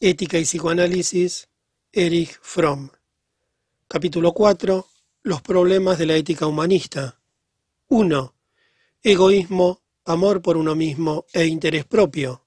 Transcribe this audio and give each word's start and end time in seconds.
Ética 0.00 0.38
y 0.38 0.42
psicoanálisis, 0.42 1.48
Erich 1.90 2.38
Fromm. 2.42 2.90
Capítulo 3.88 4.34
4. 4.34 4.86
Los 5.22 5.40
problemas 5.40 5.96
de 5.96 6.04
la 6.04 6.16
ética 6.16 6.46
humanista. 6.46 7.18
1. 7.88 8.34
Egoísmo, 9.02 9.80
amor 10.04 10.42
por 10.42 10.58
uno 10.58 10.74
mismo 10.74 11.24
e 11.32 11.46
interés 11.46 11.86
propio. 11.86 12.44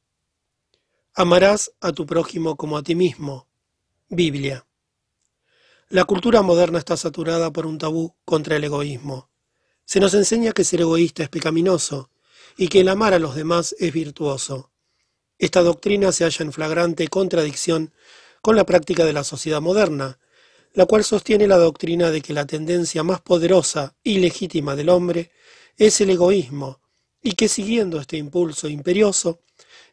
Amarás 1.16 1.72
a 1.82 1.92
tu 1.92 2.06
prójimo 2.06 2.56
como 2.56 2.78
a 2.78 2.84
ti 2.84 2.94
mismo. 2.94 3.48
Biblia. 4.10 4.68
La 5.88 6.06
cultura 6.06 6.44
moderna 6.44 6.78
está 6.78 6.98
saturada 6.98 7.52
por 7.52 7.66
un 7.66 7.80
tabú 7.80 8.16
contra 8.26 8.58
el 8.58 8.64
egoísmo. 8.66 9.32
Se 9.86 10.00
nos 10.00 10.14
enseña 10.14 10.52
que 10.52 10.64
ser 10.64 10.82
egoísta 10.82 11.24
es 11.24 11.30
pecaminoso 11.30 12.12
y 12.58 12.68
que 12.68 12.82
el 12.82 12.90
amar 12.90 13.16
a 13.16 13.20
los 13.20 13.34
demás 13.34 13.76
es 13.80 13.92
virtuoso. 13.92 14.70
Esta 15.40 15.62
doctrina 15.62 16.12
se 16.12 16.26
halla 16.26 16.44
en 16.44 16.52
flagrante 16.52 17.08
contradicción 17.08 17.94
con 18.42 18.58
la 18.58 18.66
práctica 18.66 19.06
de 19.06 19.14
la 19.14 19.24
sociedad 19.24 19.62
moderna, 19.62 20.20
la 20.74 20.86
cual 20.86 21.06
sostiene 21.06 21.48
la 21.48 21.58
doctrina 21.58 22.12
de 22.12 22.22
que 22.22 22.34
la 22.34 22.46
tendencia 22.46 23.04
más 23.04 23.22
poderosa 23.22 23.96
y 24.04 24.20
legítima 24.20 24.76
del 24.76 24.90
hombre 24.90 25.32
es 25.78 26.02
el 26.02 26.10
egoísmo, 26.10 26.82
y 27.24 27.34
que 27.34 27.48
siguiendo 27.48 28.02
este 28.02 28.18
impulso 28.18 28.68
imperioso, 28.68 29.40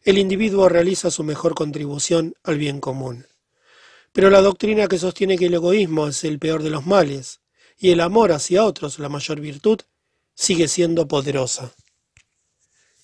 el 0.03 0.17
individuo 0.17 0.67
realiza 0.67 1.09
su 1.11 1.23
mejor 1.23 1.55
contribución 1.55 2.35
al 2.43 2.57
bien 2.57 2.81
común. 2.81 3.25
Pero 4.11 4.29
la 4.29 4.41
doctrina 4.41 4.87
que 4.87 4.99
sostiene 4.99 5.37
que 5.37 5.45
el 5.45 5.53
egoísmo 5.53 6.07
es 6.07 6.25
el 6.25 6.39
peor 6.39 6.61
de 6.61 6.71
los 6.71 6.85
males, 6.85 7.39
y 7.77 7.91
el 7.91 8.01
amor 8.01 8.33
hacia 8.33 8.65
otros 8.65 8.99
la 8.99 9.07
mayor 9.07 9.39
virtud, 9.39 9.79
sigue 10.35 10.67
siendo 10.67 11.07
poderosa. 11.07 11.73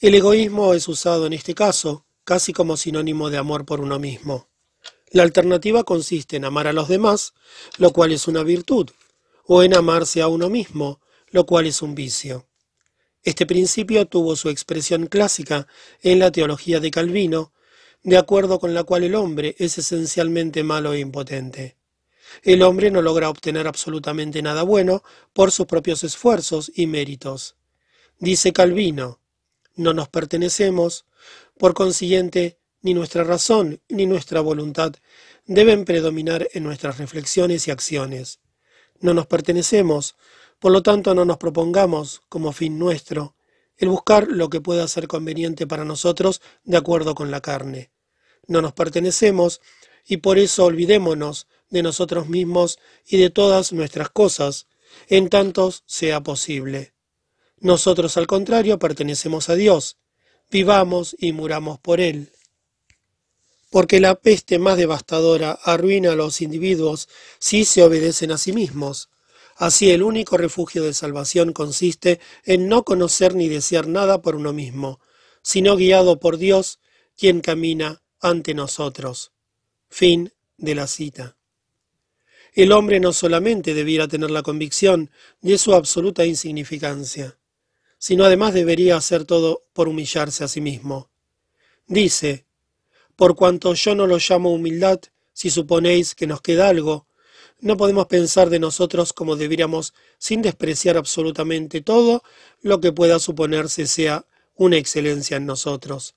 El 0.02 0.16
egoísmo 0.16 0.74
es 0.74 0.90
usado 0.90 1.26
en 1.26 1.34
este 1.34 1.56
caso 1.56 2.06
casi 2.24 2.54
como 2.54 2.78
sinónimo 2.78 3.30
de 3.30 3.38
amor 3.38 3.66
por 3.66 3.82
uno 3.82 4.00
mismo. 4.00 4.48
La 5.12 5.24
alternativa 5.24 5.84
consiste 5.84 6.38
en 6.38 6.46
amar 6.46 6.68
a 6.68 6.74
los 6.74 6.88
demás, 6.88 7.34
lo 7.78 7.92
cual 7.92 8.12
es 8.12 8.28
una 8.28 8.44
virtud, 8.44 8.90
o 9.46 9.64
en 9.64 9.76
amarse 9.76 10.22
a 10.22 10.28
uno 10.28 10.50
mismo, 10.50 11.02
lo 11.30 11.46
cual 11.46 11.68
es 11.68 11.82
un 11.82 11.96
vicio. 11.96 12.48
Este 13.24 13.46
principio 13.46 14.06
tuvo 14.06 14.36
su 14.36 14.50
expresión 14.50 15.08
clásica 15.08 15.68
en 16.02 16.20
la 16.20 16.32
teología 16.32 16.80
de 16.80 16.92
Calvino, 16.92 17.54
de 18.04 18.18
acuerdo 18.18 18.60
con 18.60 18.74
la 18.74 18.84
cual 18.84 19.04
el 19.04 19.16
hombre 19.16 19.56
es 19.60 19.78
esencialmente 19.78 20.64
malo 20.64 20.94
e 20.94 21.00
impotente. 21.00 21.78
El 22.42 22.64
hombre 22.64 22.92
no 22.92 23.02
logra 23.02 23.30
obtener 23.30 23.68
absolutamente 23.68 24.42
nada 24.42 24.64
bueno 24.64 25.04
por 25.32 25.52
sus 25.52 25.68
propios 25.68 26.04
esfuerzos 26.04 26.72
y 26.76 26.88
méritos. 26.88 27.56
Dice 28.20 28.52
Calvino, 28.52 29.20
no 29.76 29.94
nos 29.94 30.10
pertenecemos, 30.10 31.06
por 31.58 31.74
consiguiente, 31.74 32.60
ni 32.82 32.94
nuestra 32.94 33.24
razón 33.24 33.82
ni 33.88 34.06
nuestra 34.06 34.42
voluntad 34.42 34.94
deben 35.46 35.86
predominar 35.86 36.48
en 36.54 36.64
nuestras 36.64 36.98
reflexiones 36.98 37.68
y 37.68 37.72
acciones. 37.72 38.40
No 39.00 39.14
nos 39.14 39.28
pertenecemos, 39.28 40.16
por 40.60 40.72
lo 40.72 40.84
tanto 40.84 41.14
no 41.14 41.26
nos 41.26 41.38
propongamos, 41.38 42.22
como 42.30 42.52
fin 42.52 42.80
nuestro, 42.80 43.36
el 43.78 43.90
buscar 43.90 44.28
lo 44.28 44.50
que 44.50 44.62
pueda 44.62 44.88
ser 44.88 45.08
conveniente 45.08 45.68
para 45.68 45.86
nosotros 45.86 46.42
de 46.64 46.78
acuerdo 46.78 47.16
con 47.16 47.32
la 47.32 47.42
carne. 47.42 47.92
No 48.48 48.62
nos 48.62 48.74
pertenecemos, 48.74 49.62
y 50.06 50.18
por 50.18 50.38
eso 50.38 50.66
olvidémonos 50.66 51.48
de 51.70 51.84
nosotros 51.84 52.28
mismos 52.28 52.80
y 53.06 53.18
de 53.18 53.30
todas 53.30 53.74
nuestras 53.74 54.10
cosas, 54.10 54.68
en 55.08 55.30
tantos 55.30 55.84
sea 55.86 56.22
posible. 56.22 56.94
Nosotros, 57.58 58.18
al 58.18 58.28
contrario, 58.28 58.78
pertenecemos 58.80 59.50
a 59.50 59.56
Dios. 59.56 59.98
Vivamos 60.54 61.16
y 61.18 61.32
muramos 61.32 61.80
por 61.80 62.00
Él. 62.00 62.32
Porque 63.72 64.00
la 64.00 64.14
peste 64.14 64.60
más 64.60 64.78
devastadora 64.78 65.58
arruina 65.64 66.12
a 66.12 66.16
los 66.16 66.42
individuos 66.42 67.10
si 67.40 67.66
se 67.66 67.82
obedecen 67.82 68.32
a 68.32 68.38
sí 68.38 68.54
mismos. 68.54 69.10
Así 69.56 69.90
el 69.90 70.04
único 70.04 70.38
refugio 70.38 70.84
de 70.84 70.94
salvación 70.94 71.54
consiste 71.54 72.20
en 72.44 72.68
no 72.70 72.84
conocer 72.84 73.34
ni 73.34 73.50
desear 73.50 73.88
nada 73.88 74.22
por 74.22 74.36
uno 74.36 74.54
mismo, 74.54 75.00
sino 75.42 75.76
guiado 75.76 76.20
por 76.20 76.38
Dios, 76.38 76.80
quien 77.18 77.42
camina 77.42 78.04
ante 78.22 78.54
nosotros. 78.54 79.32
Fin 79.90 80.34
de 80.58 80.76
la 80.76 80.86
cita. 80.86 81.36
El 82.54 82.74
hombre 82.74 83.00
no 83.00 83.12
solamente 83.12 83.74
debiera 83.74 84.08
tener 84.08 84.30
la 84.30 84.44
convicción 84.44 85.10
de 85.42 85.58
su 85.58 85.74
absoluta 85.74 86.28
insignificancia, 86.28 87.40
sino 88.04 88.26
además 88.26 88.54
debería 88.54 88.98
hacer 88.98 89.24
todo 89.24 89.64
por 89.72 89.88
humillarse 89.88 90.44
a 90.44 90.50
sí 90.50 90.60
mismo. 90.60 91.10
Dice, 91.88 92.46
por 93.16 93.34
cuanto 93.34 93.74
yo 93.76 93.96
no 93.96 94.08
lo 94.08 94.18
llamo 94.18 94.52
humildad, 94.52 95.00
si 95.32 95.50
suponéis 95.50 96.14
que 96.14 96.28
nos 96.28 96.42
queda 96.42 96.68
algo, 96.68 97.08
no 97.62 97.78
podemos 97.78 98.08
pensar 98.08 98.50
de 98.50 98.60
nosotros 98.60 99.14
como 99.14 99.38
deberíamos 99.38 99.94
sin 100.18 100.42
despreciar 100.42 100.98
absolutamente 100.98 101.80
todo 101.80 102.24
lo 102.62 102.82
que 102.82 102.92
pueda 102.92 103.20
suponerse 103.20 103.88
sea 103.88 104.26
una 104.56 104.76
excelencia 104.76 105.38
en 105.38 105.46
nosotros. 105.46 106.16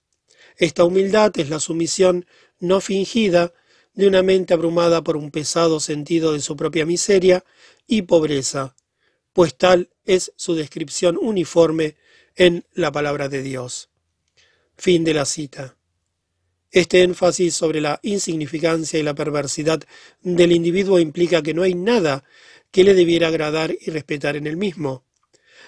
Esta 0.57 0.83
humildad 0.83 1.31
es 1.39 1.51
la 1.51 1.61
sumisión 1.61 2.27
no 2.59 2.81
fingida 2.81 3.53
de 3.95 4.09
una 4.09 4.25
mente 4.25 4.55
abrumada 4.55 5.05
por 5.05 5.17
un 5.17 5.31
pesado 5.31 5.79
sentido 5.79 6.33
de 6.33 6.41
su 6.41 6.57
propia 6.57 6.85
miseria 6.85 7.45
y 7.87 8.03
pobreza, 8.03 8.75
pues 9.37 9.55
tal 9.55 9.91
es 10.07 10.33
su 10.37 10.55
descripción 10.55 11.19
uniforme 11.21 11.97
en 12.37 12.65
la 12.73 12.91
palabra 12.91 13.29
de 13.29 13.43
Dios. 13.43 13.91
Fin 14.79 15.05
de 15.05 15.13
la 15.13 15.27
cita. 15.27 15.77
Este 16.71 17.03
énfasis 17.03 17.53
sobre 17.55 17.83
la 17.83 18.01
insignificancia 18.03 18.99
y 18.99 19.03
la 19.03 19.15
perversidad 19.15 19.83
del 20.23 20.53
individuo 20.53 20.99
implica 20.99 21.43
que 21.43 21.53
no 21.53 21.65
hay 21.65 21.75
nada 21.75 22.25
que 22.71 22.83
le 22.83 22.95
debiera 22.95 23.29
agradar 23.29 23.77
y 23.79 23.91
respetar 23.91 24.37
en 24.37 24.47
el 24.47 24.57
mismo. 24.57 25.05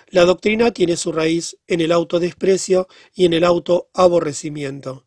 La 0.08 0.24
doctrina 0.24 0.70
tiene 0.70 0.96
su 0.96 1.12
raíz 1.12 1.58
en 1.66 1.82
el 1.82 1.92
autodesprecio 1.92 2.88
y 3.14 3.26
en 3.26 3.34
el 3.34 3.44
autoaborrecimiento. 3.44 5.04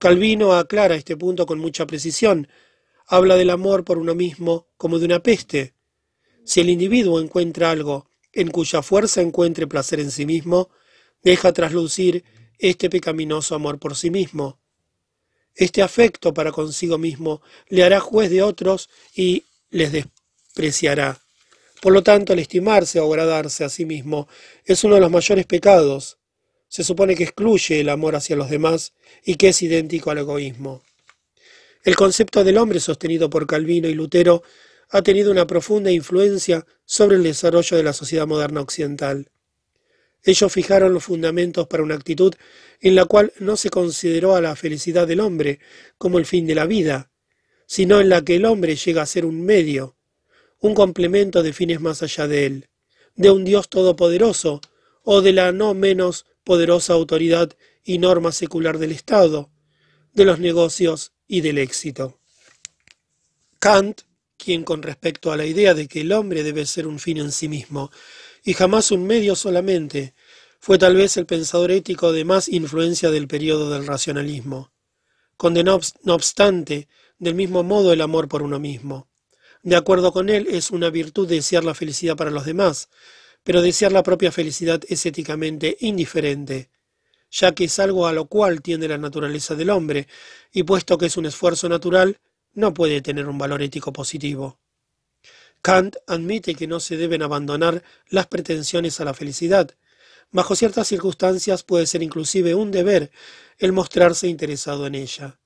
Calvino 0.00 0.54
aclara 0.54 0.96
este 0.96 1.16
punto 1.16 1.46
con 1.46 1.60
mucha 1.60 1.86
precisión. 1.86 2.48
Habla 3.06 3.36
del 3.36 3.50
amor 3.50 3.84
por 3.84 3.98
uno 3.98 4.16
mismo 4.16 4.66
como 4.76 4.98
de 4.98 5.04
una 5.04 5.22
peste, 5.22 5.74
si 6.44 6.60
el 6.60 6.70
individuo 6.70 7.20
encuentra 7.20 7.70
algo 7.70 8.10
en 8.32 8.48
cuya 8.48 8.82
fuerza 8.82 9.20
encuentre 9.20 9.66
placer 9.66 10.00
en 10.00 10.10
sí 10.10 10.26
mismo, 10.26 10.70
deja 11.22 11.52
traslucir 11.52 12.24
este 12.58 12.90
pecaminoso 12.90 13.54
amor 13.54 13.78
por 13.78 13.96
sí 13.96 14.10
mismo. 14.10 14.60
Este 15.54 15.82
afecto 15.82 16.32
para 16.32 16.52
consigo 16.52 16.98
mismo 16.98 17.42
le 17.68 17.82
hará 17.84 18.00
juez 18.00 18.30
de 18.30 18.42
otros 18.42 18.88
y 19.14 19.44
les 19.70 19.92
despreciará. 19.92 21.20
Por 21.80 21.92
lo 21.92 22.02
tanto, 22.02 22.32
el 22.32 22.38
estimarse 22.38 23.00
o 23.00 23.10
agradarse 23.10 23.64
a 23.64 23.68
sí 23.68 23.84
mismo 23.84 24.28
es 24.64 24.84
uno 24.84 24.96
de 24.96 25.00
los 25.00 25.10
mayores 25.10 25.46
pecados. 25.46 26.18
Se 26.68 26.84
supone 26.84 27.16
que 27.16 27.24
excluye 27.24 27.80
el 27.80 27.88
amor 27.88 28.14
hacia 28.14 28.36
los 28.36 28.50
demás 28.50 28.92
y 29.24 29.36
que 29.36 29.48
es 29.48 29.62
idéntico 29.62 30.10
al 30.10 30.18
egoísmo. 30.18 30.82
El 31.82 31.96
concepto 31.96 32.44
del 32.44 32.58
hombre 32.58 32.78
sostenido 32.78 33.30
por 33.30 33.46
Calvino 33.46 33.88
y 33.88 33.94
Lutero 33.94 34.42
ha 34.90 35.02
tenido 35.02 35.30
una 35.30 35.46
profunda 35.46 35.90
influencia 35.90 36.66
sobre 36.84 37.16
el 37.16 37.22
desarrollo 37.22 37.76
de 37.76 37.82
la 37.82 37.92
sociedad 37.92 38.26
moderna 38.26 38.60
occidental. 38.60 39.30
Ellos 40.22 40.52
fijaron 40.52 40.92
los 40.92 41.04
fundamentos 41.04 41.66
para 41.68 41.82
una 41.82 41.94
actitud 41.94 42.34
en 42.80 42.94
la 42.94 43.04
cual 43.04 43.32
no 43.38 43.56
se 43.56 43.70
consideró 43.70 44.34
a 44.34 44.40
la 44.40 44.56
felicidad 44.56 45.06
del 45.06 45.20
hombre 45.20 45.60
como 45.96 46.18
el 46.18 46.26
fin 46.26 46.46
de 46.46 46.54
la 46.54 46.66
vida, 46.66 47.10
sino 47.66 48.00
en 48.00 48.08
la 48.08 48.22
que 48.22 48.36
el 48.36 48.44
hombre 48.44 48.74
llega 48.74 49.02
a 49.02 49.06
ser 49.06 49.24
un 49.24 49.42
medio, 49.42 49.96
un 50.58 50.74
complemento 50.74 51.42
de 51.42 51.52
fines 51.52 51.80
más 51.80 52.02
allá 52.02 52.26
de 52.26 52.46
él, 52.46 52.68
de 53.14 53.30
un 53.30 53.44
Dios 53.44 53.68
todopoderoso 53.68 54.60
o 55.04 55.22
de 55.22 55.32
la 55.32 55.52
no 55.52 55.72
menos 55.72 56.26
poderosa 56.44 56.94
autoridad 56.94 57.56
y 57.84 57.98
norma 57.98 58.32
secular 58.32 58.78
del 58.78 58.92
Estado, 58.92 59.50
de 60.12 60.24
los 60.24 60.40
negocios 60.40 61.12
y 61.26 61.40
del 61.42 61.58
éxito. 61.58 62.18
Kant 63.58 64.02
quien 64.42 64.64
con 64.64 64.82
respecto 64.82 65.30
a 65.30 65.36
la 65.36 65.46
idea 65.46 65.74
de 65.74 65.86
que 65.86 66.00
el 66.00 66.12
hombre 66.12 66.42
debe 66.42 66.66
ser 66.66 66.86
un 66.86 66.98
fin 66.98 67.18
en 67.18 67.32
sí 67.32 67.48
mismo, 67.48 67.90
y 68.42 68.54
jamás 68.54 68.90
un 68.90 69.06
medio 69.06 69.36
solamente, 69.36 70.14
fue 70.58 70.78
tal 70.78 70.96
vez 70.96 71.16
el 71.16 71.26
pensador 71.26 71.70
ético 71.70 72.12
de 72.12 72.24
más 72.24 72.48
influencia 72.48 73.10
del 73.10 73.28
periodo 73.28 73.70
del 73.70 73.86
racionalismo. 73.86 74.72
Condenó, 75.36 75.80
no 76.02 76.14
obstante, 76.14 76.88
del 77.18 77.34
mismo 77.34 77.62
modo 77.62 77.92
el 77.92 78.00
amor 78.00 78.28
por 78.28 78.42
uno 78.42 78.58
mismo. 78.58 79.08
De 79.62 79.76
acuerdo 79.76 80.12
con 80.12 80.28
él, 80.28 80.46
es 80.50 80.70
una 80.70 80.90
virtud 80.90 81.28
desear 81.28 81.64
la 81.64 81.74
felicidad 81.74 82.16
para 82.16 82.30
los 82.30 82.44
demás, 82.44 82.88
pero 83.42 83.62
desear 83.62 83.92
la 83.92 84.02
propia 84.02 84.32
felicidad 84.32 84.82
es 84.88 85.04
éticamente 85.06 85.76
indiferente, 85.80 86.70
ya 87.30 87.52
que 87.52 87.64
es 87.64 87.78
algo 87.78 88.06
a 88.06 88.12
lo 88.12 88.26
cual 88.26 88.62
tiende 88.62 88.88
la 88.88 88.98
naturaleza 88.98 89.54
del 89.54 89.70
hombre, 89.70 90.08
y 90.52 90.62
puesto 90.62 90.98
que 90.98 91.06
es 91.06 91.16
un 91.16 91.26
esfuerzo 91.26 91.68
natural, 91.68 92.18
no 92.52 92.74
puede 92.74 93.00
tener 93.00 93.26
un 93.28 93.38
valor 93.38 93.62
ético 93.62 93.92
positivo. 93.92 94.58
Kant 95.62 95.96
admite 96.06 96.54
que 96.54 96.66
no 96.66 96.80
se 96.80 96.96
deben 96.96 97.22
abandonar 97.22 97.82
las 98.08 98.26
pretensiones 98.26 99.00
a 99.00 99.04
la 99.04 99.14
felicidad. 99.14 99.70
Bajo 100.30 100.56
ciertas 100.56 100.88
circunstancias 100.88 101.64
puede 101.64 101.86
ser 101.86 102.02
inclusive 102.02 102.54
un 102.54 102.70
deber 102.70 103.10
el 103.58 103.72
mostrarse 103.72 104.26
interesado 104.28 104.86
en 104.86 104.94
ella. 104.94 105.38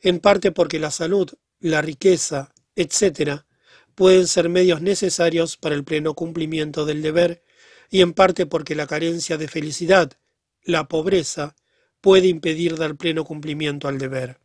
en 0.00 0.18
parte 0.18 0.50
porque 0.50 0.80
la 0.80 0.90
salud, 0.90 1.30
la 1.60 1.80
riqueza, 1.80 2.52
etc., 2.74 3.42
pueden 3.94 4.26
ser 4.26 4.48
medios 4.48 4.82
necesarios 4.82 5.56
para 5.56 5.74
el 5.74 5.84
pleno 5.84 6.14
cumplimiento 6.14 6.84
del 6.84 7.02
deber, 7.02 7.44
y 7.90 8.00
en 8.00 8.12
parte 8.12 8.46
porque 8.46 8.74
la 8.74 8.86
carencia 8.86 9.36
de 9.36 9.48
felicidad, 9.48 10.12
la 10.64 10.88
pobreza, 10.88 11.54
puede 12.00 12.26
impedir 12.26 12.76
dar 12.76 12.96
pleno 12.96 13.22
cumplimiento 13.24 13.86
al 13.86 13.98
deber. 13.98 14.38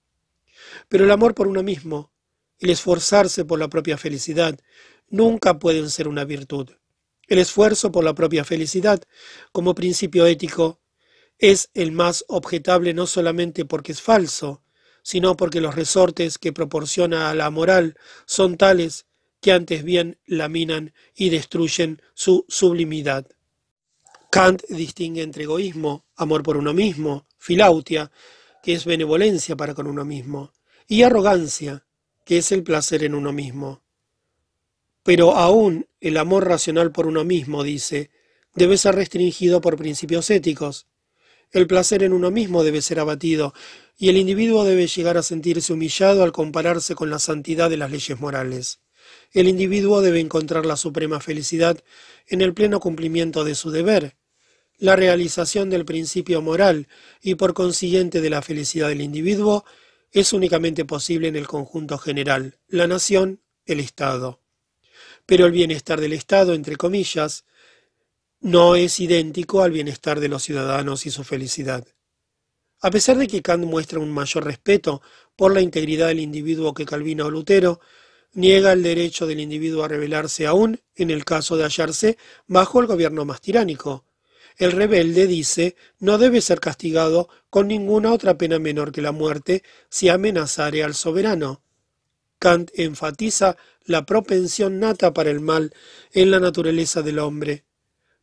Pero 0.88 1.06
el 1.06 1.12
amor 1.12 1.36
por 1.36 1.48
uno 1.48 1.64
mismo, 1.64 2.12
el 2.60 2.70
esforzarse 2.70 3.46
por 3.46 3.60
la 3.60 3.68
propia 3.68 3.98
felicidad, 3.98 4.60
nunca 5.10 5.60
pueden 5.60 5.90
ser 5.90 6.08
una 6.08 6.26
virtud. 6.26 6.72
El 7.28 7.40
esfuerzo 7.40 7.92
por 7.92 8.04
la 8.04 8.16
propia 8.16 8.46
felicidad, 8.46 9.02
como 9.52 9.76
principio 9.76 10.26
ético, 10.26 10.80
es 11.38 11.70
el 11.74 11.92
más 11.92 12.26
objetable 12.28 12.94
no 12.94 13.06
solamente 13.06 13.66
porque 13.66 13.92
es 13.92 14.02
falso, 14.02 14.64
sino 15.04 15.38
porque 15.38 15.62
los 15.62 15.76
resortes 15.76 16.38
que 16.38 16.54
proporciona 16.54 17.30
a 17.30 17.36
la 17.36 17.50
moral 17.50 17.96
son 18.26 18.58
tales 18.58 19.06
que 19.42 19.52
antes 19.52 19.84
bien 19.84 20.20
laminan 20.26 20.94
y 21.16 21.30
destruyen 21.30 22.02
su 22.14 22.46
sublimidad. 22.48 23.28
Kant 24.32 24.64
distingue 24.68 25.22
entre 25.22 25.44
egoísmo, 25.44 26.06
amor 26.16 26.44
por 26.44 26.58
uno 26.58 26.74
mismo, 26.74 27.28
filautia, 27.38 28.12
que 28.64 28.74
es 28.74 28.86
benevolencia 28.86 29.56
para 29.56 29.74
con 29.74 29.88
uno 29.88 30.04
mismo, 30.04 30.52
y 30.88 31.04
arrogancia, 31.04 31.86
que 32.26 32.38
es 32.38 32.52
el 32.52 32.64
placer 32.64 33.04
en 33.04 33.14
uno 33.14 33.34
mismo. 33.34 33.84
Pero 35.04 35.36
aún 35.36 35.88
el 36.00 36.18
amor 36.18 36.48
racional 36.48 36.92
por 36.92 37.08
uno 37.08 37.24
mismo, 37.24 37.64
dice, 37.64 38.10
debe 38.56 38.78
ser 38.78 38.96
restringido 38.96 39.62
por 39.62 39.78
principios 39.78 40.30
éticos. 40.30 40.88
El 41.52 41.68
placer 41.68 42.04
en 42.04 42.14
uno 42.14 42.32
mismo 42.32 42.64
debe 42.64 42.82
ser 42.82 43.00
abatido, 43.00 43.54
y 43.98 44.10
el 44.10 44.18
individuo 44.18 44.64
debe 44.64 44.88
llegar 44.88 45.18
a 45.18 45.24
sentirse 45.24 45.74
humillado 45.74 46.24
al 46.24 46.32
compararse 46.32 46.96
con 46.96 47.10
la 47.10 47.20
santidad 47.20 47.70
de 47.70 47.78
las 47.78 47.92
leyes 47.92 48.20
morales. 48.20 48.80
El 49.32 49.48
individuo 49.48 50.02
debe 50.02 50.20
encontrar 50.20 50.66
la 50.66 50.78
suprema 50.78 51.20
felicidad 51.20 51.82
en 52.28 52.42
el 52.42 52.54
pleno 52.54 52.80
cumplimiento 52.80 53.44
de 53.44 53.56
su 53.56 53.72
deber, 53.72 54.18
la 54.78 54.96
realización 54.96 55.70
del 55.70 55.86
principio 55.86 56.42
moral 56.42 56.88
y 57.22 57.36
por 57.36 57.54
consiguiente 57.54 58.22
de 58.22 58.30
la 58.30 58.42
felicidad 58.42 58.90
del 58.90 59.02
individuo 59.02 59.66
es 60.20 60.34
únicamente 60.34 60.86
posible 60.86 61.28
en 61.28 61.36
el 61.36 61.48
conjunto 61.48 61.98
general, 61.98 62.58
la 62.68 62.88
nación, 62.88 63.42
el 63.66 63.80
Estado. 63.80 64.42
Pero 65.26 65.46
el 65.46 65.52
bienestar 65.52 66.00
del 66.00 66.14
Estado, 66.14 66.54
entre 66.54 66.76
comillas, 66.76 67.46
no 68.40 68.76
es 68.76 69.00
idéntico 69.00 69.62
al 69.62 69.72
bienestar 69.72 70.20
de 70.20 70.30
los 70.30 70.44
ciudadanos 70.44 71.06
y 71.06 71.12
su 71.12 71.24
felicidad. 71.24 71.86
A 72.80 72.92
pesar 72.92 73.18
de 73.18 73.28
que 73.28 73.42
Kant 73.42 73.66
muestra 73.66 74.00
un 74.00 74.12
mayor 74.12 74.46
respeto 74.46 75.02
por 75.36 75.54
la 75.54 75.62
integridad 75.62 76.08
del 76.08 76.20
individuo 76.20 76.74
que 76.74 76.86
Calvino 76.86 77.26
o 77.26 77.32
Lutero, 77.32 77.80
niega 78.34 78.74
el 78.74 78.84
derecho 78.84 79.26
del 79.26 79.40
individuo 79.40 79.84
a 79.84 79.88
rebelarse 79.88 80.46
aún 80.46 80.80
en 80.96 81.10
el 81.10 81.26
caso 81.26 81.58
de 81.58 81.64
hallarse 81.64 82.18
bajo 82.46 82.80
el 82.80 82.88
gobierno 82.88 83.26
más 83.26 83.42
tiránico, 83.42 84.06
el 84.58 84.72
rebelde, 84.72 85.28
dice, 85.28 85.76
no 86.00 86.18
debe 86.18 86.42
ser 86.42 86.60
castigado 86.60 87.30
con 87.50 87.68
ninguna 87.68 88.12
otra 88.12 88.38
pena 88.38 88.60
menor 88.60 88.92
que 88.92 89.02
la 89.02 89.12
muerte 89.12 89.64
si 89.90 90.10
amenazare 90.10 90.84
al 90.84 90.96
soberano. 90.96 91.62
Kant 92.40 92.72
enfatiza 92.74 93.56
la 93.86 94.06
propensión 94.06 94.80
nata 94.80 95.14
para 95.14 95.30
el 95.30 95.40
mal 95.40 95.74
en 96.12 96.32
la 96.32 96.40
naturaleza 96.40 97.02
del 97.02 97.20
hombre, 97.20 97.66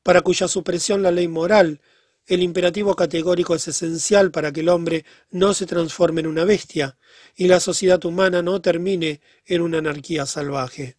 para 0.03 0.21
cuya 0.21 0.49
supresión 0.49 1.03
la 1.03 1.11
ley 1.11 1.29
moral, 1.29 1.81
el 2.27 2.43
imperativo 2.43 2.97
categórico 2.97 3.55
es 3.55 3.69
esencial 3.69 4.31
para 4.31 4.53
que 4.53 4.61
el 4.61 4.71
hombre 4.71 5.05
no 5.31 5.55
se 5.55 5.67
transforme 5.67 6.21
en 6.21 6.27
una 6.27 6.45
bestia 6.45 6.97
y 7.37 7.49
la 7.49 7.61
sociedad 7.61 8.03
humana 8.05 8.43
no 8.43 8.61
termine 8.61 9.21
en 9.45 9.61
una 9.63 9.79
anarquía 9.79 10.27
salvaje. 10.27 10.97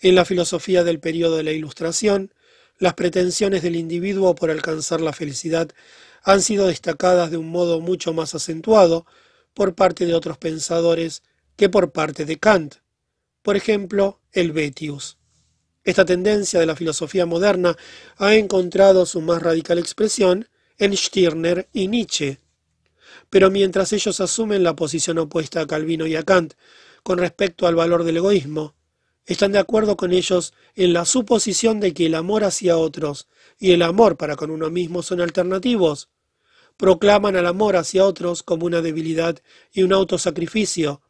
En 0.00 0.14
la 0.14 0.24
filosofía 0.24 0.82
del 0.82 1.00
período 1.00 1.36
de 1.36 1.44
la 1.44 1.52
Ilustración, 1.52 2.34
las 2.78 2.94
pretensiones 2.94 3.62
del 3.62 3.76
individuo 3.76 4.34
por 4.34 4.50
alcanzar 4.50 5.00
la 5.00 5.12
felicidad 5.12 5.70
han 6.22 6.42
sido 6.42 6.66
destacadas 6.66 7.30
de 7.30 7.36
un 7.36 7.48
modo 7.48 7.80
mucho 7.80 8.12
más 8.12 8.34
acentuado 8.34 9.06
por 9.52 9.74
parte 9.74 10.06
de 10.06 10.14
otros 10.14 10.38
pensadores 10.38 11.22
que 11.56 11.68
por 11.68 11.92
parte 11.92 12.24
de 12.24 12.38
Kant. 12.38 12.76
Por 13.42 13.56
ejemplo, 13.56 14.20
el 14.32 14.52
Betius. 14.52 15.18
Esta 15.84 16.04
tendencia 16.04 16.58
de 16.58 16.66
la 16.66 16.76
filosofía 16.76 17.26
moderna 17.26 17.76
ha 18.16 18.34
encontrado 18.34 19.04
su 19.04 19.20
más 19.20 19.42
radical 19.42 19.78
expresión 19.78 20.48
en 20.78 20.96
Stirner 20.96 21.68
y 21.72 21.88
Nietzsche. 21.88 22.40
Pero 23.28 23.50
mientras 23.50 23.92
ellos 23.92 24.18
asumen 24.20 24.62
la 24.62 24.74
posición 24.74 25.18
opuesta 25.18 25.60
a 25.60 25.66
Calvino 25.66 26.06
y 26.06 26.16
a 26.16 26.22
Kant 26.22 26.54
con 27.02 27.18
respecto 27.18 27.66
al 27.66 27.74
valor 27.74 28.02
del 28.04 28.16
egoísmo, 28.16 28.74
están 29.26 29.52
de 29.52 29.58
acuerdo 29.58 29.96
con 29.96 30.12
ellos 30.12 30.52
en 30.74 30.92
la 30.92 31.04
suposición 31.04 31.80
de 31.80 31.94
que 31.94 32.06
el 32.06 32.14
amor 32.14 32.44
hacia 32.44 32.76
otros 32.76 33.28
y 33.58 33.72
el 33.72 33.82
amor 33.82 34.16
para 34.16 34.36
con 34.36 34.50
uno 34.50 34.70
mismo 34.70 35.02
son 35.02 35.20
alternativos. 35.20 36.10
Proclaman 36.76 37.36
al 37.36 37.46
amor 37.46 37.76
hacia 37.76 38.04
otros 38.04 38.42
como 38.42 38.66
una 38.66 38.82
debilidad 38.82 39.38
y 39.72 39.82
un 39.82 39.92
autosacrificio, 39.92 41.00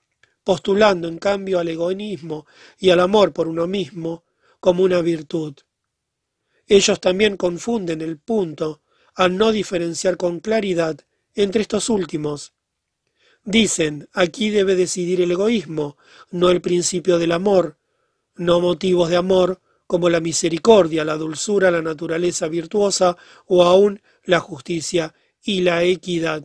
postulando 0.44 1.08
en 1.08 1.18
cambio 1.18 1.58
al 1.58 1.68
egoísmo 1.68 2.46
y 2.78 2.90
al 2.90 3.00
amor 3.00 3.32
por 3.32 3.48
uno 3.48 3.66
mismo 3.66 4.24
como 4.60 4.84
una 4.84 5.00
virtud. 5.00 5.54
Ellos 6.66 7.00
también 7.00 7.36
confunden 7.36 8.00
el 8.00 8.18
punto 8.18 8.82
al 9.14 9.36
no 9.36 9.52
diferenciar 9.52 10.16
con 10.16 10.40
claridad 10.40 10.98
entre 11.34 11.62
estos 11.62 11.88
últimos. 11.88 12.52
Dicen, 13.42 14.08
aquí 14.12 14.50
debe 14.50 14.74
decidir 14.74 15.20
el 15.20 15.30
egoísmo, 15.30 15.98
no 16.30 16.50
el 16.50 16.60
principio 16.60 17.18
del 17.18 17.32
amor, 17.32 17.76
no 18.36 18.60
motivos 18.60 19.10
de 19.10 19.16
amor 19.16 19.60
como 19.86 20.08
la 20.08 20.20
misericordia, 20.20 21.04
la 21.04 21.16
dulzura, 21.16 21.70
la 21.70 21.82
naturaleza 21.82 22.48
virtuosa 22.48 23.16
o 23.46 23.62
aún 23.62 24.00
la 24.24 24.40
justicia 24.40 25.14
y 25.42 25.60
la 25.60 25.82
equidad. 25.82 26.44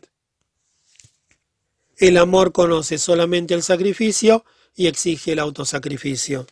El 1.97 2.17
amor 2.17 2.51
conoce 2.51 2.97
solamente 2.97 3.53
el 3.53 3.63
sacrificio 3.63 4.45
y 4.75 4.87
exige 4.87 5.33
el 5.33 5.39
autosacrificio. 5.39 6.47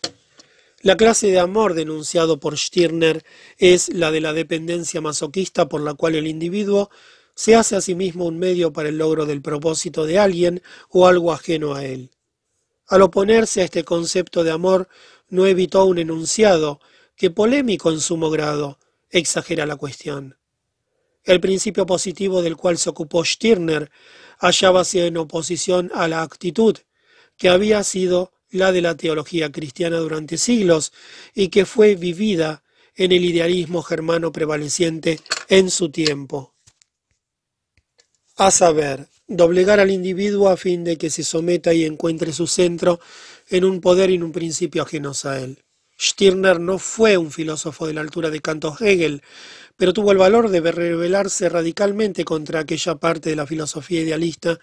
La 0.82 0.96
clase 0.96 1.28
de 1.28 1.40
amor 1.40 1.74
denunciado 1.74 2.40
por 2.40 2.58
Stirner 2.58 3.24
es 3.58 3.90
la 3.90 4.12
de 4.12 4.22
la 4.22 4.34
dependencia 4.34 5.02
masoquista 5.02 5.68
por 5.68 5.82
la 5.82 5.94
cual 5.94 6.16
el 6.16 6.28
individuo 6.28 6.90
se 7.34 7.56
hace 7.56 7.76
a 7.76 7.82
sí 7.82 7.96
mismo 7.96 8.26
un 8.26 8.40
medio 8.40 8.74
para 8.74 8.90
el 8.90 8.98
logro 8.98 9.26
del 9.26 9.42
propósito 9.42 10.06
de 10.06 10.20
alguien 10.20 10.62
o 10.90 11.08
algo 11.08 11.32
ajeno 11.32 11.76
a 11.76 11.86
él. 11.86 12.12
Al 12.88 13.02
oponerse 13.02 13.62
a 13.62 13.66
este 13.66 13.84
concepto 13.84 14.44
de 14.44 14.52
amor, 14.52 14.88
no 15.30 15.46
evitó 15.46 15.86
un 15.86 15.98
enunciado 15.98 16.80
que, 17.16 17.30
polémico 17.30 17.92
en 17.92 18.00
sumo 18.00 18.30
grado, 18.30 18.80
exagera 19.10 19.66
la 19.66 19.76
cuestión. 19.76 20.38
El 21.24 21.42
principio 21.42 21.86
positivo 21.86 22.42
del 22.42 22.56
cual 22.56 22.78
se 22.78 22.90
ocupó 22.90 23.26
Stirner 23.26 23.92
hallábase 24.40 25.08
en 25.08 25.18
oposición 25.18 25.92
a 25.94 26.08
la 26.08 26.22
actitud 26.22 26.78
que 27.38 27.50
había 27.50 27.84
sido 27.84 28.32
la 28.50 28.72
de 28.72 28.82
la 28.82 28.96
teología 28.96 29.52
cristiana 29.52 29.98
durante 29.98 30.38
siglos 30.38 30.94
y 31.34 31.50
que 31.50 31.66
fue 31.66 31.96
vivida 31.96 32.64
en 32.96 33.12
el 33.12 33.26
idealismo 33.26 33.84
germano 33.84 34.32
prevaleciente 34.32 35.20
en 35.50 35.70
su 35.70 35.90
tiempo. 35.90 36.56
A 38.38 38.52
saber, 38.52 39.08
doblegar 39.28 39.80
al 39.80 39.92
individuo 39.92 40.50
a 40.50 40.58
fin 40.58 40.84
de 40.84 40.98
que 40.98 41.10
se 41.10 41.24
someta 41.24 41.74
y 41.74 41.86
encuentre 41.86 42.32
su 42.32 42.48
centro 42.48 43.00
en 43.50 43.66
un 43.66 43.82
poder 43.82 44.10
y 44.10 44.16
en 44.16 44.24
un 44.24 44.32
principio 44.32 44.84
ajenos 44.84 45.26
a 45.26 45.40
él. 45.42 45.64
Stirner 46.00 46.60
no 46.60 46.78
fue 46.78 47.18
un 47.18 47.32
filósofo 47.32 47.88
de 47.88 47.94
la 47.94 48.02
altura 48.02 48.30
de 48.30 48.40
Kant 48.40 48.66
o 48.66 48.78
Hegel, 48.80 49.24
pero 49.76 49.94
tuvo 49.94 50.12
el 50.12 50.18
valor 50.18 50.50
de 50.50 50.60
rebelarse 50.72 51.50
radicalmente 51.50 52.24
contra 52.24 52.60
aquella 52.60 52.96
parte 52.96 53.32
de 53.32 53.36
la 53.36 53.48
filosofía 53.48 54.02
idealista 54.02 54.60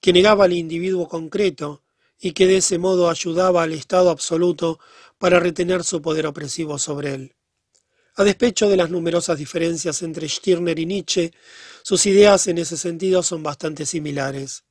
que 0.00 0.12
negaba 0.12 0.44
al 0.44 0.52
individuo 0.52 1.08
concreto 1.08 1.82
y 2.20 2.32
que 2.32 2.46
de 2.46 2.58
ese 2.58 2.78
modo 2.78 3.08
ayudaba 3.08 3.62
al 3.62 3.72
Estado 3.72 4.10
absoluto 4.10 4.80
para 5.18 5.38
retener 5.38 5.84
su 5.84 6.02
poder 6.02 6.26
opresivo 6.26 6.78
sobre 6.78 7.14
él. 7.14 7.34
A 8.16 8.24
despecho 8.24 8.68
de 8.68 8.76
las 8.76 8.90
numerosas 8.90 9.38
diferencias 9.38 10.02
entre 10.02 10.28
Stirner 10.28 10.78
y 10.78 10.86
Nietzsche, 10.86 11.32
sus 11.82 12.04
ideas 12.06 12.46
en 12.46 12.58
ese 12.58 12.76
sentido 12.76 13.22
son 13.22 13.42
bastante 13.42 13.86
similares. 13.86 14.64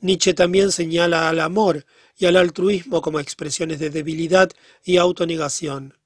Nietzsche 0.00 0.34
también 0.34 0.72
señala 0.72 1.28
al 1.28 1.40
amor 1.40 1.84
y 2.16 2.26
al 2.26 2.36
altruismo 2.36 3.02
como 3.02 3.20
expresiones 3.20 3.78
de 3.78 3.90
debilidad 3.90 4.50
y 4.84 4.96
autonegación. 4.96 5.98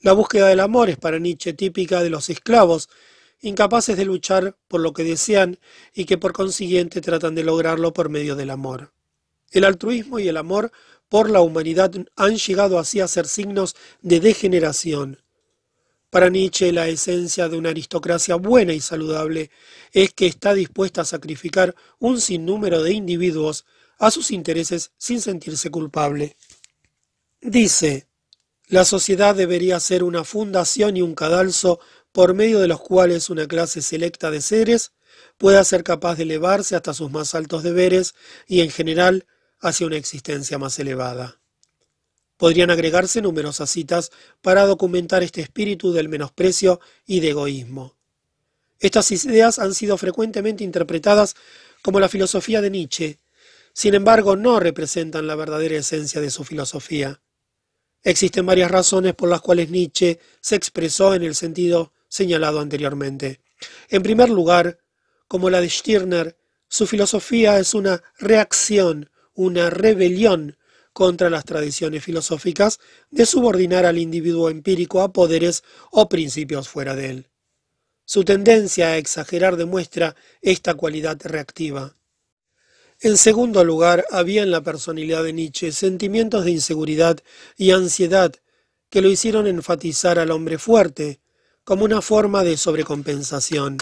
La 0.00 0.12
búsqueda 0.12 0.48
del 0.48 0.60
amor 0.60 0.90
es 0.90 0.98
para 0.98 1.18
Nietzsche 1.18 1.52
típica 1.54 2.02
de 2.02 2.10
los 2.10 2.28
esclavos, 2.30 2.88
incapaces 3.40 3.96
de 3.96 4.04
luchar 4.04 4.56
por 4.68 4.80
lo 4.80 4.92
que 4.92 5.04
desean 5.04 5.58
y 5.94 6.04
que 6.04 6.18
por 6.18 6.32
consiguiente 6.32 7.00
tratan 7.00 7.34
de 7.34 7.44
lograrlo 7.44 7.92
por 7.92 8.08
medio 8.08 8.36
del 8.36 8.50
amor. 8.50 8.92
El 9.50 9.64
altruismo 9.64 10.18
y 10.18 10.28
el 10.28 10.36
amor 10.36 10.72
por 11.08 11.30
la 11.30 11.40
humanidad 11.40 11.92
han 12.16 12.36
llegado 12.36 12.78
así 12.78 13.00
a 13.00 13.08
ser 13.08 13.26
signos 13.26 13.76
de 14.02 14.20
degeneración, 14.20 15.23
para 16.14 16.30
Nietzsche 16.30 16.70
la 16.70 16.86
esencia 16.86 17.48
de 17.48 17.56
una 17.56 17.70
aristocracia 17.70 18.36
buena 18.36 18.72
y 18.72 18.80
saludable 18.80 19.50
es 19.90 20.14
que 20.14 20.28
está 20.28 20.54
dispuesta 20.54 21.00
a 21.00 21.04
sacrificar 21.04 21.74
un 21.98 22.20
sinnúmero 22.20 22.84
de 22.84 22.92
individuos 22.92 23.64
a 23.98 24.12
sus 24.12 24.30
intereses 24.30 24.92
sin 24.96 25.20
sentirse 25.20 25.72
culpable. 25.72 26.36
Dice, 27.40 28.06
la 28.68 28.84
sociedad 28.84 29.34
debería 29.34 29.80
ser 29.80 30.04
una 30.04 30.22
fundación 30.22 30.96
y 30.96 31.02
un 31.02 31.16
cadalso 31.16 31.80
por 32.12 32.32
medio 32.32 32.60
de 32.60 32.68
los 32.68 32.80
cuales 32.80 33.28
una 33.28 33.48
clase 33.48 33.82
selecta 33.82 34.30
de 34.30 34.40
seres 34.40 34.92
pueda 35.36 35.64
ser 35.64 35.82
capaz 35.82 36.14
de 36.14 36.22
elevarse 36.22 36.76
hasta 36.76 36.94
sus 36.94 37.10
más 37.10 37.34
altos 37.34 37.64
deberes 37.64 38.14
y 38.46 38.60
en 38.60 38.70
general 38.70 39.26
hacia 39.58 39.88
una 39.88 39.96
existencia 39.96 40.58
más 40.58 40.78
elevada. 40.78 41.40
Podrían 42.36 42.70
agregarse 42.70 43.22
numerosas 43.22 43.70
citas 43.70 44.10
para 44.42 44.66
documentar 44.66 45.22
este 45.22 45.40
espíritu 45.40 45.92
del 45.92 46.08
menosprecio 46.08 46.80
y 47.06 47.20
de 47.20 47.30
egoísmo. 47.30 47.96
Estas 48.80 49.10
ideas 49.12 49.58
han 49.58 49.74
sido 49.74 49.96
frecuentemente 49.96 50.64
interpretadas 50.64 51.36
como 51.82 52.00
la 52.00 52.08
filosofía 52.08 52.60
de 52.60 52.70
Nietzsche, 52.70 53.18
sin 53.72 53.94
embargo 53.94 54.36
no 54.36 54.60
representan 54.60 55.26
la 55.26 55.36
verdadera 55.36 55.76
esencia 55.76 56.20
de 56.20 56.30
su 56.30 56.44
filosofía. 56.44 57.20
Existen 58.02 58.44
varias 58.44 58.70
razones 58.70 59.14
por 59.14 59.28
las 59.28 59.40
cuales 59.40 59.70
Nietzsche 59.70 60.18
se 60.40 60.56
expresó 60.56 61.14
en 61.14 61.22
el 61.22 61.34
sentido 61.34 61.92
señalado 62.08 62.60
anteriormente. 62.60 63.40
En 63.88 64.02
primer 64.02 64.28
lugar, 64.28 64.78
como 65.26 65.50
la 65.50 65.60
de 65.60 65.70
Stirner, 65.70 66.36
su 66.68 66.86
filosofía 66.86 67.58
es 67.58 67.74
una 67.74 68.02
reacción, 68.18 69.10
una 69.34 69.70
rebelión 69.70 70.58
contra 70.94 71.28
las 71.28 71.44
tradiciones 71.44 72.02
filosóficas 72.02 72.80
de 73.10 73.26
subordinar 73.26 73.84
al 73.84 73.98
individuo 73.98 74.48
empírico 74.48 75.02
a 75.02 75.12
poderes 75.12 75.64
o 75.90 76.08
principios 76.08 76.68
fuera 76.68 76.94
de 76.94 77.10
él. 77.10 77.28
Su 78.06 78.24
tendencia 78.24 78.88
a 78.88 78.96
exagerar 78.96 79.56
demuestra 79.56 80.14
esta 80.40 80.74
cualidad 80.74 81.18
reactiva. 81.24 81.96
En 83.00 83.16
segundo 83.16 83.64
lugar, 83.64 84.04
había 84.10 84.42
en 84.42 84.52
la 84.52 84.62
personalidad 84.62 85.24
de 85.24 85.32
Nietzsche 85.32 85.72
sentimientos 85.72 86.44
de 86.44 86.52
inseguridad 86.52 87.18
y 87.56 87.72
ansiedad 87.72 88.32
que 88.88 89.02
lo 89.02 89.10
hicieron 89.10 89.48
enfatizar 89.48 90.20
al 90.20 90.30
hombre 90.30 90.58
fuerte 90.58 91.20
como 91.64 91.84
una 91.84 92.00
forma 92.02 92.44
de 92.44 92.56
sobrecompensación. 92.56 93.78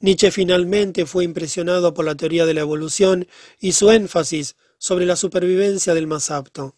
Nietzsche 0.00 0.32
finalmente 0.32 1.06
fue 1.06 1.22
impresionado 1.24 1.94
por 1.94 2.04
la 2.04 2.16
teoría 2.16 2.46
de 2.46 2.54
la 2.54 2.62
evolución 2.62 3.28
y 3.60 3.72
su 3.72 3.90
énfasis 3.90 4.56
sobre 4.78 5.06
la 5.06 5.16
supervivencia 5.16 5.94
del 5.94 6.06
más 6.06 6.30
apto. 6.30 6.74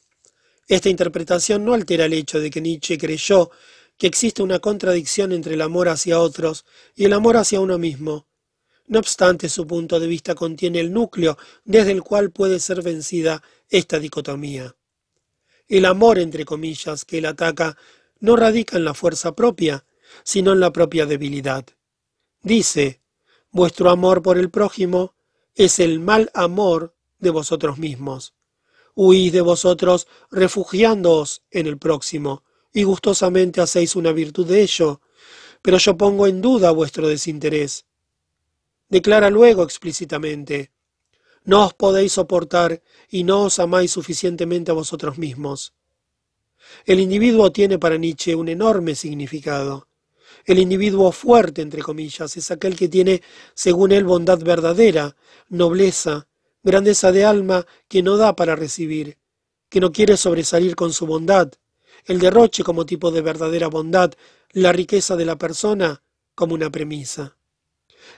Esta 0.67 0.89
interpretación 0.89 1.65
no 1.65 1.75
altera 1.75 2.05
el 2.05 2.13
hecho 2.13 2.41
de 2.41 2.51
que 2.51 2.61
Nietzsche 2.61 2.99
creyó 2.99 3.51
que 3.97 4.07
existe 4.07 4.43
una 4.43 4.61
contradicción 4.61 5.33
entre 5.33 5.55
el 5.55 5.63
amor 5.63 5.89
hacia 5.89 6.21
otros 6.21 6.65
y 6.95 7.05
el 7.05 7.13
amor 7.13 7.37
hacia 7.37 7.61
uno 7.61 7.79
mismo. 7.79 8.27
No 8.87 9.01
obstante, 9.01 9.49
su 9.49 9.67
punto 9.67 9.99
de 9.99 10.07
vista 10.07 10.35
contiene 10.35 10.81
el 10.81 10.93
núcleo 10.93 11.37
desde 11.65 11.93
el 11.93 12.03
cual 12.03 12.31
puede 12.31 12.61
ser 12.61 12.83
vencida 12.83 13.43
esta 13.69 13.99
dicotomía. 13.99 14.75
El 15.67 15.85
amor, 15.85 16.19
entre 16.19 16.45
comillas, 16.45 17.05
que 17.05 17.19
él 17.19 17.27
ataca, 17.27 17.77
no 18.21 18.37
radica 18.37 18.77
en 18.77 18.85
la 18.85 18.95
fuerza 18.95 19.35
propia, 19.35 19.85
sino 20.23 20.53
en 20.53 20.61
la 20.61 20.73
propia 20.73 21.05
debilidad. 21.05 21.67
Dice, 22.43 23.03
vuestro 23.51 23.91
amor 23.91 24.23
por 24.23 24.39
el 24.39 24.51
prójimo 24.51 25.15
es 25.55 25.81
el 25.81 26.01
mal 26.01 26.31
amor 26.35 26.95
de 27.19 27.31
vosotros 27.31 27.79
mismos. 27.79 28.35
Huís 28.95 29.33
de 29.33 29.41
vosotros 29.41 30.09
refugiándoos 30.31 31.43
en 31.51 31.67
el 31.67 31.79
próximo, 31.79 32.45
y 32.73 32.83
gustosamente 32.83 33.61
hacéis 33.61 33.97
una 33.97 34.13
virtud 34.13 34.47
de 34.47 34.63
ello, 34.63 35.01
pero 35.63 35.79
yo 35.79 35.97
pongo 35.97 36.27
en 36.27 36.41
duda 36.41 36.71
vuestro 36.71 37.09
desinterés. 37.09 37.87
Declara 38.89 39.31
luego 39.31 39.63
explícitamente, 39.63 40.73
no 41.45 41.67
os 41.67 41.75
podéis 41.75 42.13
soportar 42.13 42.83
y 43.09 43.25
no 43.25 43.45
os 43.45 43.59
amáis 43.59 43.93
suficientemente 43.93 44.71
a 44.71 44.75
vosotros 44.75 45.17
mismos. 45.19 45.73
El 46.85 47.01
individuo 47.01 47.51
tiene 47.53 47.79
para 47.79 47.97
Nietzsche 47.97 48.35
un 48.35 48.49
enorme 48.49 48.95
significado. 48.95 49.89
El 50.45 50.59
individuo 50.59 51.13
fuerte, 51.13 51.63
entre 51.63 51.83
comillas, 51.83 52.37
es 52.37 52.51
aquel 52.51 52.77
que 52.77 52.89
tiene, 52.89 53.23
según 53.55 53.93
él, 53.93 54.05
bondad 54.05 54.39
verdadera, 54.41 55.17
nobleza, 55.49 56.29
grandeza 56.63 57.13
de 57.13 57.25
alma 57.25 57.67
que 57.89 58.03
no 58.03 58.17
da 58.17 58.37
para 58.37 58.57
recibir, 58.57 59.19
que 59.69 59.81
no 59.81 59.93
quiere 59.93 60.17
sobresalir 60.17 60.77
con 60.77 60.93
su 60.93 61.07
bondad, 61.07 61.53
el 62.05 62.19
derroche 62.19 62.63
como 62.65 62.87
tipo 62.87 63.11
de 63.11 63.21
verdadera 63.21 63.69
bondad, 63.69 64.13
la 64.53 64.73
riqueza 64.73 65.17
de 65.17 65.25
la 65.25 65.37
persona 65.37 66.03
como 66.35 66.55
una 66.55 66.71
premisa. 66.71 67.37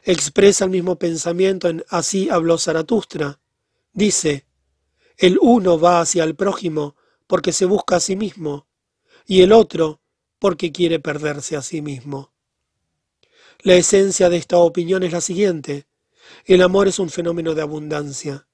Expresa 0.05 0.65
el 0.65 0.71
mismo 0.71 0.99
pensamiento 0.99 1.69
en 1.69 1.85
Así 1.89 2.29
habló 2.31 2.59
Zaratustra. 2.59 3.41
Dice, 3.93 4.47
el 5.17 5.39
uno 5.41 5.79
va 5.79 6.01
hacia 6.01 6.25
el 6.25 6.37
prójimo 6.37 6.97
porque 7.27 7.53
se 7.53 7.65
busca 7.65 7.97
a 7.97 8.01
sí 8.01 8.17
mismo, 8.17 8.67
y 9.27 9.43
el 9.43 9.53
otro 9.53 10.01
porque 10.39 10.73
quiere 10.73 10.99
perderse 10.99 11.57
a 11.57 11.63
sí 11.63 11.83
mismo. 11.83 12.33
La 13.61 13.75
esencia 13.75 14.31
de 14.31 14.39
esta 14.39 14.57
opinión 14.59 15.03
es 15.03 15.13
la 15.13 15.21
siguiente. 15.21 15.87
El 16.45 16.63
amor 16.63 16.89
es 16.89 16.99
un 16.99 17.11
fenómeno 17.11 17.55
de 17.55 17.63
abundancia. 17.63 18.49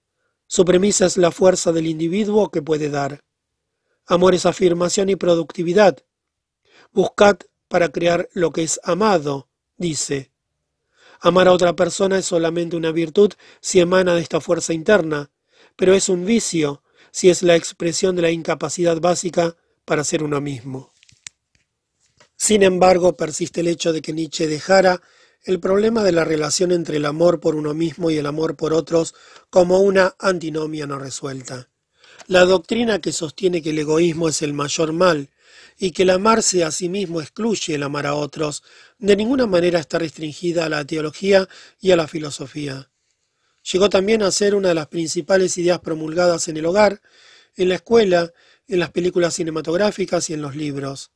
Su 0.47 0.65
premisa 0.65 1.07
es 1.07 1.17
la 1.17 1.31
fuerza 1.31 1.73
del 1.73 1.87
individuo 1.87 2.51
que 2.51 2.63
puede 2.63 2.91
dar. 2.91 3.25
Amor 4.07 4.35
es 4.35 4.47
afirmación 4.47 5.09
y 5.09 5.17
productividad. 5.17 6.05
Buscad 6.93 7.39
para 7.69 7.91
crear 7.91 8.29
lo 8.33 8.53
que 8.53 8.63
es 8.63 8.81
amado, 8.85 9.49
dice. 9.77 10.31
Amar 11.21 11.49
a 11.49 11.53
otra 11.53 11.75
persona 11.75 12.19
es 12.19 12.27
solamente 12.27 12.77
una 12.77 12.93
virtud 12.93 13.33
si 13.61 13.81
emana 13.81 14.15
de 14.15 14.21
esta 14.21 14.41
fuerza 14.41 14.73
interna, 14.73 15.31
pero 15.75 15.95
es 15.95 16.09
un 16.09 16.25
vicio 16.25 16.83
si 17.11 17.31
es 17.31 17.43
la 17.43 17.57
expresión 17.57 18.15
de 18.15 18.23
la 18.23 18.31
incapacidad 18.31 19.01
básica 19.01 19.57
para 19.85 20.05
ser 20.05 20.23
uno 20.23 20.41
mismo. 20.41 20.93
Sin 22.37 22.63
embargo, 22.63 23.17
persiste 23.17 23.63
el 23.63 23.69
hecho 23.69 23.93
de 23.93 24.03
que 24.03 24.13
Nietzsche 24.13 24.47
dejara 24.47 25.01
el 25.47 25.61
problema 25.61 26.03
de 26.03 26.11
la 26.11 26.25
relación 26.25 26.73
entre 26.73 26.97
el 26.97 27.07
amor 27.07 27.39
por 27.39 27.55
uno 27.55 27.73
mismo 27.73 28.11
y 28.11 28.17
el 28.17 28.27
amor 28.27 28.57
por 28.57 28.75
otros 28.75 29.15
como 29.49 29.79
una 29.79 30.17
antinomia 30.19 30.89
no 30.89 30.99
resuelta. 30.99 31.69
La 32.27 32.45
doctrina 32.45 33.01
que 33.01 33.13
sostiene 33.13 33.63
que 33.63 33.71
el 33.71 33.79
egoísmo 33.79 34.29
es 34.29 34.43
el 34.43 34.53
mayor 34.53 34.93
mal 34.93 35.31
y 35.79 35.93
que 35.93 36.03
el 36.03 36.11
amarse 36.11 36.65
a 36.65 36.73
sí 36.73 36.89
mismo 36.89 37.21
excluye 37.21 37.77
el 37.77 37.85
amar 37.85 38.07
a 38.07 38.15
otros, 38.15 38.65
de 38.99 39.15
ninguna 39.15 39.47
manera 39.47 39.79
está 39.79 40.01
restringida 40.01 40.65
a 40.65 40.69
la 40.69 40.85
teología 40.85 41.49
y 41.81 41.93
a 41.93 41.97
la 41.97 42.09
filosofía. 42.09 42.91
Llegó 43.73 43.89
también 43.89 44.25
a 44.25 44.33
ser 44.33 44.57
una 44.57 44.71
de 44.71 44.75
las 44.75 44.89
principales 44.89 45.57
ideas 45.59 45.79
promulgadas 45.79 46.49
en 46.49 46.57
el 46.57 46.67
hogar, 46.67 47.01
en 47.55 47.69
la 47.69 47.77
escuela, 47.77 48.33
en 48.67 48.81
las 48.81 48.91
películas 48.91 49.35
cinematográficas 49.35 50.29
y 50.29 50.35
en 50.35 50.43
los 50.43 50.57
libros. 50.57 51.13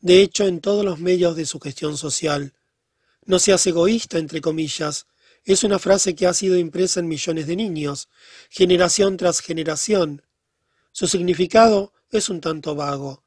De 0.00 0.22
hecho, 0.22 0.46
en 0.46 0.62
todos 0.62 0.86
los 0.86 1.00
medios 1.00 1.36
de 1.36 1.44
su 1.44 1.60
gestión 1.60 1.98
social. 1.98 2.54
No 3.26 3.38
seas 3.38 3.66
egoísta, 3.66 4.18
entre 4.18 4.40
comillas, 4.40 5.06
es 5.44 5.64
una 5.64 5.78
frase 5.78 6.14
que 6.14 6.26
ha 6.26 6.34
sido 6.34 6.56
impresa 6.56 7.00
en 7.00 7.08
millones 7.08 7.46
de 7.46 7.56
niños, 7.56 8.08
generación 8.50 9.16
tras 9.16 9.40
generación. 9.40 10.22
Su 10.92 11.06
significado 11.06 11.92
es 12.10 12.28
un 12.28 12.40
tanto 12.40 12.74
vago. 12.74 13.22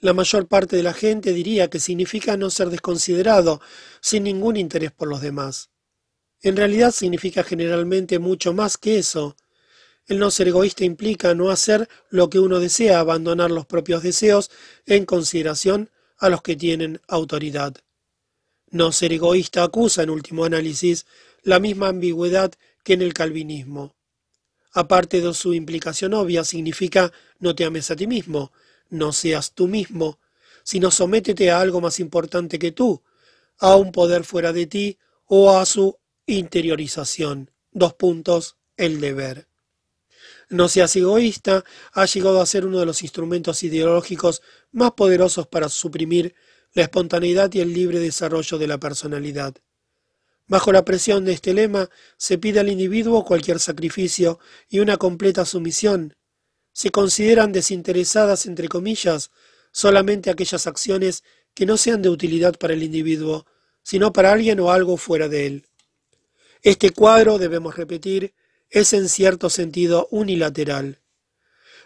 La 0.00 0.12
mayor 0.12 0.46
parte 0.46 0.76
de 0.76 0.82
la 0.82 0.92
gente 0.92 1.32
diría 1.32 1.68
que 1.68 1.80
significa 1.80 2.36
no 2.36 2.50
ser 2.50 2.70
desconsiderado, 2.70 3.60
sin 4.00 4.24
ningún 4.24 4.56
interés 4.56 4.92
por 4.92 5.08
los 5.08 5.20
demás. 5.20 5.70
En 6.40 6.56
realidad 6.56 6.92
significa 6.92 7.42
generalmente 7.42 8.18
mucho 8.18 8.52
más 8.52 8.76
que 8.78 8.98
eso. 8.98 9.36
El 10.06 10.18
no 10.18 10.30
ser 10.30 10.48
egoísta 10.48 10.84
implica 10.84 11.34
no 11.34 11.50
hacer 11.50 11.88
lo 12.10 12.30
que 12.30 12.38
uno 12.38 12.60
desea, 12.60 13.00
abandonar 13.00 13.50
los 13.50 13.66
propios 13.66 14.02
deseos 14.02 14.50
en 14.86 15.04
consideración 15.04 15.90
a 16.18 16.28
los 16.28 16.42
que 16.42 16.56
tienen 16.56 17.00
autoridad. 17.08 17.74
No 18.70 18.92
ser 18.92 19.12
egoísta 19.12 19.62
acusa, 19.62 20.02
en 20.02 20.10
último 20.10 20.44
análisis, 20.44 21.06
la 21.42 21.58
misma 21.58 21.88
ambigüedad 21.88 22.52
que 22.84 22.94
en 22.94 23.02
el 23.02 23.14
calvinismo. 23.14 23.94
Aparte 24.72 25.20
de 25.20 25.32
su 25.34 25.54
implicación 25.54 26.14
obvia, 26.14 26.44
significa 26.44 27.12
no 27.38 27.54
te 27.54 27.64
ames 27.64 27.90
a 27.90 27.96
ti 27.96 28.06
mismo, 28.06 28.52
no 28.90 29.12
seas 29.12 29.52
tú 29.52 29.68
mismo, 29.68 30.18
sino 30.62 30.90
sométete 30.90 31.50
a 31.50 31.60
algo 31.60 31.80
más 31.80 31.98
importante 32.00 32.58
que 32.58 32.72
tú, 32.72 33.02
a 33.58 33.76
un 33.76 33.90
poder 33.90 34.24
fuera 34.24 34.52
de 34.52 34.66
ti 34.66 34.98
o 35.26 35.56
a 35.56 35.64
su 35.64 35.98
interiorización. 36.26 37.50
Dos 37.72 37.94
puntos, 37.94 38.56
el 38.76 39.00
deber. 39.00 39.48
No 40.50 40.68
seas 40.68 40.94
egoísta 40.96 41.64
ha 41.92 42.06
llegado 42.06 42.40
a 42.40 42.46
ser 42.46 42.64
uno 42.64 42.78
de 42.78 42.86
los 42.86 43.02
instrumentos 43.02 43.62
ideológicos 43.62 44.42
más 44.72 44.92
poderosos 44.92 45.46
para 45.46 45.68
suprimir 45.68 46.34
la 46.72 46.82
espontaneidad 46.82 47.52
y 47.54 47.60
el 47.60 47.72
libre 47.72 47.98
desarrollo 47.98 48.58
de 48.58 48.66
la 48.66 48.78
personalidad. 48.78 49.54
Bajo 50.46 50.72
la 50.72 50.84
presión 50.84 51.24
de 51.24 51.32
este 51.32 51.52
lema 51.52 51.90
se 52.16 52.38
pide 52.38 52.60
al 52.60 52.70
individuo 52.70 53.24
cualquier 53.24 53.60
sacrificio 53.60 54.38
y 54.68 54.78
una 54.78 54.96
completa 54.96 55.44
sumisión. 55.44 56.14
Se 56.72 56.90
consideran 56.90 57.52
desinteresadas, 57.52 58.46
entre 58.46 58.68
comillas, 58.68 59.30
solamente 59.72 60.30
aquellas 60.30 60.66
acciones 60.66 61.22
que 61.54 61.66
no 61.66 61.76
sean 61.76 62.00
de 62.00 62.08
utilidad 62.08 62.56
para 62.56 62.72
el 62.72 62.82
individuo, 62.82 63.46
sino 63.82 64.12
para 64.12 64.32
alguien 64.32 64.60
o 64.60 64.70
algo 64.70 64.96
fuera 64.96 65.28
de 65.28 65.46
él. 65.46 65.66
Este 66.62 66.90
cuadro, 66.90 67.38
debemos 67.38 67.76
repetir, 67.76 68.34
es 68.70 68.92
en 68.92 69.08
cierto 69.08 69.50
sentido 69.50 70.08
unilateral, 70.10 71.00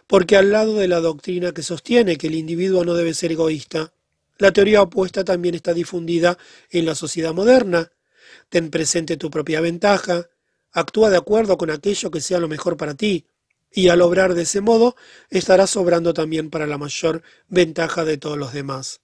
porque 0.07 0.37
al 0.37 0.51
lado 0.51 0.77
de 0.77 0.89
la 0.89 1.01
doctrina 1.01 1.53
que 1.53 1.63
sostiene 1.63 2.17
que 2.17 2.29
el 2.29 2.35
individuo 2.35 2.85
no 2.85 2.95
debe 2.95 3.15
ser 3.15 3.33
egoísta, 3.33 3.93
la 4.39 4.53
teoría 4.53 4.83
opuesta 4.83 5.25
también 5.25 5.55
está 5.55 5.75
difundida 5.75 6.39
en 6.71 6.87
la 6.87 6.95
sociedad 6.95 7.33
moderna. 7.35 7.93
Ten 8.49 8.71
presente 8.71 9.17
tu 9.17 9.31
propia 9.31 9.61
ventaja, 9.61 10.29
actúa 10.73 11.11
de 11.11 11.17
acuerdo 11.17 11.57
con 11.57 11.71
aquello 11.71 12.11
que 12.11 12.21
sea 12.21 12.41
lo 12.41 12.49
mejor 12.49 12.77
para 12.77 12.95
ti, 12.95 13.27
y 13.71 13.89
al 13.89 14.03
obrar 14.03 14.35
de 14.35 14.43
ese 14.43 14.61
modo 14.61 14.97
estarás 15.31 15.71
sobrando 15.71 16.13
también 16.13 16.51
para 16.51 16.67
la 16.67 16.79
mayor 16.79 17.23
ventaja 17.49 18.05
de 18.05 18.19
todos 18.19 18.37
los 18.37 18.53
demás. 18.53 19.01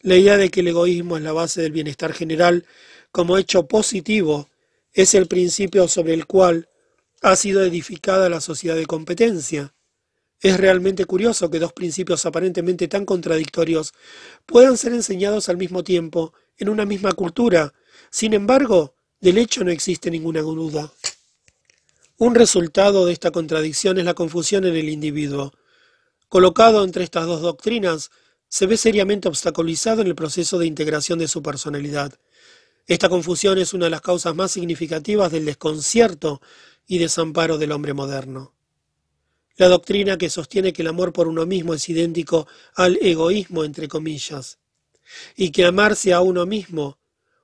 La 0.00 0.16
idea 0.16 0.36
de 0.36 0.50
que 0.50 0.60
el 0.60 0.68
egoísmo 0.68 1.16
es 1.16 1.22
la 1.22 1.32
base 1.32 1.62
del 1.62 1.72
bienestar 1.72 2.12
general 2.12 2.66
como 3.10 3.38
hecho 3.38 3.66
positivo 3.66 4.50
es 4.92 5.14
el 5.14 5.26
principio 5.26 5.88
sobre 5.88 6.14
el 6.14 6.26
cual 6.26 6.68
ha 7.22 7.36
sido 7.36 7.62
edificada 7.62 8.28
la 8.28 8.40
sociedad 8.40 8.76
de 8.76 8.86
competencia. 8.86 9.74
Es 10.40 10.58
realmente 10.58 11.06
curioso 11.06 11.50
que 11.50 11.58
dos 11.58 11.72
principios 11.72 12.26
aparentemente 12.26 12.88
tan 12.88 13.06
contradictorios 13.06 13.94
puedan 14.44 14.76
ser 14.76 14.92
enseñados 14.92 15.48
al 15.48 15.56
mismo 15.56 15.82
tiempo 15.82 16.34
en 16.58 16.68
una 16.68 16.84
misma 16.84 17.12
cultura. 17.12 17.72
Sin 18.10 18.34
embargo, 18.34 18.94
del 19.20 19.38
hecho 19.38 19.64
no 19.64 19.70
existe 19.70 20.10
ninguna 20.10 20.42
duda. 20.42 20.92
Un 22.18 22.34
resultado 22.34 23.06
de 23.06 23.12
esta 23.12 23.30
contradicción 23.30 23.98
es 23.98 24.04
la 24.04 24.14
confusión 24.14 24.64
en 24.64 24.76
el 24.76 24.88
individuo. 24.88 25.52
Colocado 26.28 26.84
entre 26.84 27.04
estas 27.04 27.26
dos 27.26 27.40
doctrinas, 27.40 28.10
se 28.48 28.66
ve 28.66 28.76
seriamente 28.76 29.28
obstaculizado 29.28 30.02
en 30.02 30.08
el 30.08 30.14
proceso 30.14 30.58
de 30.58 30.66
integración 30.66 31.18
de 31.18 31.28
su 31.28 31.42
personalidad. 31.42 32.18
Esta 32.86 33.08
confusión 33.08 33.58
es 33.58 33.74
una 33.74 33.86
de 33.86 33.90
las 33.90 34.00
causas 34.00 34.34
más 34.34 34.52
significativas 34.52 35.32
del 35.32 35.44
desconcierto 35.44 36.40
y 36.86 36.98
desamparo 36.98 37.58
del 37.58 37.72
hombre 37.72 37.94
moderno. 37.94 38.55
La 39.56 39.68
doctrina 39.68 40.18
que 40.18 40.28
sostiene 40.28 40.72
que 40.72 40.82
el 40.82 40.88
amor 40.88 41.14
por 41.14 41.28
uno 41.28 41.46
mismo 41.46 41.72
es 41.72 41.88
idéntico 41.88 42.46
al 42.74 42.98
egoísmo, 43.00 43.64
entre 43.64 43.88
comillas, 43.88 44.58
y 45.34 45.50
que 45.50 45.64
amarse 45.64 46.12
a 46.12 46.20
uno 46.20 46.44
mismo 46.44 46.98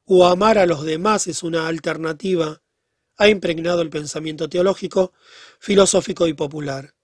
o 0.04 0.26
amar 0.26 0.58
a 0.58 0.66
los 0.66 0.84
demás 0.84 1.26
es 1.26 1.42
una 1.42 1.68
alternativa, 1.68 2.60
ha 3.16 3.28
impregnado 3.28 3.80
el 3.80 3.88
pensamiento 3.88 4.48
teológico, 4.48 5.12
filosófico 5.58 6.26
y 6.26 6.34
popular. 6.34 6.94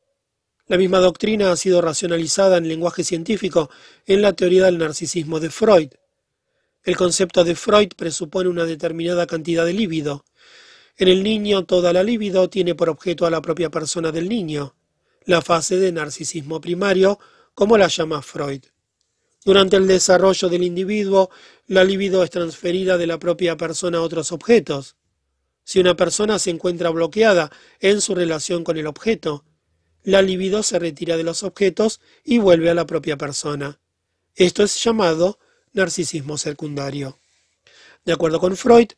La 0.66 0.76
misma 0.76 0.98
doctrina 0.98 1.52
ha 1.52 1.56
sido 1.56 1.80
racionalizada 1.80 2.58
en 2.58 2.68
lenguaje 2.68 3.02
científico 3.02 3.70
en 4.04 4.20
la 4.20 4.34
teoría 4.34 4.66
del 4.66 4.76
narcisismo 4.76 5.40
de 5.40 5.48
Freud. 5.48 5.88
El 6.82 6.96
concepto 6.96 7.44
de 7.44 7.54
Freud 7.54 7.88
presupone 7.96 8.50
una 8.50 8.66
determinada 8.66 9.26
cantidad 9.26 9.64
de 9.64 9.72
líbido. 9.72 10.26
En 10.98 11.08
el 11.08 11.22
niño 11.22 11.64
toda 11.64 11.94
la 11.94 12.02
líbido 12.02 12.50
tiene 12.50 12.74
por 12.74 12.90
objeto 12.90 13.24
a 13.24 13.30
la 13.30 13.40
propia 13.40 13.70
persona 13.70 14.12
del 14.12 14.28
niño, 14.28 14.74
la 15.28 15.42
fase 15.42 15.76
de 15.76 15.92
narcisismo 15.92 16.58
primario, 16.58 17.18
como 17.52 17.76
la 17.76 17.88
llama 17.88 18.22
Freud. 18.22 18.62
Durante 19.44 19.76
el 19.76 19.86
desarrollo 19.86 20.48
del 20.48 20.62
individuo, 20.62 21.28
la 21.66 21.84
libido 21.84 22.24
es 22.24 22.30
transferida 22.30 22.96
de 22.96 23.06
la 23.06 23.18
propia 23.18 23.58
persona 23.58 23.98
a 23.98 24.00
otros 24.00 24.32
objetos. 24.32 24.96
Si 25.64 25.80
una 25.80 25.94
persona 25.94 26.38
se 26.38 26.48
encuentra 26.48 26.88
bloqueada 26.88 27.52
en 27.78 28.00
su 28.00 28.14
relación 28.14 28.64
con 28.64 28.78
el 28.78 28.86
objeto, 28.86 29.44
la 30.02 30.22
libido 30.22 30.62
se 30.62 30.78
retira 30.78 31.18
de 31.18 31.24
los 31.24 31.42
objetos 31.42 32.00
y 32.24 32.38
vuelve 32.38 32.70
a 32.70 32.74
la 32.74 32.86
propia 32.86 33.18
persona. 33.18 33.80
Esto 34.34 34.62
es 34.62 34.82
llamado 34.82 35.38
narcisismo 35.74 36.38
secundario. 36.38 37.18
De 38.06 38.14
acuerdo 38.14 38.40
con 38.40 38.56
Freud, 38.56 38.92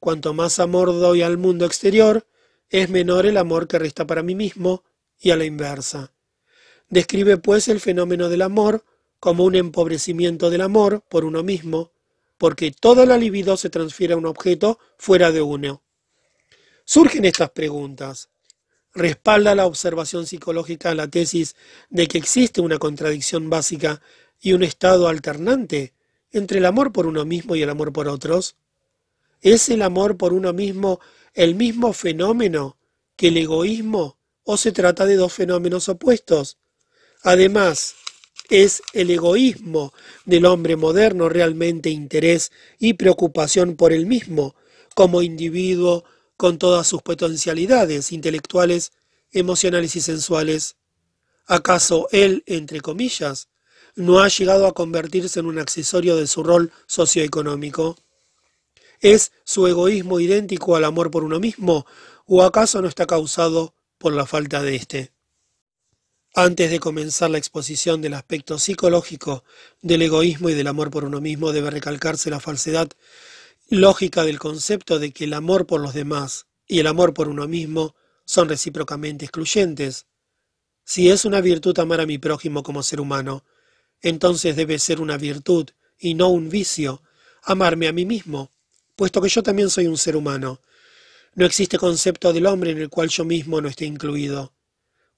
cuanto 0.00 0.34
más 0.34 0.58
amor 0.58 0.88
doy 0.88 1.22
al 1.22 1.38
mundo 1.38 1.64
exterior, 1.64 2.26
es 2.70 2.90
menor 2.90 3.24
el 3.24 3.36
amor 3.36 3.68
que 3.68 3.78
resta 3.78 4.04
para 4.04 4.24
mí 4.24 4.34
mismo 4.34 4.82
y 5.18 5.30
a 5.30 5.36
la 5.36 5.44
inversa. 5.44 6.12
Describe 6.88 7.36
pues 7.36 7.68
el 7.68 7.80
fenómeno 7.80 8.28
del 8.28 8.42
amor 8.42 8.84
como 9.18 9.44
un 9.44 9.54
empobrecimiento 9.54 10.50
del 10.50 10.60
amor 10.60 11.02
por 11.08 11.24
uno 11.24 11.42
mismo, 11.42 11.92
porque 12.38 12.70
toda 12.70 13.06
la 13.06 13.16
libido 13.16 13.56
se 13.56 13.70
transfiere 13.70 14.14
a 14.14 14.18
un 14.18 14.26
objeto 14.26 14.78
fuera 14.98 15.32
de 15.32 15.42
uno. 15.42 15.82
Surgen 16.84 17.24
estas 17.24 17.50
preguntas 17.50 18.28
respalda 18.96 19.54
la 19.54 19.66
observación 19.66 20.26
psicológica 20.26 20.94
la 20.94 21.08
tesis 21.08 21.54
de 21.90 22.08
que 22.08 22.18
existe 22.18 22.60
una 22.60 22.78
contradicción 22.78 23.48
básica 23.50 24.00
y 24.40 24.54
un 24.54 24.62
estado 24.62 25.06
alternante 25.06 25.92
entre 26.32 26.58
el 26.58 26.64
amor 26.64 26.92
por 26.92 27.06
uno 27.06 27.24
mismo 27.24 27.54
y 27.54 27.62
el 27.62 27.70
amor 27.70 27.92
por 27.92 28.08
otros? 28.08 28.56
¿Es 29.42 29.68
el 29.68 29.82
amor 29.82 30.16
por 30.16 30.32
uno 30.32 30.52
mismo 30.52 30.98
el 31.34 31.54
mismo 31.54 31.92
fenómeno 31.92 32.78
que 33.16 33.28
el 33.28 33.36
egoísmo 33.36 34.18
o 34.46 34.56
se 34.56 34.72
trata 34.72 35.04
de 35.04 35.16
dos 35.16 35.34
fenómenos 35.34 35.90
opuestos? 35.90 36.56
Además, 37.22 37.96
¿es 38.48 38.82
el 38.94 39.10
egoísmo 39.10 39.92
del 40.24 40.46
hombre 40.46 40.76
moderno 40.76 41.28
realmente 41.28 41.90
interés 41.90 42.50
y 42.78 42.94
preocupación 42.94 43.76
por 43.76 43.92
el 43.92 44.06
mismo 44.06 44.54
como 44.94 45.20
individuo 45.20 46.04
con 46.36 46.58
todas 46.58 46.86
sus 46.86 47.02
potencialidades 47.02 48.12
intelectuales, 48.12 48.92
emocionales 49.32 49.96
y 49.96 50.00
sensuales. 50.00 50.76
¿Acaso 51.46 52.08
él, 52.12 52.42
entre 52.46 52.80
comillas, 52.80 53.48
no 53.94 54.20
ha 54.20 54.28
llegado 54.28 54.66
a 54.66 54.72
convertirse 54.72 55.40
en 55.40 55.46
un 55.46 55.58
accesorio 55.58 56.16
de 56.16 56.26
su 56.26 56.42
rol 56.42 56.72
socioeconómico? 56.86 57.96
¿Es 59.00 59.32
su 59.44 59.66
egoísmo 59.66 60.20
idéntico 60.20 60.76
al 60.76 60.84
amor 60.84 61.10
por 61.10 61.24
uno 61.24 61.40
mismo 61.40 61.86
o 62.26 62.42
acaso 62.42 62.82
no 62.82 62.88
está 62.88 63.06
causado 63.06 63.74
por 64.06 64.14
la 64.14 64.24
falta 64.24 64.62
de 64.62 64.76
éste? 64.76 65.10
Antes 66.32 66.70
de 66.70 66.78
comenzar 66.78 67.28
la 67.28 67.38
exposición 67.38 68.00
del 68.00 68.14
aspecto 68.14 68.56
psicológico 68.56 69.42
del 69.82 70.02
egoísmo 70.02 70.48
y 70.48 70.54
del 70.54 70.68
amor 70.68 70.92
por 70.92 71.04
uno 71.04 71.20
mismo 71.20 71.50
debe 71.50 71.70
recalcarse 71.70 72.30
la 72.30 72.38
falsedad 72.38 72.88
lógica 73.68 74.22
del 74.22 74.38
concepto 74.38 75.00
de 75.00 75.10
que 75.10 75.24
el 75.24 75.34
amor 75.34 75.66
por 75.66 75.80
los 75.80 75.92
demás 75.92 76.46
y 76.68 76.78
el 76.78 76.86
amor 76.86 77.14
por 77.14 77.26
uno 77.26 77.48
mismo 77.48 77.96
son 78.24 78.48
recíprocamente 78.48 79.24
excluyentes. 79.24 80.06
Si 80.84 81.10
es 81.10 81.24
una 81.24 81.40
virtud 81.40 81.76
amar 81.80 82.00
a 82.00 82.06
mi 82.06 82.18
prójimo 82.18 82.62
como 82.62 82.84
ser 82.84 83.00
humano, 83.00 83.44
entonces 84.02 84.54
debe 84.54 84.78
ser 84.78 85.00
una 85.00 85.16
virtud 85.16 85.70
y 85.98 86.14
no 86.14 86.28
un 86.28 86.48
vicio 86.48 87.02
amarme 87.42 87.88
a 87.88 87.92
mí 87.92 88.06
mismo, 88.06 88.52
puesto 88.94 89.20
que 89.20 89.30
yo 89.30 89.42
también 89.42 89.68
soy 89.68 89.88
un 89.88 89.98
ser 89.98 90.14
humano. 90.14 90.60
No 91.36 91.44
existe 91.44 91.76
concepto 91.76 92.32
del 92.32 92.46
hombre 92.46 92.70
en 92.70 92.78
el 92.78 92.88
cual 92.88 93.10
yo 93.10 93.22
mismo 93.26 93.60
no 93.60 93.68
esté 93.68 93.84
incluido. 93.84 94.54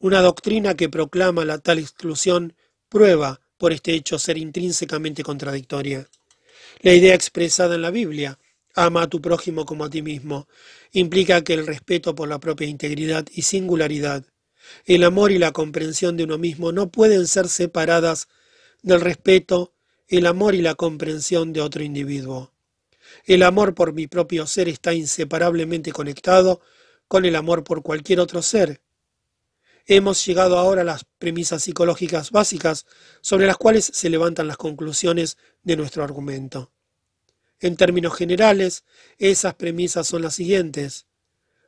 Una 0.01 0.21
doctrina 0.21 0.75
que 0.75 0.89
proclama 0.89 1.45
la 1.45 1.59
tal 1.59 1.79
exclusión 1.79 2.57
prueba 2.89 3.41
por 3.57 3.73
este 3.73 3.95
hecho 3.95 4.19
ser 4.19 4.37
intrínsecamente 4.37 5.23
contradictoria. 5.23 6.11
La 6.81 6.93
idea 6.93 7.15
expresada 7.15 7.77
en 7.77 7.83
la 7.83 7.93
Biblia, 7.93 8.37
ama 8.75 9.03
a 9.03 9.07
tu 9.07 9.21
prójimo 9.21 9.65
como 9.65 9.85
a 9.85 9.91
ti 9.91 10.03
mismo, 10.03 10.49
implica 10.91 11.45
que 11.45 11.55
el 11.55 11.69
respeto 11.69 12.17
por 12.17 12.29
la 12.29 12.41
propia 12.41 12.67
integridad 12.67 13.25
y 13.33 13.43
singularidad, 13.43 14.25
el 14.87 15.05
amor 15.05 15.31
y 15.31 15.39
la 15.39 15.53
comprensión 15.53 16.17
de 16.17 16.25
uno 16.25 16.37
mismo 16.37 16.73
no 16.73 16.91
pueden 16.91 17.29
ser 17.29 17.49
separadas 17.49 18.27
del 18.83 19.01
respeto, 19.01 19.73
el 20.09 20.27
amor 20.27 20.57
y 20.57 20.63
la 20.63 20.75
comprensión 20.75 21.53
de 21.53 21.61
otro 21.61 21.85
individuo. 21.85 22.53
El 23.25 23.43
amor 23.43 23.75
por 23.75 23.93
mi 23.93 24.07
propio 24.07 24.47
ser 24.47 24.69
está 24.69 24.95
inseparablemente 24.95 25.93
conectado 25.93 26.61
con 27.07 27.25
el 27.25 27.37
amor 27.37 27.65
por 27.65 27.83
cualquier 27.83 28.21
otro 28.21 28.43
ser. 28.43 28.83
Hemos 29.87 30.25
llegado 30.27 30.59
ahora 30.59 30.83
a 30.83 30.85
las 30.85 31.05
premisas 31.19 31.63
psicológicas 31.63 32.31
básicas 32.31 32.85
sobre 33.23 33.47
las 33.47 33.57
cuales 33.57 33.91
se 33.93 34.11
levantan 34.11 34.47
las 34.47 34.59
conclusiones 34.59 35.39
de 35.63 35.77
nuestro 35.77 36.05
argumento. 36.05 36.73
En 37.61 37.77
términos 37.77 38.15
generales, 38.15 38.85
esas 39.17 39.55
premisas 39.55 40.07
son 40.07 40.23
las 40.23 40.35
siguientes. 40.35 41.07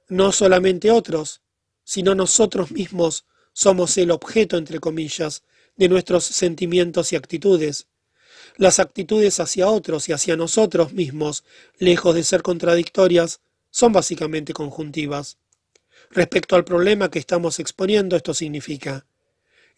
No 0.09 0.33
solamente 0.33 0.91
otros, 0.91 1.43
sino 1.83 2.15
nosotros 2.15 2.71
mismos 2.71 3.25
somos 3.53 3.97
el 3.99 4.11
objeto, 4.11 4.57
entre 4.57 4.79
comillas, 4.79 5.43
de 5.77 5.89
nuestros 5.89 6.25
sentimientos 6.25 7.13
y 7.13 7.17
actitudes. 7.17 7.89
Las 8.61 8.79
actitudes 8.79 9.41
hacia 9.41 9.69
otros 9.69 10.11
y 10.11 10.13
hacia 10.13 10.37
nosotros 10.37 10.93
mismos, 10.93 11.45
lejos 11.79 12.15
de 12.15 12.23
ser 12.23 12.43
contradictorias, 12.43 13.41
son 13.71 13.95
básicamente 13.95 14.53
conjuntivas. 14.53 15.39
Respecto 16.11 16.57
al 16.57 16.67
problema 16.67 17.11
que 17.11 17.19
estamos 17.19 17.59
exponiendo, 17.59 18.17
esto 18.17 18.35
significa, 18.35 19.07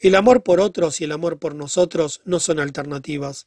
el 0.01 0.17
amor 0.17 0.43
por 0.43 0.61
otros 0.61 1.01
y 1.01 1.05
el 1.05 1.13
amor 1.13 1.39
por 1.39 1.55
nosotros 1.55 2.23
no 2.25 2.41
son 2.41 2.59
alternativas. 2.59 3.47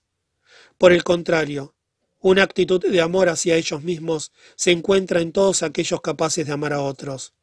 Por 0.78 0.94
el 0.94 1.04
contrario, 1.04 1.76
una 2.22 2.44
actitud 2.44 2.80
de 2.80 3.02
amor 3.02 3.28
hacia 3.28 3.58
ellos 3.58 3.84
mismos 3.84 4.32
se 4.56 4.72
encuentra 4.72 5.20
en 5.20 5.34
todos 5.34 5.64
aquellos 5.64 6.00
capaces 6.00 6.48
de 6.48 6.54
amar 6.54 6.72
a 6.72 6.82
otros. 6.82 7.34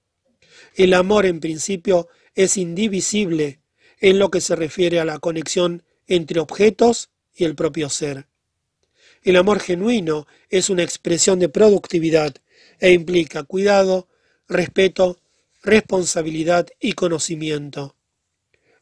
El 0.77 0.95
amor, 0.95 1.27
en 1.27 1.41
principio, 1.41 2.09
es 2.35 2.57
indivisible 2.57 3.61
en 4.01 4.19
lo 4.19 4.31
que 4.31 4.41
se 4.41 4.57
refiere 4.57 4.99
a 4.99 5.05
la 5.05 5.19
conexión 5.19 5.83
entre 6.07 6.41
objetos 6.41 7.11
y 7.35 7.45
el 7.45 7.55
propio 7.55 7.89
ser. 7.89 8.27
El 9.23 9.37
amor 9.37 9.61
genuino 9.61 10.27
es 10.49 10.71
una 10.71 10.83
expresión 10.83 11.39
de 11.39 11.49
productividad 11.49 12.35
e 12.79 12.93
implica 12.93 13.45
cuidado, 13.45 14.09
respeto 14.49 15.19
responsabilidad 15.63 16.69
y 16.81 16.93
conocimiento. 16.93 17.97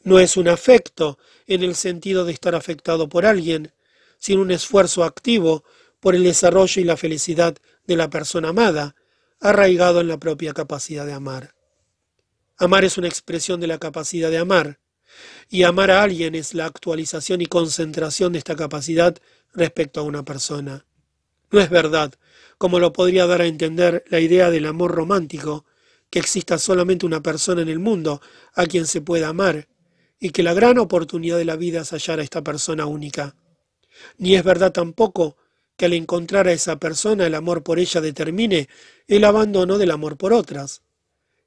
No 0.02 0.18
es 0.18 0.36
un 0.36 0.48
afecto 0.48 1.18
en 1.46 1.62
el 1.62 1.74
sentido 1.74 2.24
de 2.24 2.32
estar 2.32 2.54
afectado 2.54 3.08
por 3.08 3.26
alguien, 3.26 3.72
sino 4.18 4.40
un 4.40 4.50
esfuerzo 4.50 5.04
activo 5.04 5.64
por 6.00 6.14
el 6.14 6.24
desarrollo 6.24 6.80
y 6.80 6.84
la 6.84 6.96
felicidad 6.96 7.56
de 7.86 7.96
la 7.96 8.08
persona 8.08 8.48
amada, 8.48 8.96
arraigado 9.40 10.00
en 10.00 10.08
la 10.08 10.18
propia 10.18 10.54
capacidad 10.54 11.04
de 11.04 11.12
amar. 11.12 11.54
Amar 12.56 12.84
es 12.84 12.96
una 12.98 13.08
expresión 13.08 13.60
de 13.60 13.66
la 13.66 13.78
capacidad 13.78 14.30
de 14.30 14.38
amar, 14.38 14.80
y 15.48 15.64
amar 15.64 15.90
a 15.90 16.02
alguien 16.02 16.34
es 16.34 16.54
la 16.54 16.66
actualización 16.66 17.40
y 17.40 17.46
concentración 17.46 18.32
de 18.32 18.38
esta 18.38 18.56
capacidad 18.56 19.16
respecto 19.52 20.00
a 20.00 20.04
una 20.04 20.24
persona. 20.24 20.86
No 21.50 21.60
es 21.60 21.70
verdad, 21.70 22.14
como 22.58 22.78
lo 22.78 22.92
podría 22.92 23.26
dar 23.26 23.40
a 23.40 23.46
entender 23.46 24.04
la 24.08 24.20
idea 24.20 24.50
del 24.50 24.66
amor 24.66 24.92
romántico, 24.92 25.64
que 26.10 26.18
exista 26.18 26.58
solamente 26.58 27.06
una 27.06 27.22
persona 27.22 27.62
en 27.62 27.68
el 27.68 27.78
mundo 27.78 28.20
a 28.54 28.66
quien 28.66 28.86
se 28.86 29.00
pueda 29.00 29.28
amar, 29.28 29.68
y 30.18 30.30
que 30.30 30.42
la 30.42 30.54
gran 30.54 30.78
oportunidad 30.78 31.38
de 31.38 31.44
la 31.44 31.56
vida 31.56 31.80
es 31.80 31.90
hallar 31.90 32.20
a 32.20 32.22
esta 32.22 32.42
persona 32.44 32.86
única. 32.86 33.34
Ni 34.18 34.34
es 34.34 34.44
verdad 34.44 34.72
tampoco 34.72 35.36
que 35.76 35.86
al 35.86 35.94
encontrar 35.94 36.46
a 36.46 36.52
esa 36.52 36.78
persona 36.78 37.26
el 37.26 37.34
amor 37.34 37.62
por 37.62 37.78
ella 37.78 38.02
determine 38.02 38.68
el 39.08 39.24
abandono 39.24 39.78
del 39.78 39.90
amor 39.90 40.18
por 40.18 40.34
otras. 40.34 40.82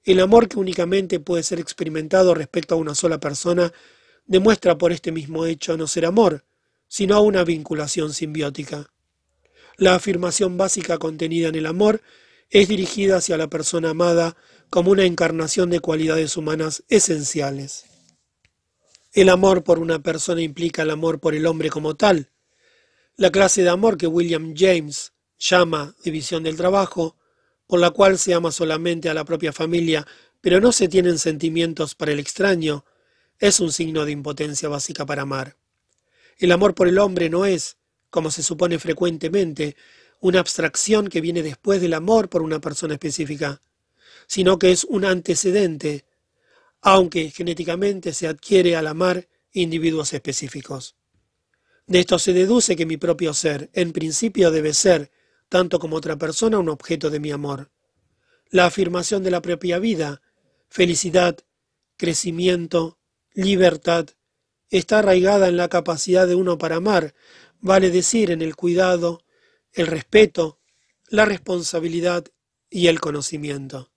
El 0.04 0.20
amor 0.20 0.50
que 0.50 0.60
únicamente 0.60 1.20
puede 1.20 1.44
ser 1.44 1.60
experimentado 1.60 2.34
respecto 2.34 2.76
a 2.76 2.78
una 2.78 2.94
sola 2.94 3.20
persona 3.20 3.72
demuestra 4.26 4.78
por 4.78 4.92
este 4.92 5.12
mismo 5.12 5.46
hecho 5.46 5.78
no 5.78 5.88
ser 5.88 6.06
amor, 6.06 6.44
sino 6.88 7.22
una 7.22 7.44
vinculación 7.44 8.14
simbiótica. 8.14 8.92
La 9.78 9.96
afirmación 9.96 10.58
básica 10.58 10.98
contenida 10.98 11.48
en 11.48 11.56
el 11.56 11.66
amor 11.66 12.02
es 12.50 12.68
dirigida 12.68 13.18
hacia 13.18 13.38
la 13.38 13.50
persona 13.50 13.92
amada 13.92 14.36
como 14.70 14.92
una 14.92 15.06
encarnación 15.06 15.70
de 15.70 15.80
cualidades 15.80 16.38
humanas 16.38 16.84
esenciales. 16.90 17.86
El 19.14 19.30
amor 19.30 19.64
por 19.64 19.80
una 19.80 20.00
persona 20.00 20.42
implica 20.42 20.82
el 20.82 20.90
amor 20.90 21.20
por 21.20 21.34
el 21.34 21.46
hombre 21.46 21.70
como 21.70 21.96
tal. 21.96 22.32
La 23.16 23.32
clase 23.32 23.64
de 23.64 23.70
amor 23.70 23.98
que 23.98 24.08
William 24.08 24.54
James 24.56 25.14
llama 25.40 25.96
división 26.04 26.44
del 26.44 26.58
trabajo, 26.58 27.16
por 27.68 27.80
la 27.80 27.92
cual 27.92 28.18
se 28.18 28.34
ama 28.34 28.52
solamente 28.52 29.10
a 29.10 29.14
la 29.14 29.26
propia 29.26 29.54
familia, 29.54 30.06
pero 30.42 30.60
no 30.60 30.72
se 30.72 30.88
tienen 30.88 31.20
sentimientos 31.20 31.96
para 31.96 32.12
el 32.12 32.20
extraño, 32.20 32.86
es 33.40 33.60
un 33.60 33.72
signo 33.72 34.06
de 34.06 34.12
impotencia 34.12 34.70
básica 34.70 35.06
para 35.06 35.24
amar. 35.24 35.56
El 36.38 36.52
amor 36.52 36.76
por 36.76 36.88
el 36.88 37.00
hombre 37.00 37.30
no 37.30 37.46
es, 37.46 37.78
como 38.10 38.32
se 38.32 38.44
supone 38.44 38.80
frecuentemente, 38.80 39.76
una 40.20 40.40
abstracción 40.40 41.08
que 41.08 41.22
viene 41.22 41.44
después 41.44 41.82
del 41.82 41.94
amor 41.94 42.30
por 42.30 42.42
una 42.42 42.60
persona 42.60 42.94
específica, 42.94 43.62
sino 44.28 44.58
que 44.58 44.72
es 44.72 44.84
un 44.86 45.06
antecedente, 45.06 46.06
aunque 46.82 47.30
genéticamente 47.30 48.14
se 48.14 48.28
adquiere 48.28 48.76
al 48.76 48.88
amar 48.88 49.28
individuos 49.52 50.14
específicos. 50.14 50.96
De 51.88 52.00
esto 52.00 52.18
se 52.18 52.34
deduce 52.34 52.76
que 52.76 52.86
mi 52.86 52.98
propio 52.98 53.34
ser, 53.34 53.70
en 53.74 53.92
principio, 53.92 54.52
debe 54.52 54.74
ser, 54.74 55.12
tanto 55.50 55.80
como 55.80 55.96
otra 55.96 56.18
persona, 56.18 56.60
un 56.60 56.70
objeto 56.70 57.10
de 57.10 57.20
mi 57.20 57.32
amor. 57.32 57.72
La 58.50 58.66
afirmación 58.66 59.24
de 59.24 59.32
la 59.32 59.42
propia 59.42 59.80
vida, 59.80 60.22
felicidad, 60.70 61.38
crecimiento, 61.98 63.00
libertad, 63.34 64.08
está 64.70 65.00
arraigada 65.00 65.48
en 65.48 65.58
la 65.58 65.70
capacidad 65.70 66.28
de 66.28 66.36
uno 66.36 66.58
para 66.58 66.78
amar, 66.78 67.14
vale 67.60 67.90
decir, 67.92 68.32
en 68.32 68.42
el 68.42 68.56
cuidado, 68.56 69.24
el 69.72 69.88
respeto, 69.88 70.60
la 71.08 71.26
responsabilidad 71.26 72.26
y 72.70 72.88
el 72.88 73.00
conocimiento. 73.00 73.92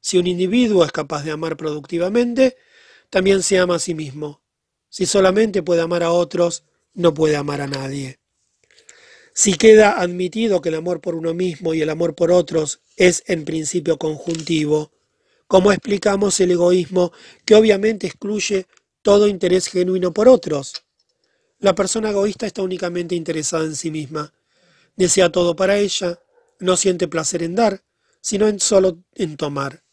Si 0.00 0.18
un 0.18 0.26
individuo 0.26 0.84
es 0.84 0.92
capaz 0.92 1.24
de 1.24 1.30
amar 1.30 1.56
productivamente, 1.56 2.56
también 3.10 3.42
se 3.42 3.58
ama 3.58 3.76
a 3.76 3.78
sí 3.80 3.94
mismo. 3.94 4.42
Si 4.88 5.06
solamente 5.06 5.62
puede 5.62 5.82
amar 5.82 6.02
a 6.02 6.10
otros, 6.12 6.64
no 6.94 7.14
puede 7.14 7.36
amar 7.36 7.60
a 7.60 7.66
nadie. 7.66 8.19
Si 9.40 9.54
queda 9.54 9.98
admitido 9.98 10.60
que 10.60 10.68
el 10.68 10.74
amor 10.74 11.00
por 11.00 11.14
uno 11.14 11.32
mismo 11.32 11.72
y 11.72 11.80
el 11.80 11.88
amor 11.88 12.14
por 12.14 12.30
otros 12.30 12.82
es 12.98 13.22
en 13.26 13.46
principio 13.46 13.96
conjuntivo, 13.96 14.92
¿cómo 15.46 15.72
explicamos 15.72 16.38
el 16.40 16.50
egoísmo 16.50 17.10
que 17.46 17.54
obviamente 17.54 18.06
excluye 18.06 18.66
todo 19.00 19.28
interés 19.28 19.68
genuino 19.68 20.12
por 20.12 20.28
otros? 20.28 20.84
La 21.58 21.74
persona 21.74 22.10
egoísta 22.10 22.44
está 22.44 22.60
únicamente 22.60 23.14
interesada 23.14 23.64
en 23.64 23.76
sí 23.76 23.90
misma. 23.90 24.34
Desea 24.94 25.32
todo 25.32 25.56
para 25.56 25.78
ella, 25.78 26.20
no 26.58 26.76
siente 26.76 27.08
placer 27.08 27.42
en 27.42 27.54
dar, 27.54 27.82
sino 28.20 28.46
en 28.46 28.60
solo 28.60 28.98
en 29.14 29.38
tomar. 29.38 29.84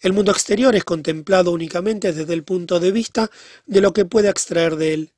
El 0.00 0.14
mundo 0.14 0.32
exterior 0.32 0.74
es 0.74 0.82
contemplado 0.82 1.52
únicamente 1.52 2.12
desde 2.12 2.34
el 2.34 2.42
punto 2.42 2.80
de 2.80 2.90
vista 2.90 3.30
de 3.66 3.82
lo 3.82 3.92
que 3.92 4.04
puede 4.04 4.30
extraer 4.30 4.74
de 4.74 4.94
él. 4.94 5.12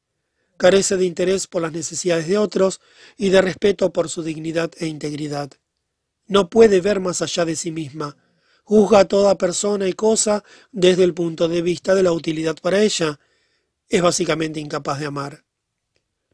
Carece 0.56 0.96
de 0.96 1.04
interés 1.04 1.46
por 1.46 1.62
las 1.62 1.72
necesidades 1.72 2.28
de 2.28 2.38
otros 2.38 2.80
y 3.16 3.30
de 3.30 3.42
respeto 3.42 3.92
por 3.92 4.08
su 4.08 4.22
dignidad 4.22 4.70
e 4.78 4.86
integridad. 4.86 5.50
No 6.26 6.48
puede 6.48 6.80
ver 6.80 7.00
más 7.00 7.20
allá 7.22 7.44
de 7.44 7.56
sí 7.56 7.70
misma. 7.70 8.16
Juzga 8.64 9.00
a 9.00 9.04
toda 9.08 9.36
persona 9.36 9.88
y 9.88 9.92
cosa 9.92 10.44
desde 10.70 11.04
el 11.04 11.14
punto 11.14 11.48
de 11.48 11.62
vista 11.62 11.94
de 11.94 12.02
la 12.02 12.12
utilidad 12.12 12.56
para 12.62 12.80
ella. 12.80 13.18
Es 13.88 14.02
básicamente 14.02 14.60
incapaz 14.60 15.00
de 15.00 15.06
amar. 15.06 15.44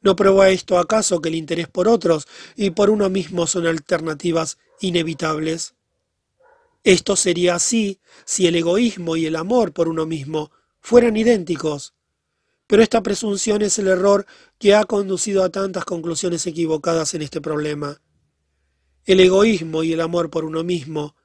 ¿No 0.00 0.14
prueba 0.14 0.48
esto 0.50 0.78
acaso 0.78 1.20
que 1.20 1.28
el 1.28 1.34
interés 1.34 1.68
por 1.68 1.88
otros 1.88 2.26
y 2.54 2.70
por 2.70 2.90
uno 2.90 3.10
mismo 3.10 3.46
son 3.46 3.66
alternativas 3.66 4.58
inevitables? 4.80 5.74
Esto 6.84 7.16
sería 7.16 7.56
así 7.56 8.00
si 8.24 8.46
el 8.46 8.54
egoísmo 8.54 9.16
y 9.16 9.26
el 9.26 9.36
amor 9.36 9.72
por 9.72 9.88
uno 9.88 10.06
mismo 10.06 10.52
fueran 10.80 11.16
idénticos. 11.16 11.94
Pero 12.68 12.82
esta 12.82 13.02
presunción 13.02 13.62
es 13.62 13.78
el 13.78 13.88
error 13.88 14.26
que 14.58 14.74
ha 14.74 14.84
conducido 14.84 15.42
a 15.42 15.48
tantas 15.48 15.86
conclusiones 15.86 16.46
equivocadas 16.46 17.14
en 17.14 17.22
este 17.22 17.40
problema. 17.40 18.02
El 19.06 19.20
egoísmo 19.20 19.82
y 19.82 19.94
el 19.94 20.02
amor 20.02 20.28
por 20.28 20.44
uno 20.44 20.62
mismo, 20.62 21.16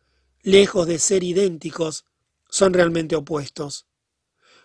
lejos 0.42 0.88
de 0.88 1.00
ser 1.00 1.22
idénticos, 1.22 2.06
son 2.50 2.74
realmente 2.74 3.18
opuestos. 3.18 3.88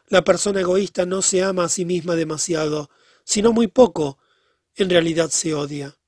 La 0.07 0.23
persona 0.23 0.61
egoísta 0.61 1.05
no 1.05 1.21
se 1.21 1.43
ama 1.43 1.65
a 1.65 1.69
sí 1.69 1.85
misma 1.85 2.15
demasiado, 2.15 2.91
sino 3.25 3.53
muy 3.53 3.67
poco, 3.67 4.19
en 4.77 4.89
realidad 4.89 5.31
se 5.31 5.55
odia. 5.55 5.99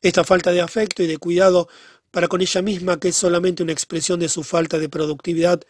Esta 0.00 0.24
falta 0.24 0.52
de 0.52 0.62
afecto 0.62 1.02
y 1.02 1.06
de 1.06 1.18
cuidado 1.18 1.68
para 2.10 2.28
con 2.28 2.40
ella 2.40 2.62
misma, 2.62 2.98
que 2.98 3.08
es 3.08 3.16
solamente 3.16 3.62
una 3.62 3.72
expresión 3.72 4.18
de 4.20 4.30
su 4.30 4.42
falta 4.42 4.78
de 4.78 4.88
productividad, 4.88 5.60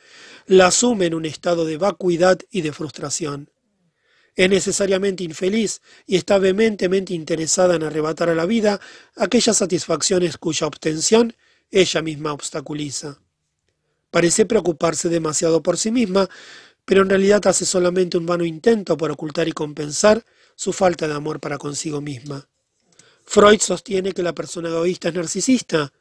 la 0.47 0.69
asume 0.69 1.07
en 1.07 1.15
un 1.15 1.25
estado 1.25 1.65
de 1.65 1.77
vacuidad 1.77 2.39
y 2.53 2.61
de 2.61 2.73
frustración. 2.73 3.51
Es 4.39 4.49
necesariamente 4.49 5.25
infeliz 5.25 5.83
y 6.07 6.15
está 6.15 6.39
vehementemente 6.39 7.13
interesada 7.13 7.75
en 7.75 7.83
arrebatar 7.83 8.29
a 8.29 8.37
la 8.37 8.47
vida 8.47 8.81
aquellas 9.17 9.57
satisfacciones 9.57 10.39
cuya 10.39 10.69
obtención 10.69 11.35
ella 11.73 12.03
misma 12.03 12.33
obstaculiza. 12.33 13.19
Parece 14.13 14.47
preocuparse 14.47 15.09
demasiado 15.09 15.61
por 15.61 15.77
sí 15.77 15.91
misma, 15.91 16.31
pero 16.85 17.03
en 17.03 17.09
realidad 17.09 17.45
hace 17.49 17.67
solamente 17.67 18.17
un 18.17 18.27
vano 18.27 18.45
intento 18.45 18.97
por 18.97 19.11
ocultar 19.11 19.49
y 19.49 19.53
compensar 19.53 20.25
su 20.55 20.73
falta 20.73 21.09
de 21.09 21.15
amor 21.15 21.41
para 21.41 21.59
consigo 21.59 22.01
misma. 22.01 22.49
Freud 23.25 23.61
sostiene 23.61 24.13
que 24.13 24.23
la 24.23 24.37
persona 24.37 24.69
egoísta 24.69 25.09
es 25.09 25.17
narcisista, 25.17 25.93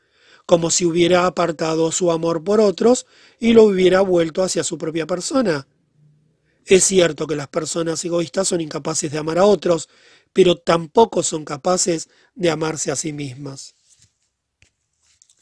como 0.45 0.69
si 0.69 0.85
hubiera 0.85 1.25
apartado 1.25 1.91
su 1.91 2.11
amor 2.11 2.43
por 2.43 2.61
otros 2.61 3.07
y 3.39 3.53
lo 3.53 3.63
hubiera 3.63 4.01
vuelto 4.01 4.43
hacia 4.43 4.63
su 4.63 4.77
propia 4.77 5.07
persona. 5.07 5.65
Es 6.69 6.83
cierto 6.83 7.27
que 7.27 7.37
las 7.37 7.47
personas 7.47 8.03
egoístas 8.03 8.49
son 8.49 8.59
incapaces 8.59 9.09
de 9.09 9.17
amar 9.17 9.37
a 9.37 9.45
otros, 9.45 9.87
pero 10.33 10.57
tampoco 10.57 11.23
son 11.23 11.45
capaces 11.45 12.09
de 12.35 12.49
amarse 12.49 12.91
a 12.91 12.97
sí 12.97 13.13
mismas. 13.13 13.73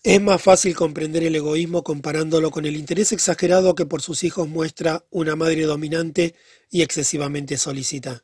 Es 0.03 0.21
más 0.21 0.39
fácil 0.39 0.75
comprender 0.75 1.23
el 1.23 1.35
egoísmo 1.35 1.83
comparándolo 1.83 2.51
con 2.51 2.67
el 2.67 2.75
interés 2.75 3.11
exagerado 3.11 3.73
que 3.73 3.87
por 3.87 4.03
sus 4.03 4.23
hijos 4.23 4.47
muestra 4.47 5.03
una 5.09 5.35
madre 5.35 5.63
dominante 5.63 6.35
y 6.69 6.83
excesivamente 6.83 7.57
solícita. 7.57 8.23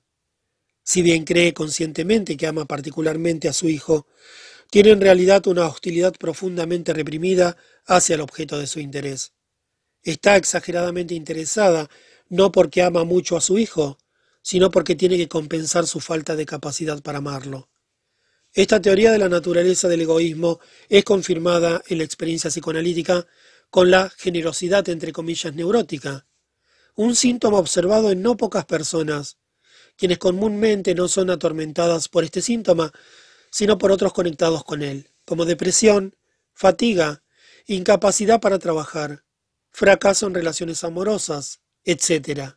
Si 0.84 1.02
bien 1.02 1.24
cree 1.24 1.56
conscientemente 1.56 2.38
que 2.38 2.46
ama 2.46 2.66
particularmente 2.66 3.50
a 3.50 3.54
su 3.54 3.68
hijo, 3.68 4.06
tiene 4.70 4.92
en 4.92 5.02
realidad 5.02 5.48
una 5.48 5.66
hostilidad 5.66 6.14
profundamente 6.14 6.94
reprimida 6.94 7.58
hacia 7.88 8.14
el 8.14 8.22
objeto 8.22 8.60
de 8.60 8.68
su 8.68 8.80
interés. 8.80 9.34
Está 10.04 10.36
exageradamente 10.36 11.16
interesada 11.16 11.90
no 12.32 12.50
porque 12.50 12.82
ama 12.82 13.04
mucho 13.04 13.36
a 13.36 13.42
su 13.42 13.60
hijo, 13.60 13.98
sino 14.42 14.72
porque 14.72 14.96
tiene 14.96 15.18
que 15.18 15.28
compensar 15.28 15.86
su 15.86 16.00
falta 16.00 16.38
de 16.38 16.46
capacidad 16.46 17.02
para 17.02 17.18
amarlo. 17.18 17.70
Esta 18.54 18.82
teoría 18.82 19.12
de 19.12 19.18
la 19.18 19.28
naturaleza 19.28 19.90
del 19.90 20.02
egoísmo 20.02 20.62
es 20.88 21.04
confirmada 21.04 21.82
en 21.88 21.98
la 21.98 22.06
experiencia 22.06 22.50
psicoanalítica 22.50 23.28
con 23.70 23.92
la 23.92 24.10
generosidad 24.10 24.88
entre 24.88 25.12
comillas 25.12 25.54
neurótica, 25.54 26.26
un 26.96 27.18
síntoma 27.18 27.58
observado 27.58 28.12
en 28.12 28.22
no 28.22 28.38
pocas 28.38 28.64
personas, 28.66 29.38
quienes 29.98 30.18
comúnmente 30.18 30.96
no 30.96 31.10
son 31.10 31.32
atormentadas 31.32 32.08
por 32.08 32.24
este 32.24 32.42
síntoma, 32.42 32.94
sino 33.52 33.78
por 33.78 33.92
otros 33.92 34.14
conectados 34.14 34.64
con 34.64 34.84
él, 34.84 35.10
como 35.26 35.44
depresión, 35.44 36.16
fatiga, 36.54 37.24
incapacidad 37.68 38.40
para 38.40 38.58
trabajar, 38.58 39.26
fracaso 39.70 40.28
en 40.28 40.34
relaciones 40.34 40.84
amorosas, 40.86 41.61
etc. 41.86 42.56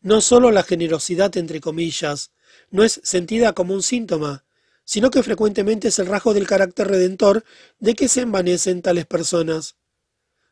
No 0.00 0.20
solo 0.20 0.50
la 0.50 0.62
generosidad, 0.62 1.36
entre 1.36 1.60
comillas, 1.60 2.32
no 2.70 2.82
es 2.82 3.00
sentida 3.04 3.52
como 3.52 3.74
un 3.74 3.82
síntoma, 3.82 4.44
sino 4.84 5.10
que 5.10 5.22
frecuentemente 5.22 5.88
es 5.88 5.98
el 5.98 6.06
rasgo 6.06 6.34
del 6.34 6.46
carácter 6.46 6.88
redentor 6.88 7.44
de 7.78 7.94
que 7.94 8.08
se 8.08 8.22
envanecen 8.22 8.82
tales 8.82 9.06
personas. 9.06 9.76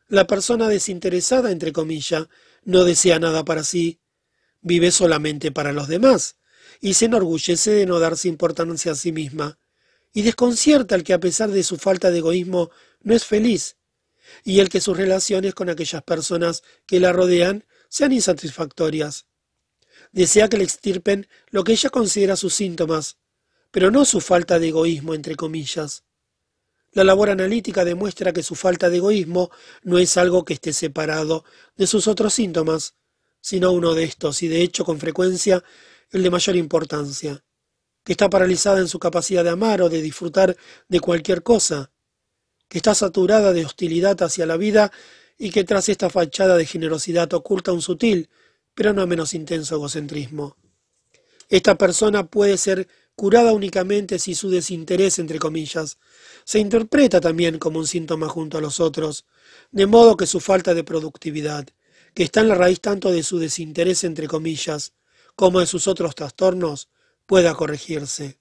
La 0.07 0.27
persona 0.27 0.67
desinteresada, 0.67 1.51
entre 1.51 1.73
comillas, 1.73 2.27
no 2.63 2.83
desea 2.83 3.19
nada 3.19 3.43
para 3.43 3.63
sí, 3.63 3.99
vive 4.61 4.91
solamente 4.91 5.51
para 5.51 5.73
los 5.73 5.87
demás, 5.87 6.37
y 6.79 6.93
se 6.93 7.05
enorgullece 7.05 7.71
de 7.71 7.85
no 7.85 7.99
darse 7.99 8.27
importancia 8.27 8.91
a 8.91 8.95
sí 8.95 9.11
misma, 9.11 9.59
y 10.13 10.21
desconcierta 10.23 10.95
al 10.95 11.03
que 11.03 11.13
a 11.13 11.19
pesar 11.19 11.49
de 11.51 11.63
su 11.63 11.77
falta 11.77 12.11
de 12.11 12.19
egoísmo 12.19 12.71
no 13.01 13.15
es 13.15 13.25
feliz, 13.25 13.77
y 14.43 14.59
el 14.59 14.69
que 14.69 14.81
sus 14.81 14.97
relaciones 14.97 15.53
con 15.53 15.69
aquellas 15.69 16.03
personas 16.03 16.63
que 16.85 16.99
la 16.99 17.11
rodean 17.11 17.65
sean 17.91 18.13
insatisfactorias. 18.13 19.27
Desea 20.13 20.47
que 20.47 20.57
le 20.57 20.63
extirpen 20.63 21.27
lo 21.49 21.63
que 21.63 21.73
ella 21.73 21.89
considera 21.89 22.37
sus 22.37 22.53
síntomas, 22.53 23.17
pero 23.69 23.91
no 23.91 24.05
su 24.05 24.21
falta 24.21 24.59
de 24.59 24.69
egoísmo, 24.69 25.13
entre 25.13 25.35
comillas. 25.35 26.05
La 26.93 27.03
labor 27.03 27.29
analítica 27.29 27.83
demuestra 27.83 28.31
que 28.31 28.43
su 28.43 28.55
falta 28.55 28.89
de 28.89 28.97
egoísmo 28.97 29.51
no 29.83 29.99
es 29.99 30.15
algo 30.15 30.45
que 30.45 30.53
esté 30.53 30.71
separado 30.73 31.43
de 31.75 31.85
sus 31.85 32.07
otros 32.07 32.33
síntomas, 32.33 32.95
sino 33.41 33.71
uno 33.71 33.93
de 33.93 34.05
estos, 34.05 34.41
y 34.41 34.47
de 34.47 34.61
hecho 34.61 34.85
con 34.85 34.99
frecuencia 34.99 35.63
el 36.11 36.23
de 36.23 36.29
mayor 36.29 36.55
importancia, 36.55 37.43
que 38.05 38.13
está 38.13 38.29
paralizada 38.29 38.79
en 38.79 38.87
su 38.87 38.99
capacidad 38.99 39.43
de 39.43 39.49
amar 39.49 39.81
o 39.81 39.89
de 39.89 40.01
disfrutar 40.01 40.55
de 40.87 40.99
cualquier 41.01 41.43
cosa, 41.43 41.91
que 42.69 42.77
está 42.77 42.95
saturada 42.95 43.51
de 43.51 43.65
hostilidad 43.65 44.21
hacia 44.23 44.45
la 44.45 44.55
vida 44.55 44.93
y 45.37 45.51
que 45.51 45.63
tras 45.63 45.89
esta 45.89 46.09
fachada 46.09 46.57
de 46.57 46.65
generosidad 46.65 47.33
oculta 47.33 47.71
un 47.71 47.81
sutil, 47.81 48.29
pero 48.73 48.93
no 48.93 49.05
menos 49.07 49.33
intenso 49.33 49.75
egocentrismo. 49.75 50.57
Esta 51.49 51.77
persona 51.77 52.27
puede 52.27 52.57
ser 52.57 52.87
curada 53.15 53.53
únicamente 53.53 54.19
si 54.19 54.35
su 54.35 54.49
desinterés, 54.49 55.19
entre 55.19 55.37
comillas, 55.37 55.97
se 56.45 56.59
interpreta 56.59 57.19
también 57.19 57.59
como 57.59 57.79
un 57.79 57.87
síntoma 57.87 58.29
junto 58.29 58.57
a 58.57 58.61
los 58.61 58.79
otros, 58.79 59.25
de 59.71 59.85
modo 59.85 60.17
que 60.17 60.25
su 60.25 60.39
falta 60.39 60.73
de 60.73 60.83
productividad, 60.83 61.67
que 62.13 62.23
está 62.23 62.41
en 62.41 62.47
la 62.47 62.55
raíz 62.55 62.79
tanto 62.81 63.11
de 63.11 63.23
su 63.23 63.37
desinterés, 63.37 64.03
entre 64.03 64.27
comillas, 64.27 64.93
como 65.35 65.59
de 65.59 65.65
sus 65.65 65.87
otros 65.87 66.15
trastornos, 66.15 66.89
pueda 67.25 67.53
corregirse. 67.53 68.39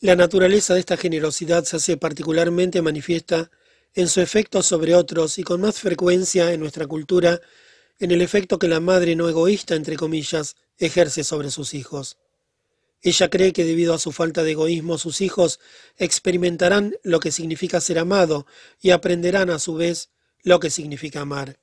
La 0.00 0.16
naturaleza 0.16 0.74
de 0.74 0.80
esta 0.80 0.96
generosidad 0.96 1.64
se 1.64 1.76
hace 1.76 1.96
particularmente 1.96 2.82
manifiesta 2.82 3.50
en 3.94 4.08
su 4.08 4.20
efecto 4.20 4.62
sobre 4.62 4.94
otros 4.94 5.38
y 5.38 5.44
con 5.44 5.60
más 5.60 5.78
frecuencia 5.78 6.52
en 6.52 6.60
nuestra 6.60 6.86
cultura 6.86 7.40
en 7.98 8.10
el 8.10 8.22
efecto 8.22 8.58
que 8.58 8.68
la 8.68 8.80
madre 8.80 9.14
no 9.14 9.28
egoísta, 9.28 9.76
entre 9.76 9.96
comillas, 9.96 10.56
ejerce 10.78 11.22
sobre 11.22 11.50
sus 11.50 11.74
hijos. 11.74 12.16
Ella 13.02 13.28
cree 13.28 13.52
que 13.52 13.64
debido 13.64 13.94
a 13.94 13.98
su 13.98 14.12
falta 14.12 14.42
de 14.42 14.52
egoísmo 14.52 14.98
sus 14.98 15.20
hijos 15.20 15.60
experimentarán 15.96 16.96
lo 17.02 17.20
que 17.20 17.30
significa 17.30 17.80
ser 17.80 17.98
amado 17.98 18.46
y 18.80 18.90
aprenderán 18.90 19.50
a 19.50 19.58
su 19.58 19.74
vez 19.74 20.10
lo 20.42 20.58
que 20.58 20.70
significa 20.70 21.20
amar. 21.20 21.60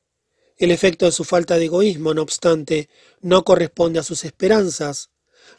El 0.58 0.72
efecto 0.72 1.06
de 1.06 1.12
su 1.12 1.24
falta 1.24 1.58
de 1.58 1.66
egoísmo, 1.66 2.14
no 2.14 2.22
obstante, 2.22 2.90
no 3.22 3.44
corresponde 3.44 4.00
a 4.00 4.04
sus 4.04 4.24
esperanzas, 4.24 5.10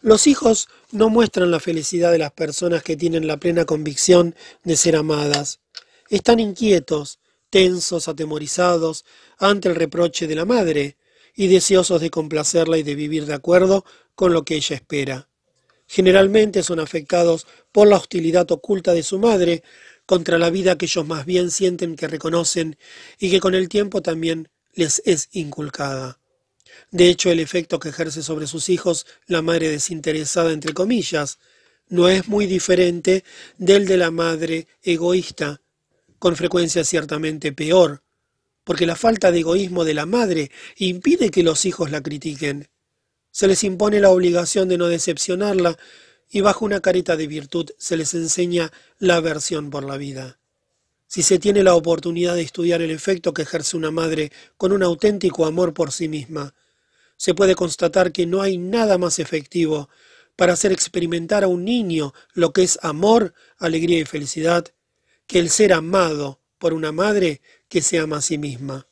los 0.01 0.27
hijos 0.27 0.69
no 0.91 1.09
muestran 1.09 1.51
la 1.51 1.61
felicidad 1.61 2.13
de 2.13 2.19
las 2.19 2.33
personas 2.33 2.83
que 2.83 2.97
tienen 2.97 3.27
la 3.27 3.37
plena 3.37 3.65
convicción 3.65 4.35
de 4.65 4.77
ser 4.77 4.97
amadas. 4.97 5.61
Están 6.13 6.41
inquietos, 6.41 7.21
tensos, 7.49 8.07
atemorizados 8.07 9.07
ante 9.39 9.71
el 9.71 9.75
reproche 9.75 10.27
de 10.27 10.35
la 10.35 10.45
madre 10.45 10.99
y 11.35 11.47
deseosos 11.47 12.03
de 12.03 12.11
complacerla 12.11 12.77
y 12.77 12.83
de 12.83 12.95
vivir 12.95 13.25
de 13.25 13.33
acuerdo 13.33 13.87
con 14.15 14.35
lo 14.35 14.45
que 14.45 14.57
ella 14.57 14.77
espera. 14.77 15.31
Generalmente 15.87 16.63
son 16.63 16.81
afectados 16.81 17.47
por 17.73 17.89
la 17.89 17.97
hostilidad 17.97 18.51
oculta 18.53 18.93
de 18.93 19.03
su 19.03 19.19
madre 19.19 19.63
contra 20.05 20.37
la 20.37 20.51
vida 20.51 20.77
que 20.77 20.85
ellos 20.85 21.07
más 21.07 21.25
bien 21.25 21.51
sienten 21.51 21.97
que 21.97 22.09
reconocen 22.09 22.77
y 23.19 23.31
que 23.31 23.41
con 23.41 23.55
el 23.55 23.71
tiempo 23.71 24.03
también 24.03 24.51
les 24.75 25.01
es 25.07 25.31
inculcada. 25.33 26.21
De 26.91 27.09
hecho, 27.09 27.31
el 27.31 27.41
efecto 27.41 27.79
que 27.79 27.89
ejerce 27.89 28.23
sobre 28.23 28.47
sus 28.47 28.69
hijos 28.69 29.07
la 29.29 29.41
madre 29.41 29.71
desinteresada, 29.71 30.53
entre 30.53 30.75
comillas, 30.75 31.39
no 31.89 32.11
es 32.11 32.29
muy 32.29 32.45
diferente 32.45 33.25
del 33.57 33.87
de 33.87 33.97
la 33.97 34.11
madre 34.11 34.67
egoísta, 34.83 35.62
con 36.23 36.37
frecuencia 36.37 36.85
ciertamente 36.85 37.51
peor, 37.51 38.05
porque 38.63 38.87
la 38.87 38.95
falta 38.95 39.33
de 39.33 39.41
egoísmo 39.41 39.85
de 39.85 39.93
la 39.93 40.07
madre 40.07 40.53
impide 40.77 41.33
que 41.33 41.43
los 41.43 41.65
hijos 41.65 41.91
la 41.91 42.01
critiquen. 42.01 42.69
Se 43.33 43.49
les 43.49 43.65
impone 43.65 43.99
la 43.99 44.11
obligación 44.11 44.69
de 44.69 44.79
no 44.79 44.87
decepcionarla 44.87 45.77
y 46.31 46.41
bajo 46.41 46.65
una 46.65 46.79
careta 46.79 47.17
de 47.17 47.27
virtud 47.27 47.71
se 47.77 47.97
les 47.97 48.15
enseña 48.15 48.71
la 49.01 49.17
aversión 49.17 49.71
por 49.71 49.83
la 49.83 49.97
vida. 49.97 50.39
Si 51.09 51.25
se 51.25 51.41
tiene 51.41 51.65
la 51.65 51.75
oportunidad 51.75 52.37
de 52.37 52.43
estudiar 52.43 52.83
el 52.83 52.93
efecto 52.93 53.35
que 53.35 53.43
ejerce 53.43 53.77
una 53.77 53.91
madre 53.91 54.31
con 54.57 54.71
un 54.71 54.85
auténtico 54.85 55.45
amor 55.45 55.75
por 55.75 55.91
sí 55.91 56.07
misma, 56.07 56.55
se 57.17 57.35
puede 57.35 57.57
constatar 57.57 58.13
que 58.13 58.27
no 58.27 58.43
hay 58.43 58.59
nada 58.59 58.97
más 58.97 59.19
efectivo 59.19 59.89
para 60.37 60.53
hacer 60.53 60.71
experimentar 60.71 61.43
a 61.43 61.49
un 61.49 61.65
niño 61.65 62.15
lo 62.33 62.53
que 62.53 62.63
es 62.63 62.79
amor, 62.81 63.35
alegría 63.59 63.99
y 63.99 64.05
felicidad, 64.05 64.73
que 65.27 65.39
el 65.39 65.51
ser 65.51 65.73
amado 65.73 66.41
por 66.59 66.73
una 66.75 66.93
madre 66.93 67.41
que 67.69 67.83
se 67.83 67.99
ama 67.99 68.19
a 68.19 68.23
sí 68.23 68.39
misma. 68.39 68.87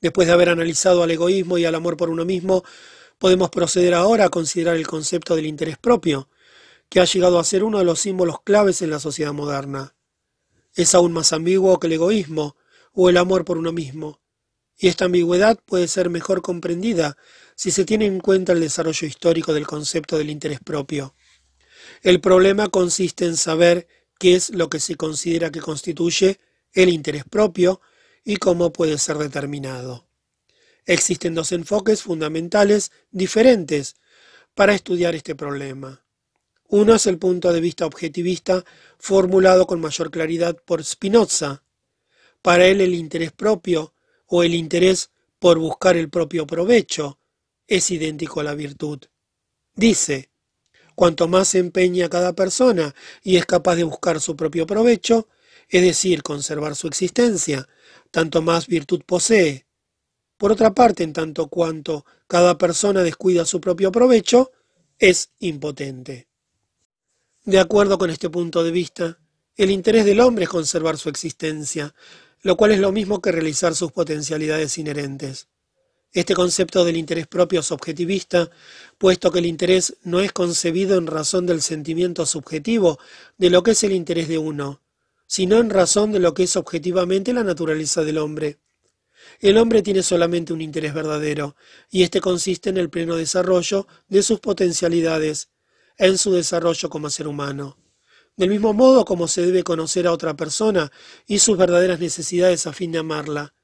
Después 0.00 0.26
de 0.26 0.34
haber 0.34 0.48
analizado 0.48 1.02
al 1.02 1.10
egoísmo 1.10 1.58
y 1.58 1.64
al 1.64 1.74
amor 1.74 1.96
por 1.96 2.10
uno 2.10 2.24
mismo, 2.24 2.64
podemos 3.18 3.50
proceder 3.50 3.94
ahora 3.94 4.24
a 4.24 4.30
considerar 4.30 4.76
el 4.76 4.86
concepto 4.86 5.36
del 5.36 5.46
interés 5.46 5.78
propio, 5.78 6.28
que 6.88 7.00
ha 7.00 7.04
llegado 7.04 7.38
a 7.38 7.44
ser 7.44 7.62
uno 7.62 7.78
de 7.78 7.84
los 7.84 8.00
símbolos 8.00 8.42
claves 8.42 8.82
en 8.82 8.90
la 8.90 8.98
sociedad 8.98 9.32
moderna. 9.32 9.94
Es 10.74 10.94
aún 10.94 11.12
más 11.12 11.32
ambiguo 11.32 11.78
que 11.78 11.86
el 11.86 11.94
egoísmo 11.94 12.56
o 12.92 13.08
el 13.08 13.16
amor 13.16 13.44
por 13.44 13.58
uno 13.58 13.72
mismo, 13.72 14.20
y 14.76 14.88
esta 14.88 15.04
ambigüedad 15.04 15.58
puede 15.64 15.86
ser 15.86 16.10
mejor 16.10 16.42
comprendida 16.42 17.16
si 17.54 17.70
se 17.70 17.84
tiene 17.84 18.06
en 18.06 18.18
cuenta 18.18 18.52
el 18.52 18.60
desarrollo 18.60 19.06
histórico 19.06 19.54
del 19.54 19.66
concepto 19.66 20.18
del 20.18 20.30
interés 20.30 20.58
propio. 20.58 21.14
El 22.02 22.20
problema 22.20 22.68
consiste 22.68 23.24
en 23.24 23.36
saber 23.36 23.86
qué 24.22 24.36
es 24.36 24.50
lo 24.50 24.70
que 24.70 24.78
se 24.78 24.94
considera 24.94 25.50
que 25.50 25.60
constituye 25.60 26.38
el 26.74 26.90
interés 26.90 27.24
propio 27.24 27.80
y 28.22 28.36
cómo 28.36 28.72
puede 28.72 28.96
ser 28.98 29.18
determinado. 29.18 30.06
Existen 30.86 31.34
dos 31.34 31.50
enfoques 31.50 32.02
fundamentales 32.04 32.92
diferentes 33.10 33.96
para 34.54 34.74
estudiar 34.74 35.16
este 35.16 35.34
problema. 35.34 36.04
Uno 36.68 36.94
es 36.94 37.08
el 37.08 37.18
punto 37.18 37.52
de 37.52 37.60
vista 37.60 37.84
objetivista 37.84 38.64
formulado 38.96 39.66
con 39.66 39.80
mayor 39.80 40.12
claridad 40.12 40.56
por 40.64 40.84
Spinoza. 40.84 41.64
Para 42.42 42.66
él 42.66 42.80
el 42.80 42.94
interés 42.94 43.32
propio 43.32 43.92
o 44.26 44.44
el 44.44 44.54
interés 44.54 45.10
por 45.40 45.58
buscar 45.58 45.96
el 45.96 46.10
propio 46.10 46.46
provecho 46.46 47.18
es 47.66 47.90
idéntico 47.90 48.38
a 48.38 48.44
la 48.44 48.54
virtud. 48.54 49.00
Dice, 49.74 50.30
cuanto 50.94 51.28
más 51.28 51.48
se 51.48 51.58
empeña 51.58 52.08
cada 52.08 52.32
persona 52.34 52.94
y 53.22 53.36
es 53.36 53.46
capaz 53.46 53.76
de 53.76 53.84
buscar 53.84 54.20
su 54.20 54.36
propio 54.36 54.66
provecho, 54.66 55.28
es 55.68 55.82
decir, 55.82 56.22
conservar 56.22 56.76
su 56.76 56.86
existencia, 56.86 57.68
tanto 58.10 58.42
más 58.42 58.66
virtud 58.66 59.02
posee. 59.06 59.66
Por 60.36 60.52
otra 60.52 60.74
parte, 60.74 61.04
en 61.04 61.12
tanto 61.12 61.48
cuanto 61.48 62.04
cada 62.26 62.58
persona 62.58 63.02
descuida 63.02 63.44
su 63.44 63.60
propio 63.60 63.92
provecho, 63.92 64.50
es 64.98 65.30
impotente. 65.38 66.28
De 67.44 67.58
acuerdo 67.58 67.98
con 67.98 68.10
este 68.10 68.30
punto 68.30 68.62
de 68.62 68.70
vista, 68.70 69.18
el 69.56 69.70
interés 69.70 70.04
del 70.04 70.20
hombre 70.20 70.44
es 70.44 70.50
conservar 70.50 70.96
su 70.96 71.08
existencia, 71.08 71.94
lo 72.42 72.56
cual 72.56 72.72
es 72.72 72.80
lo 72.80 72.92
mismo 72.92 73.20
que 73.20 73.32
realizar 73.32 73.74
sus 73.74 73.92
potencialidades 73.92 74.78
inherentes. 74.78 75.48
Este 76.14 76.34
concepto 76.34 76.84
del 76.84 76.98
interés 76.98 77.26
propio 77.26 77.60
es 77.60 77.72
objetivista, 77.72 78.50
puesto 78.98 79.32
que 79.32 79.38
el 79.38 79.46
interés 79.46 79.96
no 80.02 80.20
es 80.20 80.30
concebido 80.32 80.98
en 80.98 81.06
razón 81.06 81.46
del 81.46 81.62
sentimiento 81.62 82.26
subjetivo 82.26 82.98
de 83.38 83.48
lo 83.48 83.62
que 83.62 83.70
es 83.70 83.82
el 83.82 83.92
interés 83.92 84.28
de 84.28 84.36
uno, 84.36 84.82
sino 85.26 85.56
en 85.56 85.70
razón 85.70 86.12
de 86.12 86.18
lo 86.18 86.34
que 86.34 86.42
es 86.42 86.54
objetivamente 86.56 87.32
la 87.32 87.44
naturaleza 87.44 88.04
del 88.04 88.18
hombre. 88.18 88.58
El 89.40 89.56
hombre 89.56 89.80
tiene 89.80 90.02
solamente 90.02 90.52
un 90.52 90.60
interés 90.60 90.92
verdadero, 90.92 91.56
y 91.90 92.02
este 92.02 92.20
consiste 92.20 92.68
en 92.68 92.76
el 92.76 92.90
pleno 92.90 93.16
desarrollo 93.16 93.86
de 94.08 94.22
sus 94.22 94.38
potencialidades, 94.38 95.48
en 95.96 96.18
su 96.18 96.32
desarrollo 96.32 96.90
como 96.90 97.08
ser 97.08 97.26
humano. 97.26 97.78
Del 98.36 98.50
mismo 98.50 98.74
modo 98.74 99.06
como 99.06 99.28
se 99.28 99.40
debe 99.40 99.62
conocer 99.62 100.06
a 100.06 100.12
otra 100.12 100.34
persona 100.34 100.92
y 101.26 101.38
sus 101.38 101.56
verdaderas 101.56 102.00
necesidades 102.00 102.66
a 102.66 102.74
fin 102.74 102.92
de 102.92 102.98
amarla, 102.98 103.54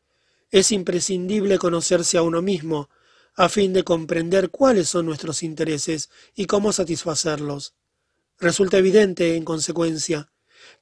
es 0.51 0.73
imprescindible 0.73 1.59
conocerse 1.59 2.19
a 2.19 2.23
uno 2.23 2.43
mismo, 2.43 2.89
a 3.35 3.49
fin 3.49 3.73
de 3.73 3.85
comprender 3.85 4.51
cuáles 4.51 4.89
son 4.89 5.07
nuestros 5.07 5.43
intereses 5.43 6.11
y 6.35 6.47
cómo 6.47 6.73
satisfacerlos. 6.73 7.75
Resulta 8.41 8.79
evidente, 8.79 9.37
en 9.37 9.45
consecuencia, 9.45 10.33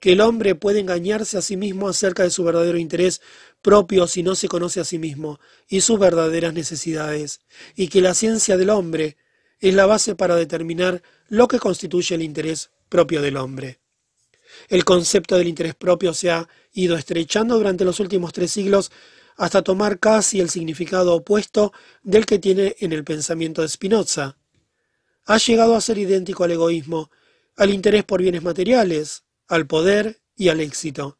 que 0.00 0.12
el 0.12 0.20
hombre 0.20 0.54
puede 0.54 0.80
engañarse 0.80 1.38
a 1.38 1.42
sí 1.42 1.56
mismo 1.56 1.88
acerca 1.88 2.22
de 2.22 2.30
su 2.30 2.44
verdadero 2.44 2.78
interés 2.78 3.20
propio 3.62 4.06
si 4.06 4.22
no 4.22 4.34
se 4.34 4.48
conoce 4.48 4.80
a 4.80 4.84
sí 4.84 4.98
mismo 4.98 5.38
y 5.68 5.80
sus 5.80 5.98
verdaderas 5.98 6.54
necesidades, 6.54 7.40
y 7.74 7.88
que 7.88 8.00
la 8.00 8.14
ciencia 8.14 8.56
del 8.56 8.70
hombre 8.70 9.16
es 9.58 9.74
la 9.74 9.86
base 9.86 10.14
para 10.14 10.36
determinar 10.36 11.02
lo 11.28 11.48
que 11.48 11.58
constituye 11.58 12.14
el 12.14 12.22
interés 12.22 12.70
propio 12.88 13.22
del 13.22 13.36
hombre. 13.36 13.80
El 14.68 14.84
concepto 14.84 15.36
del 15.36 15.48
interés 15.48 15.74
propio 15.74 16.14
se 16.14 16.30
ha 16.30 16.48
ido 16.72 16.96
estrechando 16.96 17.56
durante 17.56 17.84
los 17.84 18.00
últimos 18.00 18.32
tres 18.32 18.50
siglos 18.50 18.90
hasta 19.36 19.62
tomar 19.62 19.98
casi 19.98 20.40
el 20.40 20.50
significado 20.50 21.14
opuesto 21.14 21.72
del 22.02 22.26
que 22.26 22.38
tiene 22.38 22.76
en 22.80 22.92
el 22.92 23.04
pensamiento 23.04 23.62
de 23.62 23.68
Spinoza. 23.68 24.36
Ha 25.26 25.38
llegado 25.38 25.74
a 25.74 25.80
ser 25.80 25.98
idéntico 25.98 26.44
al 26.44 26.52
egoísmo, 26.52 27.10
al 27.56 27.70
interés 27.70 28.04
por 28.04 28.22
bienes 28.22 28.42
materiales, 28.42 29.24
al 29.48 29.66
poder 29.66 30.20
y 30.34 30.48
al 30.48 30.60
éxito. 30.60 31.18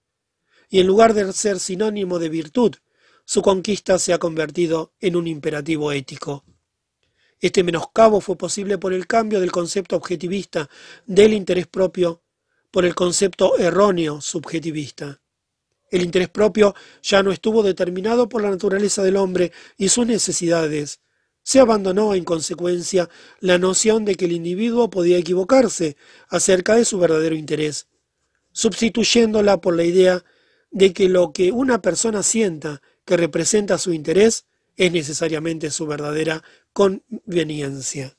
Y 0.69 0.81
en 0.81 0.87
lugar 0.87 1.15
de 1.15 1.33
ser 1.33 1.61
sinónimo 1.61 2.19
de 2.19 2.29
virtud, 2.29 2.75
su 3.25 3.43
conquista 3.43 3.99
se 3.99 4.13
ha 4.13 4.19
convertido 4.19 4.93
en 5.01 5.17
un 5.17 5.27
imperativo 5.27 5.93
ético. 5.93 6.45
Este 7.41 7.63
menoscabo 7.63 8.21
fue 8.21 8.37
posible 8.37 8.79
por 8.79 8.93
el 8.93 9.07
cambio 9.07 9.41
del 9.41 9.53
concepto 9.53 9.97
objetivista 9.97 10.71
del 11.05 11.35
interés 11.35 11.67
propio 11.67 12.23
por 12.71 12.85
el 12.85 12.95
concepto 12.95 13.59
erróneo 13.59 14.21
subjetivista. 14.21 15.21
El 15.91 16.03
interés 16.03 16.29
propio 16.29 16.75
ya 17.03 17.23
no 17.23 17.31
estuvo 17.31 17.63
determinado 17.63 18.29
por 18.29 18.43
la 18.43 18.51
naturaleza 18.51 19.03
del 19.03 19.17
hombre 19.17 19.53
y 19.77 19.89
sus 19.89 20.07
necesidades. 20.07 21.01
Se 21.43 21.61
abandonó 21.61 22.15
en 22.15 22.25
consecuencia 22.25 23.09
la 23.39 23.59
noción 23.59 24.05
de 24.05 24.17
que 24.17 24.25
el 24.25 24.33
individuo 24.33 24.91
podía 24.91 25.19
equivocarse 25.19 25.97
acerca 26.29 26.75
de 26.75 26.85
su 26.85 26.99
verdadero 26.99 27.37
interés, 27.37 27.87
sustituyéndola 28.51 29.61
por 29.61 29.77
la 29.77 29.85
idea 29.85 30.25
de 30.73 30.93
que 30.93 31.09
lo 31.09 31.33
que 31.33 31.53
una 31.53 31.81
persona 31.81 32.25
sienta 32.25 32.83
que 33.05 33.17
representa 33.17 33.79
su 33.79 33.93
interés 33.93 34.47
es 34.77 34.91
necesariamente 34.91 35.71
su 35.71 35.87
verdadera 35.87 36.43
conveniencia. 36.73 38.17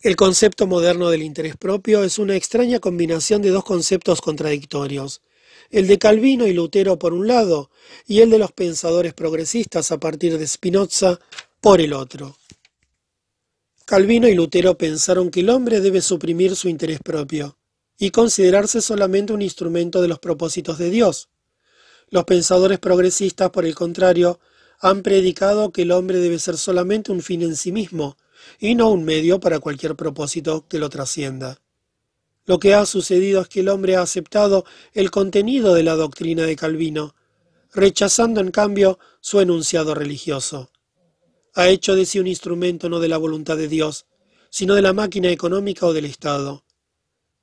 El 0.00 0.14
concepto 0.14 0.66
moderno 0.66 1.08
del 1.08 1.22
interés 1.22 1.56
propio 1.56 2.04
es 2.04 2.18
una 2.18 2.36
extraña 2.36 2.78
combinación 2.80 3.40
de 3.40 3.48
dos 3.48 3.64
conceptos 3.64 4.20
contradictorios 4.20 5.22
el 5.70 5.86
de 5.86 5.98
Calvino 5.98 6.46
y 6.46 6.52
Lutero 6.52 6.98
por 6.98 7.12
un 7.12 7.26
lado, 7.26 7.70
y 8.06 8.20
el 8.20 8.30
de 8.30 8.38
los 8.38 8.52
pensadores 8.52 9.14
progresistas 9.14 9.92
a 9.92 9.98
partir 9.98 10.38
de 10.38 10.46
Spinoza 10.46 11.18
por 11.60 11.80
el 11.80 11.92
otro. 11.92 12.36
Calvino 13.84 14.28
y 14.28 14.34
Lutero 14.34 14.76
pensaron 14.76 15.30
que 15.30 15.40
el 15.40 15.50
hombre 15.50 15.80
debe 15.80 16.02
suprimir 16.02 16.56
su 16.56 16.68
interés 16.68 17.00
propio 17.00 17.56
y 17.98 18.10
considerarse 18.10 18.80
solamente 18.80 19.32
un 19.32 19.42
instrumento 19.42 20.02
de 20.02 20.08
los 20.08 20.18
propósitos 20.18 20.78
de 20.78 20.90
Dios. 20.90 21.28
Los 22.10 22.24
pensadores 22.24 22.78
progresistas, 22.78 23.50
por 23.50 23.64
el 23.64 23.74
contrario, 23.74 24.40
han 24.80 25.02
predicado 25.02 25.72
que 25.72 25.82
el 25.82 25.92
hombre 25.92 26.18
debe 26.18 26.38
ser 26.38 26.56
solamente 26.56 27.12
un 27.12 27.22
fin 27.22 27.42
en 27.42 27.56
sí 27.56 27.72
mismo 27.72 28.16
y 28.58 28.74
no 28.74 28.90
un 28.90 29.04
medio 29.04 29.40
para 29.40 29.58
cualquier 29.58 29.96
propósito 29.96 30.66
que 30.68 30.78
lo 30.78 30.88
trascienda. 30.88 31.58
Lo 32.48 32.58
que 32.58 32.72
ha 32.72 32.86
sucedido 32.86 33.42
es 33.42 33.48
que 33.48 33.60
el 33.60 33.68
hombre 33.68 33.96
ha 33.96 34.00
aceptado 34.00 34.64
el 34.94 35.10
contenido 35.10 35.74
de 35.74 35.82
la 35.82 35.96
doctrina 35.96 36.44
de 36.44 36.56
Calvino, 36.56 37.14
rechazando 37.74 38.40
en 38.40 38.50
cambio 38.50 38.98
su 39.20 39.40
enunciado 39.40 39.94
religioso. 39.94 40.70
Ha 41.52 41.68
hecho 41.68 41.94
de 41.94 42.06
sí 42.06 42.18
un 42.18 42.26
instrumento 42.26 42.88
no 42.88 43.00
de 43.00 43.08
la 43.08 43.18
voluntad 43.18 43.58
de 43.58 43.68
Dios, 43.68 44.06
sino 44.48 44.74
de 44.74 44.80
la 44.80 44.94
máquina 44.94 45.28
económica 45.28 45.84
o 45.84 45.92
del 45.92 46.06
Estado. 46.06 46.64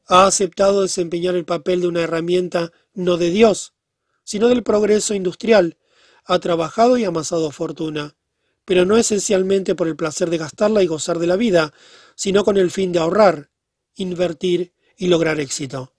Ha 0.08 0.26
aceptado 0.26 0.82
desempeñar 0.82 1.36
el 1.36 1.46
papel 1.46 1.82
de 1.82 1.88
una 1.88 2.02
herramienta 2.02 2.72
no 2.96 3.18
de 3.18 3.30
Dios, 3.30 3.76
sino 4.24 4.48
del 4.48 4.64
progreso 4.64 5.14
industrial. 5.14 5.78
Ha 6.26 6.40
trabajado 6.40 6.98
y 6.98 7.04
amasado 7.04 7.52
fortuna, 7.52 8.16
pero 8.66 8.86
no 8.86 8.98
esencialmente 8.98 9.76
por 9.76 9.88
el 9.88 9.96
placer 9.96 10.32
de 10.32 10.40
gastarla 10.40 10.82
y 10.82 10.88
gozar 10.88 11.20
de 11.20 11.28
la 11.28 11.36
vida, 11.36 11.76
sino 12.16 12.44
con 12.44 12.58
el 12.58 12.72
fin 12.72 12.92
de 12.92 12.98
ahorrar, 12.98 13.52
invertir 13.94 14.74
y 14.98 15.08
lograr 15.08 15.40
éxito. 15.40 15.94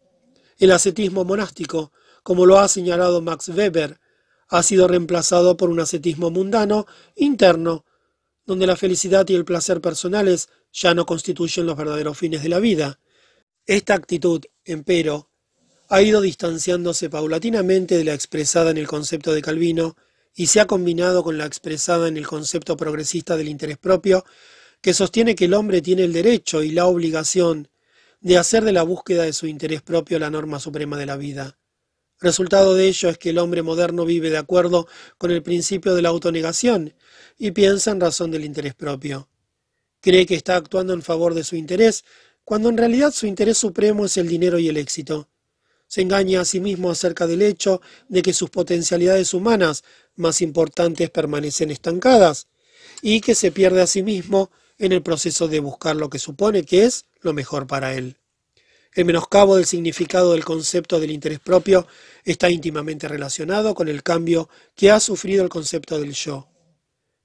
El 0.58 0.72
ascetismo 0.72 1.24
monástico, 1.24 1.92
como 2.22 2.46
lo 2.46 2.58
ha 2.58 2.68
señalado 2.68 3.20
Max 3.20 3.48
Weber, 3.48 4.00
ha 4.48 4.62
sido 4.62 4.88
reemplazado 4.88 5.56
por 5.56 5.70
un 5.70 5.80
ascetismo 5.80 6.30
mundano, 6.30 6.86
interno, 7.14 7.84
donde 8.44 8.66
la 8.66 8.76
felicidad 8.76 9.28
y 9.28 9.34
el 9.34 9.44
placer 9.44 9.80
personales 9.80 10.48
ya 10.72 10.94
no 10.94 11.04
constituyen 11.04 11.66
los 11.66 11.76
verdaderos 11.76 12.16
fines 12.16 12.42
de 12.42 12.48
la 12.48 12.60
vida. 12.60 13.00
Esta 13.66 13.94
actitud, 13.94 14.42
empero, 14.64 15.30
ha 15.88 16.02
ido 16.02 16.20
distanciándose 16.20 17.10
paulatinamente 17.10 17.96
de 17.96 18.04
la 18.04 18.14
expresada 18.14 18.70
en 18.70 18.78
el 18.78 18.86
concepto 18.86 19.32
de 19.32 19.42
Calvino 19.42 19.96
y 20.34 20.46
se 20.46 20.60
ha 20.60 20.66
combinado 20.66 21.22
con 21.22 21.38
la 21.38 21.46
expresada 21.46 22.08
en 22.08 22.16
el 22.16 22.26
concepto 22.26 22.76
progresista 22.76 23.36
del 23.36 23.48
interés 23.48 23.78
propio, 23.78 24.24
que 24.80 24.94
sostiene 24.94 25.34
que 25.34 25.46
el 25.46 25.54
hombre 25.54 25.82
tiene 25.82 26.04
el 26.04 26.12
derecho 26.12 26.62
y 26.62 26.70
la 26.70 26.86
obligación 26.86 27.68
de 28.20 28.38
hacer 28.38 28.64
de 28.64 28.72
la 28.72 28.82
búsqueda 28.82 29.24
de 29.24 29.32
su 29.32 29.46
interés 29.46 29.82
propio 29.82 30.18
la 30.18 30.30
norma 30.30 30.60
suprema 30.60 30.96
de 30.96 31.06
la 31.06 31.16
vida. 31.16 31.58
Resultado 32.18 32.74
de 32.74 32.88
ello 32.88 33.10
es 33.10 33.18
que 33.18 33.30
el 33.30 33.38
hombre 33.38 33.62
moderno 33.62 34.06
vive 34.06 34.30
de 34.30 34.38
acuerdo 34.38 34.88
con 35.18 35.30
el 35.30 35.42
principio 35.42 35.94
de 35.94 36.02
la 36.02 36.08
autonegación 36.08 36.94
y 37.36 37.50
piensa 37.50 37.90
en 37.90 38.00
razón 38.00 38.30
del 38.30 38.44
interés 38.44 38.74
propio. 38.74 39.28
Cree 40.00 40.24
que 40.24 40.34
está 40.34 40.56
actuando 40.56 40.94
en 40.94 41.02
favor 41.02 41.34
de 41.34 41.44
su 41.44 41.56
interés, 41.56 42.04
cuando 42.44 42.68
en 42.68 42.78
realidad 42.78 43.12
su 43.12 43.26
interés 43.26 43.58
supremo 43.58 44.06
es 44.06 44.16
el 44.16 44.28
dinero 44.28 44.58
y 44.58 44.68
el 44.68 44.78
éxito. 44.78 45.28
Se 45.88 46.00
engaña 46.00 46.40
a 46.40 46.44
sí 46.44 46.60
mismo 46.60 46.90
acerca 46.90 47.26
del 47.26 47.42
hecho 47.42 47.80
de 48.08 48.22
que 48.22 48.32
sus 48.32 48.50
potencialidades 48.50 49.34
humanas 49.34 49.84
más 50.14 50.40
importantes 50.40 51.10
permanecen 51.10 51.70
estancadas 51.70 52.48
y 53.02 53.20
que 53.20 53.34
se 53.34 53.52
pierde 53.52 53.82
a 53.82 53.86
sí 53.86 54.02
mismo 54.02 54.50
en 54.78 54.92
el 54.92 55.02
proceso 55.02 55.48
de 55.48 55.60
buscar 55.60 55.96
lo 55.96 56.10
que 56.10 56.18
supone 56.18 56.64
que 56.64 56.84
es 56.84 57.06
lo 57.20 57.32
mejor 57.32 57.66
para 57.66 57.94
él. 57.94 58.16
El 58.92 59.04
menoscabo 59.04 59.56
del 59.56 59.66
significado 59.66 60.32
del 60.32 60.44
concepto 60.44 60.98
del 60.98 61.10
interés 61.10 61.38
propio 61.38 61.86
está 62.24 62.48
íntimamente 62.48 63.08
relacionado 63.08 63.74
con 63.74 63.88
el 63.88 64.02
cambio 64.02 64.48
que 64.74 64.90
ha 64.90 65.00
sufrido 65.00 65.44
el 65.44 65.50
concepto 65.50 65.98
del 66.00 66.14
yo. 66.14 66.48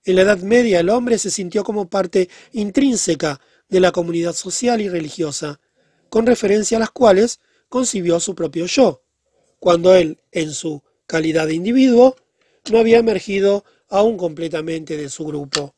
En 0.03 0.15
la 0.15 0.23
Edad 0.23 0.39
Media 0.39 0.79
el 0.79 0.89
hombre 0.89 1.17
se 1.17 1.31
sintió 1.31 1.63
como 1.63 1.89
parte 1.89 2.29
intrínseca 2.51 3.39
de 3.69 3.79
la 3.79 3.91
comunidad 3.91 4.33
social 4.33 4.81
y 4.81 4.89
religiosa, 4.89 5.61
con 6.09 6.25
referencia 6.25 6.75
a 6.75 6.81
las 6.81 6.91
cuales 6.91 7.39
concibió 7.69 8.19
su 8.19 8.35
propio 8.35 8.65
yo, 8.65 9.01
cuando 9.59 9.95
él, 9.95 10.19
en 10.31 10.51
su 10.51 10.83
calidad 11.05 11.47
de 11.47 11.53
individuo, 11.53 12.17
no 12.69 12.79
había 12.79 12.97
emergido 12.97 13.63
aún 13.87 14.17
completamente 14.17 14.97
de 14.97 15.09
su 15.09 15.23
grupo. 15.23 15.73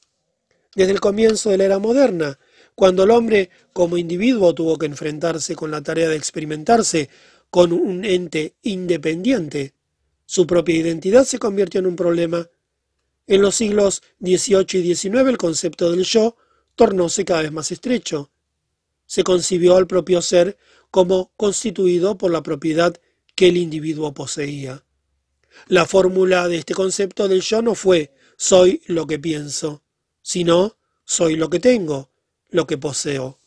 Desde 0.76 0.92
el 0.92 1.00
comienzo 1.00 1.50
de 1.50 1.58
la 1.58 1.66
era 1.66 1.80
moderna, 1.80 2.40
cuando 2.76 3.04
el 3.04 3.12
hombre 3.12 3.50
como 3.74 3.98
individuo 3.98 4.54
tuvo 4.56 4.78
que 4.78 4.88
enfrentarse 4.88 5.56
con 5.56 5.72
la 5.72 5.82
tarea 5.82 6.10
de 6.10 6.16
experimentarse 6.16 7.10
con 7.50 7.72
un 7.72 8.04
ente 8.04 8.56
independiente, 8.64 9.74
su 10.26 10.48
propia 10.48 10.78
identidad 10.78 11.26
se 11.26 11.38
convirtió 11.38 11.80
en 11.80 11.86
un 11.86 11.96
problema. 11.96 12.50
En 13.28 13.42
los 13.42 13.56
siglos 13.56 14.02
XVIII 14.20 14.80
y 14.80 14.96
XIX 14.96 15.28
el 15.28 15.38
concepto 15.38 15.92
del 15.92 16.04
yo 16.04 16.36
tornóse 16.76 17.24
cada 17.24 17.44
vez 17.44 17.52
más 17.52 17.72
estrecho. 17.72 18.32
Se 19.06 19.24
concibió 19.24 19.76
al 19.76 19.86
propio 19.86 20.22
ser 20.22 20.58
como 20.90 21.32
constituido 21.38 22.18
por 22.18 22.32
la 22.32 22.42
propiedad 22.42 22.96
que 23.36 23.50
el 23.50 23.58
individuo 23.58 24.14
poseía. 24.14 24.84
La 25.68 25.86
fórmula 25.86 26.48
de 26.48 26.58
este 26.58 26.74
concepto 26.74 27.28
del 27.28 27.42
yo 27.42 27.62
no 27.62 27.76
fue 27.76 28.14
soy 28.38 28.82
lo 28.88 29.06
que 29.06 29.20
pienso, 29.20 29.83
sino 30.24 30.76
soy 31.06 31.36
lo 31.36 31.52
que 31.52 31.60
tengo, 31.60 32.10
lo 32.50 32.66
que 32.66 32.80
poseo. 32.80 33.38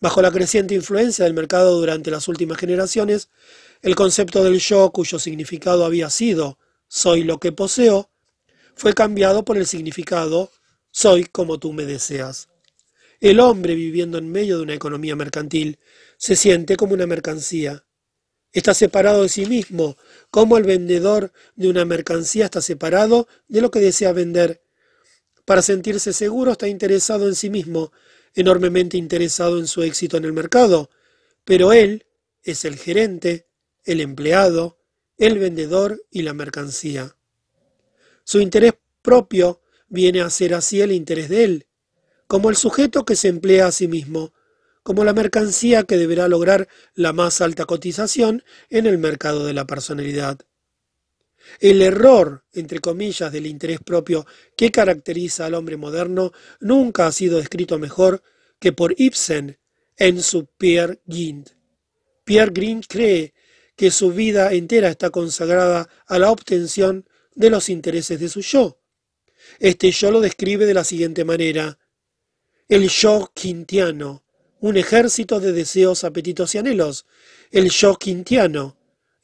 Bajo 0.00 0.22
la 0.22 0.32
creciente 0.32 0.74
influencia 0.74 1.24
del 1.24 1.34
mercado 1.34 1.78
durante 1.78 2.10
las 2.10 2.26
últimas 2.26 2.58
generaciones, 2.58 3.28
el 3.82 3.94
concepto 3.94 4.42
del 4.42 4.58
yo, 4.58 4.90
cuyo 4.90 5.20
significado 5.20 5.84
había 5.84 6.10
sido 6.10 6.58
soy 6.88 7.22
lo 7.22 7.38
que 7.38 7.52
poseo, 7.52 8.10
fue 8.74 8.94
cambiado 8.94 9.44
por 9.44 9.56
el 9.56 9.66
significado 9.66 10.50
soy 10.90 11.24
como 11.24 11.58
tú 11.58 11.72
me 11.72 11.84
deseas. 11.84 12.48
El 13.20 13.40
hombre 13.40 13.74
viviendo 13.74 14.18
en 14.18 14.30
medio 14.30 14.56
de 14.56 14.62
una 14.62 14.74
economía 14.74 15.16
mercantil 15.16 15.78
se 16.16 16.36
siente 16.36 16.76
como 16.76 16.94
una 16.94 17.06
mercancía. 17.06 17.84
Está 18.52 18.72
separado 18.72 19.22
de 19.22 19.28
sí 19.28 19.46
mismo, 19.46 19.96
como 20.30 20.56
el 20.56 20.64
vendedor 20.64 21.32
de 21.56 21.68
una 21.68 21.84
mercancía 21.84 22.46
está 22.46 22.62
separado 22.62 23.28
de 23.48 23.60
lo 23.60 23.70
que 23.70 23.80
desea 23.80 24.12
vender 24.12 24.62
para 25.48 25.62
sentirse 25.62 26.12
seguro 26.12 26.52
está 26.52 26.68
interesado 26.68 27.26
en 27.26 27.34
sí 27.34 27.48
mismo, 27.48 27.90
enormemente 28.34 28.98
interesado 28.98 29.58
en 29.58 29.66
su 29.66 29.82
éxito 29.82 30.18
en 30.18 30.26
el 30.26 30.34
mercado, 30.34 30.90
pero 31.46 31.72
él 31.72 32.04
es 32.42 32.66
el 32.66 32.76
gerente, 32.76 33.48
el 33.84 34.02
empleado, 34.02 34.76
el 35.16 35.38
vendedor 35.38 36.04
y 36.10 36.20
la 36.20 36.34
mercancía. 36.34 37.16
Su 38.24 38.40
interés 38.40 38.74
propio 39.00 39.62
viene 39.88 40.20
a 40.20 40.28
ser 40.28 40.52
así 40.52 40.82
el 40.82 40.92
interés 40.92 41.30
de 41.30 41.44
él, 41.44 41.66
como 42.26 42.50
el 42.50 42.56
sujeto 42.56 43.06
que 43.06 43.16
se 43.16 43.28
emplea 43.28 43.68
a 43.68 43.72
sí 43.72 43.88
mismo, 43.88 44.34
como 44.82 45.02
la 45.02 45.14
mercancía 45.14 45.84
que 45.84 45.96
deberá 45.96 46.28
lograr 46.28 46.68
la 46.92 47.14
más 47.14 47.40
alta 47.40 47.64
cotización 47.64 48.44
en 48.68 48.84
el 48.84 48.98
mercado 48.98 49.46
de 49.46 49.54
la 49.54 49.66
personalidad. 49.66 50.40
El 51.60 51.82
error, 51.82 52.44
entre 52.52 52.80
comillas, 52.80 53.32
del 53.32 53.46
interés 53.46 53.80
propio 53.80 54.26
que 54.56 54.70
caracteriza 54.70 55.46
al 55.46 55.54
hombre 55.54 55.76
moderno 55.76 56.32
nunca 56.60 57.06
ha 57.06 57.12
sido 57.12 57.38
descrito 57.38 57.78
mejor 57.78 58.22
que 58.58 58.72
por 58.72 58.94
Ibsen 58.96 59.58
en 59.96 60.22
su 60.22 60.46
Pierre 60.46 61.00
Gint. 61.08 61.50
Pierre 62.24 62.52
Gint 62.54 62.86
cree 62.88 63.34
que 63.76 63.90
su 63.90 64.12
vida 64.12 64.52
entera 64.52 64.88
está 64.88 65.10
consagrada 65.10 65.88
a 66.06 66.18
la 66.18 66.30
obtención 66.30 67.08
de 67.34 67.50
los 67.50 67.68
intereses 67.68 68.18
de 68.18 68.28
su 68.28 68.40
yo. 68.40 68.80
Este 69.60 69.90
yo 69.90 70.10
lo 70.10 70.20
describe 70.20 70.66
de 70.66 70.74
la 70.74 70.84
siguiente 70.84 71.24
manera. 71.24 71.78
El 72.68 72.88
yo 72.88 73.30
quintiano, 73.34 74.24
un 74.60 74.76
ejército 74.76 75.40
de 75.40 75.52
deseos, 75.52 76.04
apetitos 76.04 76.54
y 76.54 76.58
anhelos. 76.58 77.06
El 77.50 77.70
yo 77.70 77.96
quintiano 77.96 78.77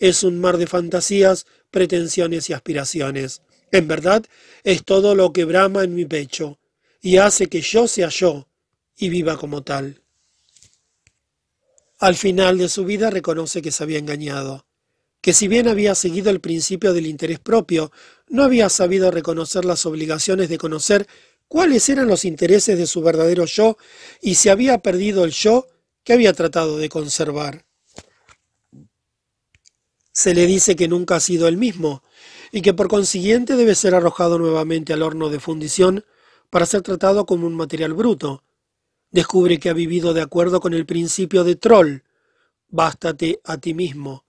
es 0.05 0.23
un 0.23 0.39
mar 0.39 0.59
de 0.59 0.67
fantasías, 0.67 1.47
pretensiones 1.71 2.51
y 2.51 2.53
aspiraciones. 2.53 3.41
En 3.73 3.89
verdad, 3.89 4.23
es 4.63 4.85
todo 4.85 5.15
lo 5.15 5.33
que 5.33 5.47
brama 5.47 5.83
en 5.83 5.95
mi 5.95 6.05
pecho 6.05 6.59
y 7.01 7.17
hace 7.17 7.47
que 7.47 7.63
yo 7.63 7.89
sea 7.89 8.11
yo 8.11 8.47
y 8.99 9.09
viva 9.09 9.39
como 9.39 9.63
tal. 9.63 10.03
Al 12.01 12.17
final 12.17 12.59
de 12.59 12.69
su 12.69 12.85
vida 12.85 13.09
reconoce 13.09 13.63
que 13.63 13.73
se 13.73 13.83
había 13.83 13.99
engañado, 13.99 14.67
que 15.23 15.33
si 15.33 15.49
bien 15.49 15.69
había 15.69 15.95
seguido 15.95 16.29
el 16.29 16.41
principio 16.41 16.93
del 16.93 17.07
interés 17.07 17.39
propio, 17.39 17.91
no 18.29 18.43
había 18.43 18.69
sabido 18.69 19.11
reconocer 19.11 19.65
las 19.65 19.87
obligaciones 19.87 20.51
de 20.51 20.59
conocer 20.59 21.07
cuáles 21.49 21.89
eran 21.89 22.09
los 22.09 22.27
intereses 22.27 22.77
de 22.77 22.87
su 22.87 23.01
verdadero 23.01 23.47
yo 23.47 23.79
y 24.21 24.35
se 24.35 24.51
había 24.51 24.77
perdido 24.81 25.25
el 25.25 25.31
yo 25.31 25.67
que 26.03 26.13
había 26.13 26.35
tratado 26.35 26.77
de 26.77 26.91
conservar. 26.91 27.65
Se 30.15 30.33
le 30.33 30.47
dice 30.47 30.77
que 30.77 30.87
nunca 30.87 31.17
ha 31.17 31.21
sido 31.21 31.49
el 31.49 31.57
mismo 31.57 32.05
y 32.53 32.63
que 32.63 32.73
por 32.73 32.87
consiguiente 32.87 33.57
debe 33.57 33.75
ser 33.75 33.97
arrojado 33.97 34.39
nuevamente 34.39 34.93
al 34.93 35.03
horno 35.03 35.29
de 35.29 35.41
fundición 35.41 36.05
para 36.51 36.67
ser 36.67 36.83
tratado 36.83 37.27
como 37.27 37.49
un 37.49 37.57
material 37.57 37.95
bruto, 37.95 38.45
descubre 39.11 39.59
que 39.59 39.71
ha 39.71 39.73
vivido 39.73 40.15
de 40.15 40.23
acuerdo 40.23 40.61
con 40.61 40.73
el 40.73 40.87
principio 40.87 41.43
de 41.43 41.57
Troll, 41.57 42.05
bástate 42.69 43.41
a 43.43 43.59
ti 43.59 43.75
mismo, 43.75 44.25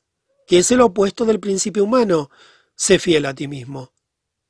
que 0.47 0.57
es 0.57 0.71
el 0.71 0.81
opuesto 0.81 1.23
del 1.23 1.39
principio 1.39 1.83
humano, 1.83 2.31
sé 2.75 2.97
fiel 2.97 3.27
a 3.27 3.36
ti 3.36 3.47
mismo. 3.47 3.93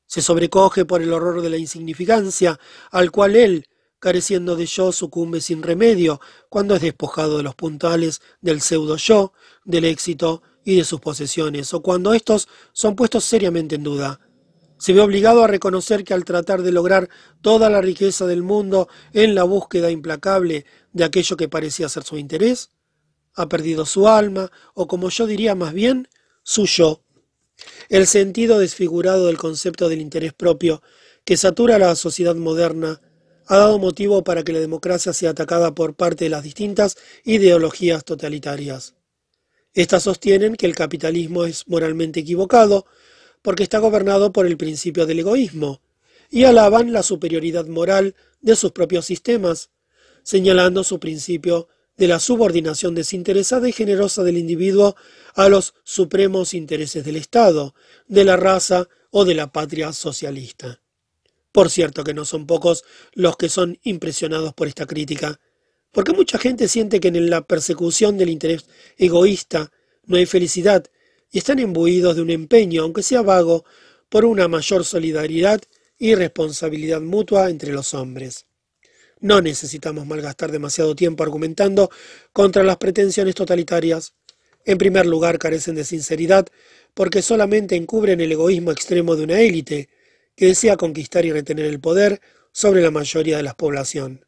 Se 0.06 0.22
sobrecoge 0.22 0.86
por 0.86 1.02
el 1.02 1.12
horror 1.12 1.42
de 1.42 1.50
la 1.50 1.58
insignificancia, 1.58 2.58
al 2.92 3.12
cual 3.12 3.36
él, 3.36 3.68
careciendo 4.00 4.56
de 4.56 4.68
yo, 4.68 4.94
sucumbe 4.94 5.42
sin 5.42 5.64
remedio 5.64 6.22
cuando 6.48 6.76
es 6.76 6.82
despojado 6.82 7.36
de 7.36 7.44
los 7.44 7.56
puntales 7.56 8.22
del 8.40 8.62
pseudo 8.62 8.96
yo, 8.96 9.34
del 9.66 9.84
éxito 9.84 10.42
y 10.66 10.76
de 10.76 10.84
sus 10.84 11.00
posesiones, 11.00 11.74
o 11.74 11.82
cuando 11.82 12.14
estos 12.14 12.50
son 12.74 12.96
puestos 12.96 13.24
seriamente 13.24 13.76
en 13.76 13.84
duda. 13.84 14.20
Se 14.78 14.92
ve 14.92 15.00
obligado 15.00 15.44
a 15.44 15.48
reconocer 15.48 16.04
que 16.04 16.14
al 16.14 16.26
tratar 16.26 16.62
de 16.64 16.74
lograr 16.74 17.08
toda 17.42 17.70
la 17.70 17.80
riqueza 17.80 18.26
del 18.26 18.44
mundo 18.44 18.90
en 19.14 19.36
la 19.36 19.44
búsqueda 19.44 19.90
implacable 19.90 20.66
de 20.92 21.04
aquello 21.06 21.38
que 21.38 21.48
parecía 21.48 21.88
ser 21.88 22.04
su 22.04 22.18
interés, 22.18 22.72
ha 23.36 23.48
perdido 23.48 23.86
su 23.86 24.08
alma, 24.10 24.52
o 24.74 24.88
como 24.88 25.10
yo 25.10 25.28
diría 25.28 25.56
más 25.56 25.74
bien, 25.74 26.10
su 26.44 26.66
yo. 26.66 27.02
El 27.88 28.08
sentido 28.08 28.60
desfigurado 28.60 29.28
del 29.28 29.38
concepto 29.38 29.88
del 29.88 30.02
interés 30.02 30.34
propio, 30.34 30.82
que 31.24 31.38
satura 31.38 31.80
la 31.80 31.96
sociedad 31.96 32.36
moderna, 32.36 33.02
ha 33.48 33.58
dado 33.58 33.80
motivo 33.80 34.24
para 34.24 34.44
que 34.44 34.54
la 34.54 34.60
democracia 34.60 35.14
sea 35.14 35.32
atacada 35.32 35.74
por 35.74 35.96
parte 35.96 36.26
de 36.26 36.30
las 36.30 36.44
distintas 36.44 36.98
ideologías 37.24 38.04
totalitarias. 38.04 38.96
Estas 39.76 40.04
sostienen 40.04 40.56
que 40.56 40.66
el 40.66 40.74
capitalismo 40.74 41.44
es 41.44 41.68
moralmente 41.68 42.22
equivocado, 42.22 42.86
porque 43.42 43.64
está 43.64 43.78
gobernado 43.80 44.32
por 44.32 44.48
el 44.48 44.56
principio 44.56 45.06
del 45.06 45.20
egoísmo, 45.20 45.82
y 46.32 46.46
alaban 46.46 46.94
la 46.94 47.04
superioridad 47.04 47.68
moral 47.68 48.16
de 48.42 48.56
sus 48.56 48.72
propios 48.72 49.06
sistemas, 49.06 49.70
señalando 50.24 50.86
su 50.86 51.00
principio 51.00 51.68
de 51.98 52.08
la 52.08 52.20
subordinación 52.20 52.96
desinteresada 52.96 53.68
y 53.68 53.74
generosa 53.74 54.24
del 54.24 54.38
individuo 54.38 54.96
a 55.34 55.50
los 55.50 55.76
supremos 55.84 56.54
intereses 56.54 57.04
del 57.04 57.18
Estado, 57.18 57.76
de 58.08 58.24
la 58.24 58.38
raza 58.38 58.88
o 59.12 59.26
de 59.26 59.36
la 59.36 59.52
patria 59.52 59.92
socialista. 59.92 60.82
Por 61.52 61.70
cierto 61.70 62.06
que 62.06 62.14
no 62.14 62.24
son 62.24 62.48
pocos 62.48 62.86
los 63.14 63.36
que 63.36 63.50
son 63.50 63.78
impresionados 63.84 64.54
por 64.54 64.68
esta 64.68 64.86
crítica, 64.86 65.40
porque 65.96 66.12
mucha 66.12 66.38
gente 66.38 66.68
siente 66.68 67.00
que 67.00 67.08
en 67.08 67.30
la 67.30 67.48
persecución 67.48 68.18
del 68.18 68.28
interés 68.28 68.66
egoísta 68.98 69.72
no 70.06 70.18
hay 70.18 70.26
felicidad 70.26 70.84
y 71.32 71.38
están 71.38 71.58
imbuidos 71.58 72.18
de 72.18 72.22
un 72.22 72.32
empeño, 72.32 72.84
aunque 72.84 73.02
sea 73.02 73.22
vago, 73.22 73.64
por 74.10 74.26
una 74.26 74.50
mayor 74.50 74.84
solidaridad 74.84 75.62
y 75.98 76.14
responsabilidad 76.14 77.00
mutua 77.00 77.50
entre 77.50 77.72
los 77.72 77.94
hombres. 77.94 78.46
No 79.22 79.40
necesitamos 79.40 80.06
malgastar 80.06 80.52
demasiado 80.52 80.98
tiempo 80.98 81.24
argumentando 81.24 81.90
contra 82.34 82.66
las 82.66 82.76
pretensiones 82.76 83.34
totalitarias. 83.34 84.16
En 84.66 84.78
primer 84.78 85.06
lugar, 85.06 85.40
carecen 85.40 85.76
de 85.76 85.86
sinceridad 85.86 86.46
porque 86.94 87.22
solamente 87.22 87.78
encubren 87.78 88.20
el 88.20 88.34
egoísmo 88.34 88.72
extremo 88.72 89.16
de 89.16 89.24
una 89.24 89.40
élite 89.40 89.88
que 90.36 90.48
desea 90.48 90.76
conquistar 90.76 91.24
y 91.24 91.32
retener 91.32 91.68
el 91.68 91.80
poder 91.80 92.20
sobre 92.52 92.82
la 92.82 92.92
mayoría 92.92 93.38
de 93.38 93.44
la 93.44 93.56
población. 93.56 94.26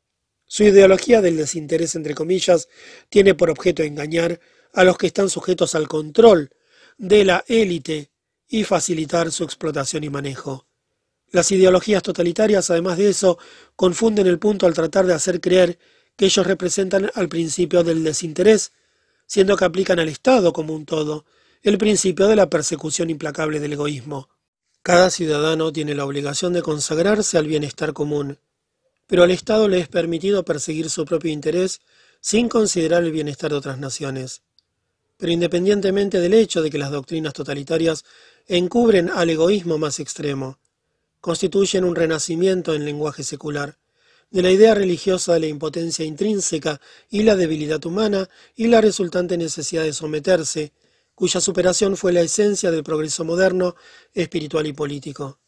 Su 0.47 0.63
ideología 0.63 1.21
del 1.21 1.37
desinterés, 1.37 1.95
entre 1.95 2.15
comillas, 2.15 2.69
tiene 3.09 3.35
por 3.35 3.49
objeto 3.49 3.83
engañar 3.83 4.39
a 4.73 4.83
los 4.83 4.97
que 4.97 5.07
están 5.07 5.29
sujetos 5.29 5.75
al 5.75 5.87
control 5.87 6.49
de 6.97 7.25
la 7.25 7.43
élite 7.47 8.11
y 8.47 8.63
facilitar 8.63 9.31
su 9.31 9.43
explotación 9.43 10.03
y 10.05 10.09
manejo. 10.09 10.65
Las 11.29 11.51
ideologías 11.51 12.01
totalitarias, 12.01 12.69
además 12.69 12.97
de 12.97 13.09
eso, 13.09 13.37
confunden 13.75 14.27
el 14.27 14.39
punto 14.39 14.65
al 14.65 14.73
tratar 14.73 15.05
de 15.05 15.13
hacer 15.13 15.41
creer 15.41 15.77
que 16.15 16.25
ellos 16.25 16.47
representan 16.47 17.11
al 17.13 17.27
principio 17.27 17.83
del 17.83 18.03
desinterés, 18.03 18.71
siendo 19.25 19.57
que 19.57 19.65
aplican 19.65 19.99
al 19.99 20.07
Estado 20.07 20.53
como 20.53 20.73
un 20.73 20.85
todo, 20.85 21.25
el 21.61 21.77
principio 21.77 22.27
de 22.27 22.37
la 22.37 22.49
persecución 22.49 23.09
implacable 23.09 23.59
del 23.59 23.73
egoísmo. 23.73 24.29
Cada 24.81 25.09
ciudadano 25.09 25.73
tiene 25.73 25.95
la 25.95 26.05
obligación 26.05 26.53
de 26.53 26.61
consagrarse 26.61 27.37
al 27.37 27.47
bienestar 27.47 27.91
común, 27.91 28.39
pero 29.07 29.23
al 29.23 29.31
Estado 29.31 29.67
le 29.67 29.79
es 29.79 29.87
permitido 29.87 30.45
perseguir 30.45 30.89
su 30.89 31.05
propio 31.05 31.31
interés 31.31 31.81
sin 32.21 32.49
considerar 32.49 33.03
el 33.03 33.11
bienestar 33.11 33.51
de 33.51 33.57
otras 33.57 33.79
naciones. 33.79 34.41
Pero 35.17 35.31
independientemente 35.31 36.19
del 36.19 36.33
hecho 36.33 36.61
de 36.61 36.69
que 36.69 36.77
las 36.77 36.91
doctrinas 36.91 37.33
totalitarias 37.33 38.05
encubren 38.47 39.09
al 39.09 39.29
egoísmo 39.29 39.77
más 39.77 39.99
extremo, 39.99 40.59
constituyen 41.21 41.83
un 41.83 41.95
renacimiento 41.95 42.75
en 42.75 42.85
lenguaje 42.85 43.23
secular, 43.23 43.77
de 44.29 44.41
la 44.41 44.51
idea 44.51 44.75
religiosa 44.75 45.33
de 45.33 45.39
la 45.39 45.47
impotencia 45.47 46.03
intrínseca 46.03 46.81
y 47.09 47.23
la 47.23 47.35
debilidad 47.35 47.83
humana 47.85 48.29
y 48.55 48.67
la 48.67 48.81
resultante 48.81 49.37
necesidad 49.37 49.83
de 49.83 49.93
someterse, 49.93 50.73
cuya 51.15 51.39
superación 51.39 51.97
fue 51.97 52.11
la 52.11 52.21
esencia 52.21 52.69
del 52.69 52.83
progreso 52.83 53.23
moderno, 53.23 53.75
espiritual 54.13 54.67
y 54.67 54.73
político. 54.73 55.39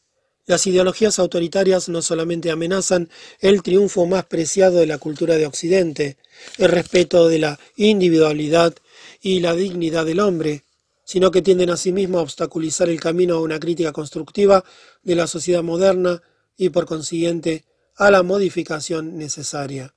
Las 0.49 0.65
ideologías 0.65 1.19
autoritarias 1.19 1.89
no 1.89 2.01
solamente 2.01 2.49
amenazan 2.49 3.07
el 3.39 3.61
triunfo 3.61 4.07
más 4.07 4.25
preciado 4.25 4.79
de 4.79 4.87
la 4.87 4.97
cultura 4.97 5.35
de 5.35 5.45
Occidente, 5.45 6.17
el 6.57 6.69
respeto 6.69 7.27
de 7.27 7.37
la 7.37 7.59
individualidad 7.75 8.73
y 9.21 9.41
la 9.41 9.53
dignidad 9.53 10.07
del 10.07 10.19
hombre, 10.19 10.63
sino 11.03 11.29
que 11.29 11.43
tienden 11.43 11.69
asimismo 11.69 12.17
a 12.17 12.23
obstaculizar 12.23 12.89
el 12.89 12.99
camino 12.99 13.35
a 13.35 13.41
una 13.41 13.59
crítica 13.59 13.91
constructiva 13.91 14.65
de 15.03 15.13
la 15.13 15.27
sociedad 15.27 15.61
moderna 15.61 16.23
y 16.57 16.69
por 16.69 16.87
consiguiente 16.87 17.65
a 17.95 18.09
la 18.09 18.23
modificación 18.23 19.19
necesaria. 19.19 19.93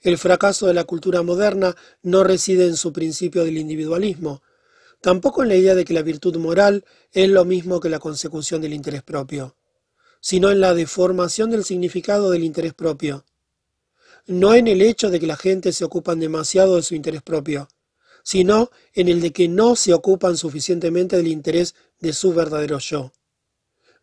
El 0.00 0.16
fracaso 0.16 0.66
de 0.66 0.72
la 0.72 0.84
cultura 0.84 1.20
moderna 1.20 1.76
no 2.02 2.24
reside 2.24 2.64
en 2.64 2.78
su 2.78 2.94
principio 2.94 3.44
del 3.44 3.58
individualismo, 3.58 4.42
tampoco 5.02 5.42
en 5.42 5.50
la 5.50 5.56
idea 5.56 5.74
de 5.74 5.84
que 5.84 5.92
la 5.92 6.00
virtud 6.00 6.38
moral 6.38 6.86
es 7.12 7.28
lo 7.28 7.44
mismo 7.44 7.80
que 7.80 7.90
la 7.90 7.98
consecución 7.98 8.62
del 8.62 8.72
interés 8.72 9.02
propio, 9.02 9.56
sino 10.24 10.50
en 10.50 10.58
la 10.58 10.72
deformación 10.72 11.50
del 11.50 11.66
significado 11.66 12.30
del 12.30 12.44
interés 12.44 12.72
propio, 12.72 13.26
no 14.24 14.54
en 14.54 14.68
el 14.68 14.80
hecho 14.80 15.10
de 15.10 15.20
que 15.20 15.26
la 15.26 15.36
gente 15.36 15.70
se 15.70 15.84
ocupan 15.84 16.18
demasiado 16.18 16.76
de 16.76 16.82
su 16.82 16.94
interés 16.94 17.20
propio, 17.20 17.68
sino 18.22 18.70
en 18.94 19.08
el 19.08 19.20
de 19.20 19.34
que 19.34 19.48
no 19.48 19.76
se 19.76 19.92
ocupan 19.92 20.38
suficientemente 20.38 21.18
del 21.18 21.26
interés 21.26 21.74
de 22.00 22.14
su 22.14 22.32
verdadero 22.32 22.78
yo. 22.78 23.12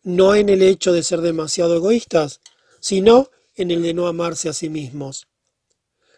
No 0.04 0.36
en 0.36 0.48
el 0.48 0.62
hecho 0.62 0.92
de 0.92 1.02
ser 1.02 1.22
demasiado 1.22 1.74
egoístas, 1.74 2.40
sino 2.78 3.32
en 3.56 3.72
el 3.72 3.82
de 3.82 3.92
no 3.92 4.06
amarse 4.06 4.48
a 4.48 4.52
sí 4.52 4.68
mismos. 4.68 5.26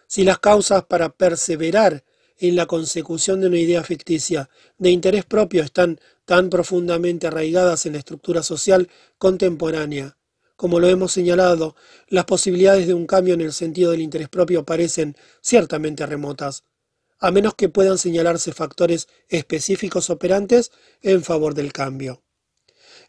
Si 0.07 0.23
las 0.23 0.39
causas 0.39 0.85
para 0.85 1.17
perseverar 1.17 2.05
en 2.37 2.57
la 2.57 2.67
consecución 2.67 3.41
de 3.41 3.47
una 3.47 3.59
idea 3.59 3.83
ficticia 3.83 4.51
de 4.77 4.91
interés 4.91 5.25
propio 5.25 5.63
están 5.63 5.99
tan 6.25 6.51
profundamente 6.51 7.27
arraigadas 7.27 7.87
en 7.87 7.93
la 7.93 7.99
estructura 7.99 8.43
social 8.43 8.89
contemporánea, 9.19 10.17
como 10.57 10.79
lo 10.79 10.89
hemos 10.89 11.13
señalado, 11.13 11.75
las 12.09 12.27
posibilidades 12.27 12.87
de 12.87 12.95
un 12.95 13.07
cambio 13.07 13.35
en 13.35 13.41
el 13.41 13.53
sentido 13.53 13.91
del 13.91 14.01
interés 14.01 14.29
propio 14.29 14.65
parecen 14.65 15.17
ciertamente 15.41 16.07
remotas, 16.07 16.63
a 17.19 17.31
menos 17.31 17.55
que 17.55 17.69
puedan 17.69 17.99
señalarse 17.99 18.53
factores 18.53 19.09
específicos 19.29 20.11
operantes 20.11 20.71
en 21.03 21.23
favor 21.23 21.55
del 21.55 21.73
cambio. 21.73 22.23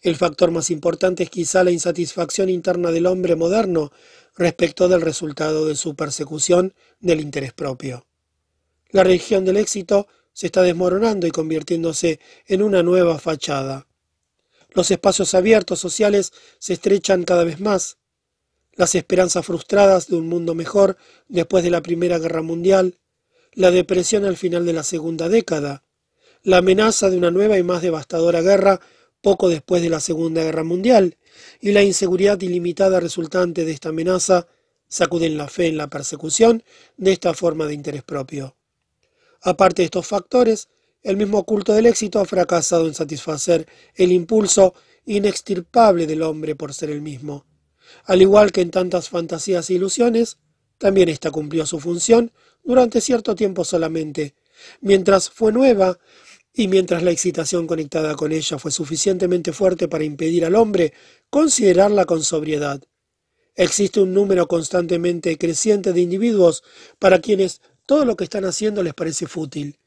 El 0.01 0.15
factor 0.15 0.51
más 0.51 0.71
importante 0.71 1.23
es 1.23 1.29
quizá 1.29 1.63
la 1.63 1.71
insatisfacción 1.71 2.49
interna 2.49 2.91
del 2.91 3.05
hombre 3.05 3.35
moderno 3.35 3.91
respecto 4.35 4.87
del 4.87 5.01
resultado 5.01 5.65
de 5.65 5.75
su 5.75 5.95
persecución 5.95 6.73
del 6.99 7.21
interés 7.21 7.53
propio. 7.53 8.05
La 8.89 9.03
religión 9.03 9.45
del 9.45 9.57
éxito 9.57 10.07
se 10.35 10.47
está 10.47 10.61
desmoronando 10.63 11.25
y 11.25 11.31
convirtiéndose 11.31 12.19
en 12.45 12.61
una 12.61 12.83
nueva 12.83 13.17
fachada. 13.19 13.87
Los 14.71 14.91
espacios 14.91 15.33
abiertos 15.33 15.79
sociales 15.79 16.33
se 16.59 16.73
estrechan 16.73 17.23
cada 17.23 17.45
vez 17.45 17.61
más. 17.61 17.97
Las 18.73 18.95
esperanzas 18.95 19.45
frustradas 19.45 20.09
de 20.09 20.17
un 20.17 20.27
mundo 20.27 20.53
mejor 20.53 20.97
después 21.29 21.63
de 21.63 21.69
la 21.69 21.81
Primera 21.81 22.19
Guerra 22.19 22.41
Mundial, 22.41 22.99
la 23.53 23.71
depresión 23.71 24.25
al 24.25 24.35
final 24.35 24.65
de 24.65 24.73
la 24.73 24.83
segunda 24.83 25.29
década, 25.29 25.83
la 26.43 26.57
amenaza 26.57 27.09
de 27.09 27.17
una 27.17 27.31
nueva 27.31 27.57
y 27.57 27.63
más 27.63 27.81
devastadora 27.81 28.41
guerra 28.41 28.81
poco 29.21 29.47
después 29.47 29.81
de 29.81 29.89
la 29.89 30.01
Segunda 30.01 30.43
Guerra 30.43 30.65
Mundial 30.65 31.17
y 31.61 31.71
la 31.71 31.81
inseguridad 31.81 32.41
ilimitada 32.41 32.99
resultante 32.99 33.63
de 33.63 33.71
esta 33.71 33.89
amenaza 33.89 34.47
sacuden 34.89 35.37
la 35.37 35.47
fe 35.47 35.67
en 35.67 35.77
la 35.77 35.89
persecución 35.89 36.61
de 36.97 37.13
esta 37.13 37.33
forma 37.33 37.67
de 37.67 37.73
interés 37.73 38.03
propio. 38.03 38.57
Aparte 39.45 39.83
de 39.83 39.85
estos 39.85 40.07
factores, 40.07 40.69
el 41.03 41.17
mismo 41.17 41.43
culto 41.43 41.71
del 41.71 41.85
éxito 41.85 42.19
ha 42.19 42.25
fracasado 42.25 42.87
en 42.87 42.95
satisfacer 42.95 43.67
el 43.93 44.11
impulso 44.11 44.73
inextirpable 45.05 46.07
del 46.07 46.23
hombre 46.23 46.55
por 46.55 46.73
ser 46.73 46.89
el 46.89 47.03
mismo. 47.03 47.45
Al 48.05 48.23
igual 48.23 48.51
que 48.51 48.61
en 48.61 48.71
tantas 48.71 49.09
fantasías 49.09 49.69
e 49.69 49.75
ilusiones, 49.75 50.39
también 50.79 51.09
ésta 51.09 51.29
cumplió 51.29 51.67
su 51.67 51.79
función 51.79 52.31
durante 52.63 53.01
cierto 53.01 53.35
tiempo 53.35 53.63
solamente, 53.63 54.33
mientras 54.81 55.29
fue 55.29 55.51
nueva 55.51 55.99
y 56.51 56.67
mientras 56.67 57.03
la 57.03 57.11
excitación 57.11 57.67
conectada 57.67 58.15
con 58.15 58.31
ella 58.31 58.57
fue 58.57 58.71
suficientemente 58.71 59.53
fuerte 59.53 59.87
para 59.87 60.05
impedir 60.05 60.43
al 60.43 60.55
hombre 60.55 60.91
considerarla 61.29 62.05
con 62.05 62.23
sobriedad. 62.23 62.81
Existe 63.53 63.99
un 63.99 64.11
número 64.11 64.47
constantemente 64.47 65.37
creciente 65.37 65.93
de 65.93 66.01
individuos 66.01 66.63
para 66.97 67.19
quienes 67.19 67.61
todo 67.85 68.05
lo 68.05 68.15
que 68.15 68.23
están 68.23 68.45
haciendo 68.45 68.83
les 68.83 68.93
parece 68.93 69.27
fútil 69.27 69.77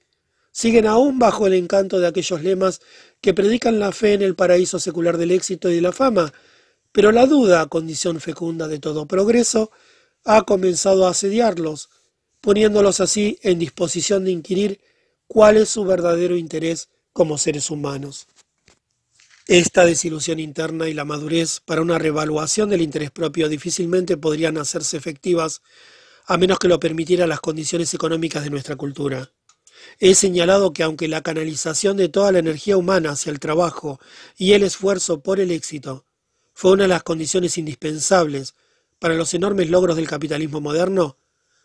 siguen 0.53 0.87
aún 0.87 1.19
bajo 1.19 1.47
el 1.47 1.55
encanto 1.55 2.01
de 2.01 2.09
aquellos 2.09 2.43
lemas 2.43 2.81
que 3.21 3.35
predican 3.35 3.79
la 3.79 3.93
fe 3.93 4.15
en 4.15 4.23
el 4.23 4.35
paraíso 4.35 4.79
secular 4.81 5.17
del 5.17 5.31
éxito 5.31 5.71
y 5.71 5.77
de 5.77 5.81
la 5.81 5.93
fama, 5.93 6.33
pero 6.93 7.13
la 7.13 7.27
duda, 7.27 7.67
condición 7.67 8.21
fecunda 8.21 8.67
de 8.67 8.79
todo 8.79 9.07
progreso, 9.07 9.71
ha 10.25 10.43
comenzado 10.43 11.07
a 11.07 11.11
asediarlos, 11.11 11.91
poniéndolos 12.41 13.01
así 13.01 13.39
en 13.43 13.59
disposición 13.59 14.25
de 14.25 14.33
inquirir 14.33 14.81
cuál 15.27 15.59
es 15.59 15.69
su 15.69 15.85
verdadero 15.85 16.37
interés 16.37 16.89
como 17.13 17.39
seres 17.39 17.71
humanos. 17.71 18.27
Esta 19.47 19.85
desilusión 19.85 20.41
interna 20.41 20.89
y 20.89 20.95
la 20.95 21.05
madurez 21.05 21.61
para 21.65 21.83
una 21.83 21.99
revaluación 21.99 22.69
del 22.69 22.83
interés 22.83 23.11
propio 23.11 23.49
difícilmente 23.49 24.17
podrían 24.17 24.59
hacerse 24.59 24.97
efectivas 24.97 25.63
a 26.29 26.37
menos 26.37 26.59
que 26.59 26.68
lo 26.68 26.79
permitieran 26.79 27.31
las 27.31 27.41
condiciones 27.41 27.93
económicas 27.95 28.45
de 28.45 28.51
nuestra 28.51 28.76
cultura. 28.76 29.33
He 29.99 30.14
señalado 30.14 30.74
que 30.74 30.83
aunque 30.83 31.09
la 31.09 31.22
canalización 31.22 31.97
de 31.97 32.11
toda 32.11 32.33
la 32.33 32.39
energía 32.39 32.76
humana 32.76 33.12
hacia 33.12 33.31
el 33.31 33.41
trabajo 33.41 33.99
y 34.37 34.53
el 34.53 34.62
esfuerzo 34.62 35.22
por 35.22 35.41
el 35.41 35.51
éxito 35.51 36.05
fue 36.53 36.72
una 36.72 36.83
de 36.83 36.89
las 36.89 37.03
condiciones 37.03 37.57
indispensables 37.57 38.55
para 38.99 39.14
los 39.14 39.33
enormes 39.33 39.70
logros 39.70 39.97
del 39.97 40.07
capitalismo 40.07 40.61
moderno, 40.61 41.16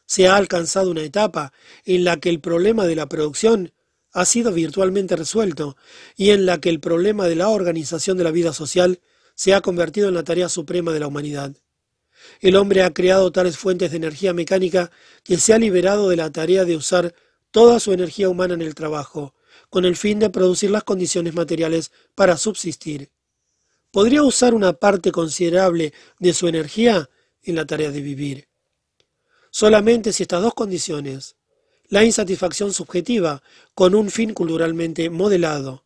se 0.05 0.29
ha 0.29 0.37
alcanzado 0.37 0.91
una 0.91 1.01
etapa 1.01 1.51
en 1.83 2.05
la 2.05 2.17
que 2.21 2.29
el 2.29 2.39
problema 2.39 2.85
de 2.85 2.95
la 2.95 3.09
producción 3.09 3.73
ha 4.13 4.23
sido 4.23 4.53
virtualmente 4.53 5.17
resuelto 5.17 5.75
y 6.15 6.29
en 6.29 6.45
la 6.45 6.61
que 6.61 6.69
el 6.69 6.79
problema 6.79 7.27
de 7.27 7.35
la 7.35 7.49
organización 7.49 8.17
de 8.17 8.23
la 8.23 8.31
vida 8.31 8.53
social 8.53 9.01
se 9.35 9.53
ha 9.53 9.61
convertido 9.61 10.07
en 10.07 10.13
la 10.13 10.23
tarea 10.23 10.47
suprema 10.47 10.93
de 10.93 11.01
la 11.01 11.07
humanidad. 11.07 11.53
El 12.39 12.55
hombre 12.55 12.83
ha 12.83 12.93
creado 12.93 13.31
tales 13.31 13.57
fuentes 13.57 13.91
de 13.91 13.97
energía 13.97 14.33
mecánica 14.33 14.91
que 15.23 15.37
se 15.37 15.53
ha 15.53 15.57
liberado 15.57 16.09
de 16.09 16.15
la 16.15 16.31
tarea 16.31 16.65
de 16.65 16.75
usar 16.75 17.13
toda 17.51 17.79
su 17.79 17.93
energía 17.93 18.29
humana 18.29 18.53
en 18.53 18.61
el 18.61 18.75
trabajo, 18.75 19.35
con 19.69 19.85
el 19.85 19.95
fin 19.95 20.19
de 20.19 20.29
producir 20.29 20.71
las 20.71 20.83
condiciones 20.83 21.33
materiales 21.33 21.91
para 22.15 22.37
subsistir. 22.37 23.11
Podría 23.91 24.23
usar 24.23 24.53
una 24.53 24.73
parte 24.73 25.11
considerable 25.11 25.93
de 26.19 26.33
su 26.33 26.47
energía 26.47 27.09
en 27.43 27.55
la 27.55 27.65
tarea 27.65 27.91
de 27.91 28.01
vivir. 28.01 28.47
Solamente 29.51 30.11
si 30.11 30.23
estas 30.23 30.41
dos 30.41 30.55
condiciones, 30.55 31.35
la 31.89 32.03
insatisfacción 32.03 32.73
subjetiva 32.73 33.43
con 33.75 33.93
un 33.93 34.09
fin 34.09 34.33
culturalmente 34.33 35.11
modelado 35.11 35.85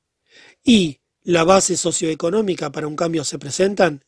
y 0.63 1.01
la 1.23 1.43
base 1.43 1.75
socioeconómica 1.75 2.71
para 2.71 2.87
un 2.87 2.95
cambio 2.95 3.25
se 3.25 3.37
presentan, 3.37 4.05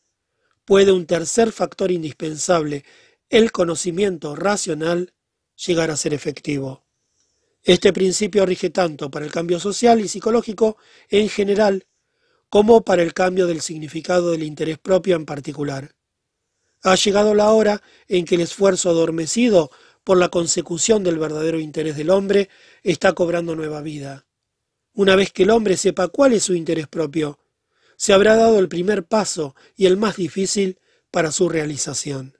puede 0.70 0.92
un 0.92 1.04
tercer 1.04 1.50
factor 1.50 1.90
indispensable, 1.90 2.84
el 3.28 3.50
conocimiento 3.50 4.36
racional, 4.36 5.14
llegar 5.66 5.90
a 5.90 5.96
ser 5.96 6.14
efectivo. 6.14 6.84
Este 7.64 7.92
principio 7.92 8.46
rige 8.46 8.70
tanto 8.70 9.10
para 9.10 9.26
el 9.26 9.32
cambio 9.32 9.58
social 9.58 10.00
y 10.00 10.06
psicológico 10.06 10.76
en 11.08 11.28
general 11.28 11.88
como 12.48 12.84
para 12.84 13.02
el 13.02 13.14
cambio 13.14 13.48
del 13.48 13.62
significado 13.62 14.30
del 14.30 14.44
interés 14.44 14.78
propio 14.78 15.16
en 15.16 15.26
particular. 15.26 15.96
Ha 16.84 16.94
llegado 16.94 17.34
la 17.34 17.50
hora 17.50 17.82
en 18.06 18.24
que 18.24 18.36
el 18.36 18.42
esfuerzo 18.42 18.90
adormecido 18.90 19.72
por 20.04 20.18
la 20.18 20.28
consecución 20.28 21.02
del 21.02 21.18
verdadero 21.18 21.58
interés 21.58 21.96
del 21.96 22.10
hombre 22.10 22.48
está 22.84 23.12
cobrando 23.12 23.56
nueva 23.56 23.82
vida. 23.82 24.24
Una 24.92 25.16
vez 25.16 25.32
que 25.32 25.42
el 25.42 25.50
hombre 25.50 25.76
sepa 25.76 26.06
cuál 26.06 26.32
es 26.32 26.44
su 26.44 26.54
interés 26.54 26.86
propio, 26.86 27.39
se 28.00 28.14
habrá 28.14 28.34
dado 28.34 28.58
el 28.58 28.70
primer 28.70 29.04
paso 29.04 29.54
y 29.76 29.84
el 29.84 29.98
más 29.98 30.16
difícil 30.16 30.78
para 31.10 31.30
su 31.32 31.50
realización. 31.50 32.39